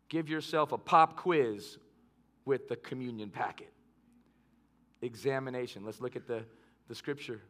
Give 0.07 0.29
yourself 0.29 0.71
a 0.71 0.77
pop 0.77 1.17
quiz 1.17 1.77
with 2.45 2.69
the 2.69 2.75
communion 2.75 3.29
packet. 3.29 3.73
Examination. 5.01 5.83
Let's 5.83 5.99
look 5.99 6.15
at 6.15 6.27
the, 6.27 6.45
the 6.87 6.95
scripture. 6.95 7.41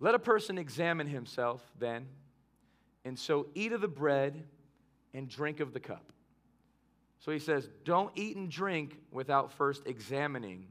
Let 0.00 0.14
a 0.14 0.18
person 0.18 0.58
examine 0.58 1.06
himself 1.06 1.62
then, 1.78 2.06
and 3.04 3.18
so 3.18 3.46
eat 3.54 3.72
of 3.72 3.80
the 3.80 3.88
bread 3.88 4.44
and 5.14 5.28
drink 5.28 5.60
of 5.60 5.72
the 5.72 5.80
cup. 5.80 6.12
So 7.20 7.30
he 7.30 7.38
says, 7.38 7.68
don't 7.84 8.10
eat 8.16 8.36
and 8.36 8.50
drink 8.50 8.98
without 9.10 9.52
first 9.52 9.86
examining 9.86 10.66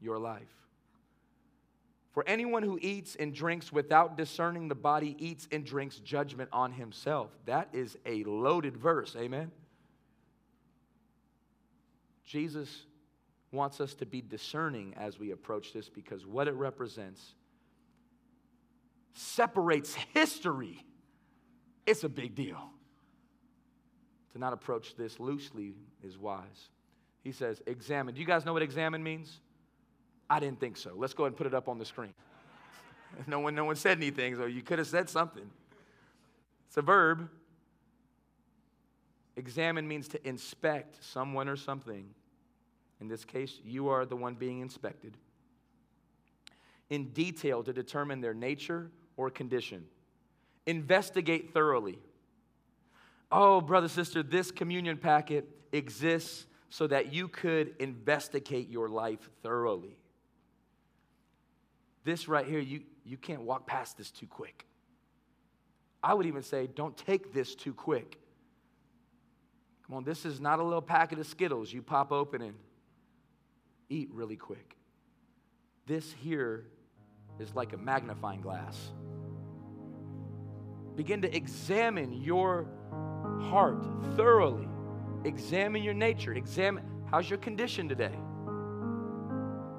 your 0.00 0.18
life. 0.18 0.42
For 2.12 2.24
anyone 2.26 2.62
who 2.62 2.78
eats 2.82 3.16
and 3.16 3.32
drinks 3.32 3.72
without 3.72 4.16
discerning 4.16 4.68
the 4.68 4.74
body 4.74 5.16
eats 5.18 5.48
and 5.50 5.64
drinks 5.64 5.96
judgment 5.98 6.50
on 6.52 6.72
himself. 6.72 7.30
That 7.46 7.68
is 7.72 7.96
a 8.04 8.22
loaded 8.24 8.76
verse. 8.76 9.16
Amen. 9.16 9.50
Jesus 12.24 12.86
wants 13.50 13.80
us 13.80 13.94
to 13.94 14.06
be 14.06 14.20
discerning 14.20 14.94
as 14.96 15.18
we 15.18 15.30
approach 15.30 15.72
this 15.72 15.88
because 15.88 16.26
what 16.26 16.48
it 16.48 16.54
represents 16.54 17.34
separates 19.14 19.94
history. 20.14 20.84
It's 21.86 22.04
a 22.04 22.08
big 22.08 22.34
deal. 22.34 22.70
To 24.32 24.38
not 24.38 24.52
approach 24.52 24.96
this 24.96 25.20
loosely 25.20 25.74
is 26.02 26.16
wise. 26.16 26.70
He 27.22 27.32
says, 27.32 27.60
examine. 27.66 28.14
Do 28.14 28.20
you 28.20 28.26
guys 28.26 28.44
know 28.44 28.52
what 28.52 28.62
examine 28.62 29.02
means? 29.02 29.40
I 30.28 30.40
didn't 30.40 30.60
think 30.60 30.76
so. 30.76 30.92
Let's 30.96 31.12
go 31.12 31.24
ahead 31.24 31.32
and 31.32 31.36
put 31.36 31.46
it 31.46 31.54
up 31.54 31.68
on 31.68 31.78
the 31.78 31.84
screen. 31.84 32.14
no 33.26 33.40
one, 33.40 33.54
no 33.54 33.64
one 33.64 33.76
said 33.76 33.98
anything, 33.98 34.36
so 34.36 34.46
you 34.46 34.62
could 34.62 34.78
have 34.78 34.88
said 34.88 35.08
something. 35.10 35.48
It's 36.68 36.76
a 36.76 36.82
verb. 36.82 37.28
Examine 39.36 39.86
means 39.86 40.08
to 40.08 40.28
inspect 40.28 41.04
someone 41.04 41.48
or 41.48 41.56
something. 41.56 42.08
In 43.00 43.08
this 43.08 43.24
case, 43.24 43.60
you 43.64 43.88
are 43.88 44.06
the 44.06 44.16
one 44.16 44.34
being 44.34 44.60
inspected. 44.60 45.16
In 46.88 47.08
detail 47.08 47.62
to 47.62 47.72
determine 47.72 48.20
their 48.20 48.34
nature 48.34 48.90
or 49.16 49.30
condition. 49.30 49.84
Investigate 50.66 51.52
thoroughly. 51.52 51.98
Oh, 53.30 53.60
brother, 53.60 53.88
sister, 53.88 54.22
this 54.22 54.50
communion 54.50 54.96
packet 54.98 55.48
exists 55.72 56.46
so 56.68 56.86
that 56.86 57.12
you 57.12 57.28
could 57.28 57.74
investigate 57.78 58.68
your 58.70 58.88
life 58.88 59.30
thoroughly. 59.42 59.96
This 62.04 62.28
right 62.28 62.46
here, 62.46 62.58
you, 62.58 62.82
you 63.04 63.16
can't 63.16 63.42
walk 63.42 63.66
past 63.66 63.96
this 63.96 64.10
too 64.10 64.26
quick. 64.26 64.66
I 66.02 66.14
would 66.14 66.26
even 66.26 66.42
say, 66.42 66.66
don't 66.66 66.96
take 66.96 67.32
this 67.32 67.54
too 67.54 67.72
quick. 67.72 68.18
Come 69.86 69.96
on, 69.96 70.04
this 70.04 70.24
is 70.24 70.40
not 70.40 70.58
a 70.58 70.62
little 70.62 70.82
packet 70.82 71.18
of 71.18 71.26
Skittles 71.26 71.72
you 71.72 71.82
pop 71.82 72.12
open 72.12 72.42
and 72.42 72.54
eat 73.88 74.08
really 74.12 74.36
quick. 74.36 74.76
This 75.86 76.12
here 76.12 76.66
is 77.38 77.54
like 77.54 77.72
a 77.72 77.76
magnifying 77.76 78.40
glass. 78.40 78.92
Begin 80.96 81.22
to 81.22 81.34
examine 81.34 82.12
your 82.12 82.66
heart 83.50 83.84
thoroughly. 84.16 84.68
Examine 85.24 85.82
your 85.82 85.94
nature. 85.94 86.34
Examine 86.34 86.84
how's 87.10 87.28
your 87.28 87.38
condition 87.38 87.88
today? 87.88 88.18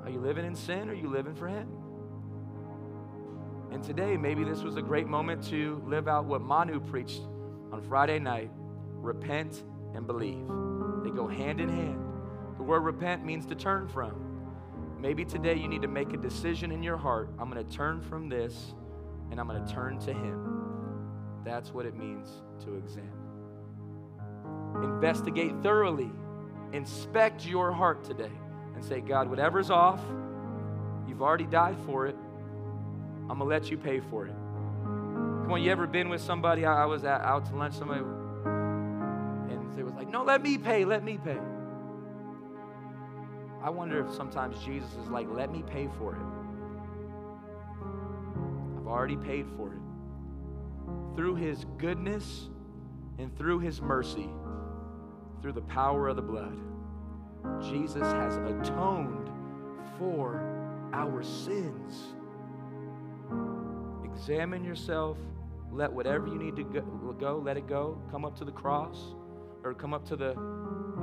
Are 0.04 0.10
you 0.10 0.20
living 0.20 0.46
in 0.46 0.56
sin 0.56 0.90
or 0.90 0.94
are 0.94 0.96
you 0.96 1.10
living 1.10 1.36
for 1.36 1.48
Him? 1.48 1.68
And 3.72 3.84
today, 3.84 4.18
maybe 4.18 4.44
this 4.44 4.62
was 4.62 4.76
a 4.76 4.82
great 4.82 5.08
moment 5.08 5.44
to 5.50 5.82
live 5.88 6.08
out 6.08 6.26
what 6.26 6.42
Manu 6.42 6.80
preached 6.80 7.22
on 7.72 7.82
Friday 7.82 8.20
night 8.20 8.52
repent 9.04 9.64
and 9.96 10.08
believe. 10.08 10.46
They 11.04 11.10
go 11.10 11.28
hand 11.28 11.60
in 11.60 11.70
hand. 11.70 12.00
The 12.58 12.64
word 12.64 12.82
repent 12.82 13.26
means 13.26 13.46
to 13.48 13.56
turn 13.56 13.88
from. 13.88 14.34
Maybe 15.00 15.26
today 15.26 15.56
you 15.56 15.68
need 15.68 15.82
to 15.82 15.88
make 15.88 16.14
a 16.14 16.18
decision 16.18 16.72
in 16.72 16.82
your 16.82 16.98
heart 16.98 17.30
I'm 17.40 17.50
going 17.50 17.66
to 17.66 17.76
turn 17.76 18.02
from 18.02 18.30
this 18.30 18.74
and 19.32 19.40
I'm 19.40 19.48
going 19.48 19.66
to 19.66 19.74
turn 19.74 20.00
to 20.00 20.14
Him. 20.14 20.63
That's 21.44 21.72
what 21.72 21.86
it 21.86 21.96
means 21.96 22.30
to 22.66 22.76
examine. 22.76 23.12
Investigate 24.82 25.54
thoroughly, 25.62 26.12
inspect 26.72 27.46
your 27.46 27.72
heart 27.72 28.04
today, 28.04 28.32
and 28.76 28.84
say, 28.84 29.02
God, 29.02 29.30
whatever's 29.30 29.70
off, 29.70 30.02
you've 31.08 31.22
already 31.22 31.46
died 31.46 31.78
for 31.86 32.08
it. 32.08 32.16
I'm 33.30 33.38
going 33.38 33.40
to 33.40 33.46
let 33.46 33.70
you 33.70 33.78
pay 33.78 34.00
for 34.00 34.26
it. 34.26 34.34
Come 35.44 35.52
on, 35.52 35.62
you 35.62 35.72
ever 35.72 35.88
been 35.88 36.10
with 36.10 36.22
somebody? 36.22 36.66
I, 36.66 36.86
was 36.86 37.04
at, 37.04 37.22
out 37.22 37.46
to 37.48 37.56
lunch, 37.56 37.76
somebody, 37.76 38.02
and 38.02 39.78
they 39.78 39.84
was 39.84 39.94
like, 39.94 40.10
no, 40.10 40.24
let 40.24 40.42
me 40.42 40.58
pay, 40.58 40.86
let 40.86 41.04
me 41.04 41.18
pay. 41.24 41.40
I 43.62 43.70
wonder 43.70 44.06
if 44.06 44.14
sometimes 44.14 44.58
Jesus 44.64 44.90
is 45.02 45.10
like, 45.10 45.28
let 45.30 45.52
me 45.52 45.64
pay 45.64 45.90
for 45.98 46.16
it. 46.16 46.22
I've 48.78 48.88
already 48.88 49.18
paid 49.18 49.46
for 49.56 49.74
it. 49.74 49.83
Through 51.16 51.36
his 51.36 51.66
goodness 51.78 52.50
and 53.20 53.36
through 53.38 53.60
his 53.60 53.82
mercy, 53.82 54.30
through 55.42 55.54
the 55.54 55.62
power 55.62 56.08
of 56.08 56.16
the 56.16 56.22
blood, 56.22 56.58
Jesus 57.62 58.04
has 58.04 58.38
atoned 58.38 59.30
for 60.00 60.42
our 60.94 61.22
sins. 61.24 62.16
Examine 64.04 64.64
yourself. 64.64 65.18
Let 65.72 65.92
whatever 65.92 66.28
you 66.28 66.38
need 66.38 66.56
to 66.56 66.64
go, 67.20 67.42
let 67.44 67.58
it 67.58 67.68
go. 67.68 68.02
Come 68.12 68.26
up 68.26 68.38
to 68.38 68.46
the 68.46 68.52
cross 68.52 69.16
or 69.64 69.74
come 69.74 69.94
up 69.94 70.06
to 70.08 70.16
the 70.16 70.32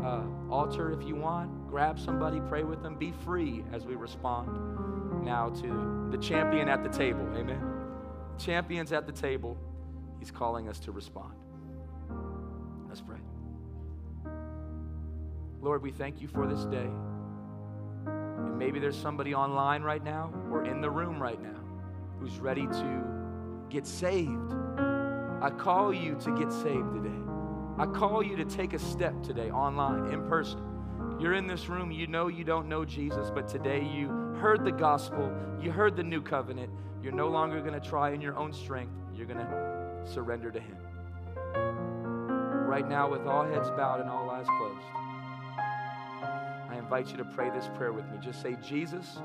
uh, 0.04 0.22
altar 0.50 0.92
if 0.92 1.06
you 1.06 1.16
want. 1.16 1.68
Grab 1.68 1.98
somebody, 1.98 2.40
pray 2.48 2.62
with 2.62 2.82
them. 2.82 2.96
Be 2.96 3.12
free 3.24 3.64
as 3.72 3.84
we 3.84 3.94
respond 3.96 4.48
now 5.24 5.50
to 5.50 6.08
the 6.10 6.18
champion 6.18 6.68
at 6.68 6.82
the 6.82 6.88
table. 6.88 7.26
Amen. 7.36 7.60
Champions 8.38 8.92
at 8.92 9.06
the 9.06 9.12
table. 9.12 9.58
He's 10.20 10.30
calling 10.30 10.68
us 10.68 10.78
to 10.80 10.92
respond. 10.92 11.32
Let's 12.88 13.00
pray. 13.00 13.18
Lord, 15.60 15.82
we 15.82 15.90
thank 15.90 16.20
you 16.20 16.28
for 16.28 16.46
this 16.46 16.64
day. 16.66 16.88
And 18.06 18.58
maybe 18.58 18.78
there's 18.78 18.96
somebody 18.96 19.34
online 19.34 19.82
right 19.82 20.02
now 20.04 20.32
or 20.50 20.64
in 20.64 20.80
the 20.80 20.90
room 20.90 21.20
right 21.20 21.40
now 21.42 21.60
who's 22.20 22.38
ready 22.38 22.66
to 22.66 23.04
get 23.70 23.86
saved. 23.86 24.52
I 25.42 25.50
call 25.56 25.92
you 25.92 26.16
to 26.16 26.36
get 26.36 26.52
saved 26.52 26.92
today. 26.92 27.16
I 27.78 27.86
call 27.86 28.22
you 28.22 28.36
to 28.36 28.44
take 28.44 28.74
a 28.74 28.78
step 28.78 29.22
today, 29.22 29.50
online, 29.50 30.12
in 30.12 30.28
person. 30.28 30.60
You're 31.18 31.34
in 31.34 31.46
this 31.46 31.68
room, 31.68 31.90
you 31.90 32.06
know 32.06 32.28
you 32.28 32.44
don't 32.44 32.68
know 32.68 32.84
Jesus, 32.84 33.30
but 33.30 33.48
today 33.48 33.82
you 33.82 34.08
heard 34.38 34.64
the 34.64 34.72
gospel, 34.72 35.32
you 35.60 35.70
heard 35.70 35.96
the 35.96 36.02
new 36.02 36.20
covenant. 36.20 36.70
You're 37.02 37.12
no 37.12 37.28
longer 37.28 37.60
going 37.60 37.78
to 37.78 37.80
try 37.80 38.10
in 38.10 38.20
your 38.20 38.36
own 38.36 38.52
strength, 38.52 38.92
you're 39.14 39.26
going 39.26 39.38
to 39.38 39.69
surrender 40.04 40.50
to 40.50 40.60
Him. 40.60 40.76
Right 42.66 42.88
now, 42.88 43.10
with 43.10 43.26
all 43.26 43.44
heads 43.44 43.68
bowed 43.70 44.00
and 44.00 44.08
all 44.08 44.30
eyes 44.30 44.46
closed, 44.46 44.84
I 46.70 46.76
invite 46.78 47.10
you 47.10 47.16
to 47.16 47.24
pray 47.24 47.50
this 47.50 47.68
prayer 47.76 47.92
with 47.92 48.04
me. 48.10 48.18
Just 48.22 48.42
say, 48.42 48.56
Jesus, 48.66 49.18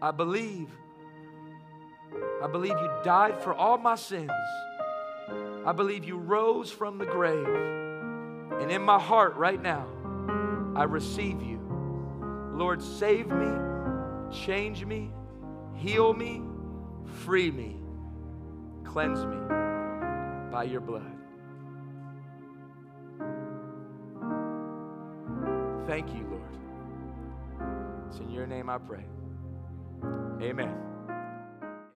I 0.00 0.10
believe. 0.10 0.70
I 2.42 2.46
believe 2.46 2.78
you 2.78 2.90
died 3.04 3.42
for 3.42 3.54
all 3.54 3.78
my 3.78 3.96
sins. 3.96 4.30
I 5.66 5.72
believe 5.72 6.04
you 6.04 6.16
rose 6.16 6.70
from 6.70 6.98
the 6.98 7.04
grave. 7.04 7.46
And 8.60 8.70
in 8.70 8.82
my 8.82 8.98
heart 8.98 9.36
right 9.36 9.60
now, 9.60 9.86
I 10.74 10.84
receive 10.84 11.42
you. 11.42 11.60
Lord, 12.54 12.82
save 12.82 13.28
me, 13.28 13.50
change 14.32 14.84
me, 14.84 15.12
heal 15.74 16.14
me, 16.14 16.42
free 17.24 17.50
me, 17.50 17.76
cleanse 18.96 19.26
me 19.26 19.36
by 20.50 20.64
your 20.64 20.80
blood. 20.80 21.02
Thank 25.86 26.14
you, 26.14 26.26
Lord. 26.30 27.68
It's 28.08 28.20
in 28.20 28.30
your 28.30 28.46
name 28.46 28.70
I 28.70 28.78
pray. 28.78 29.04
Amen. 30.40 30.85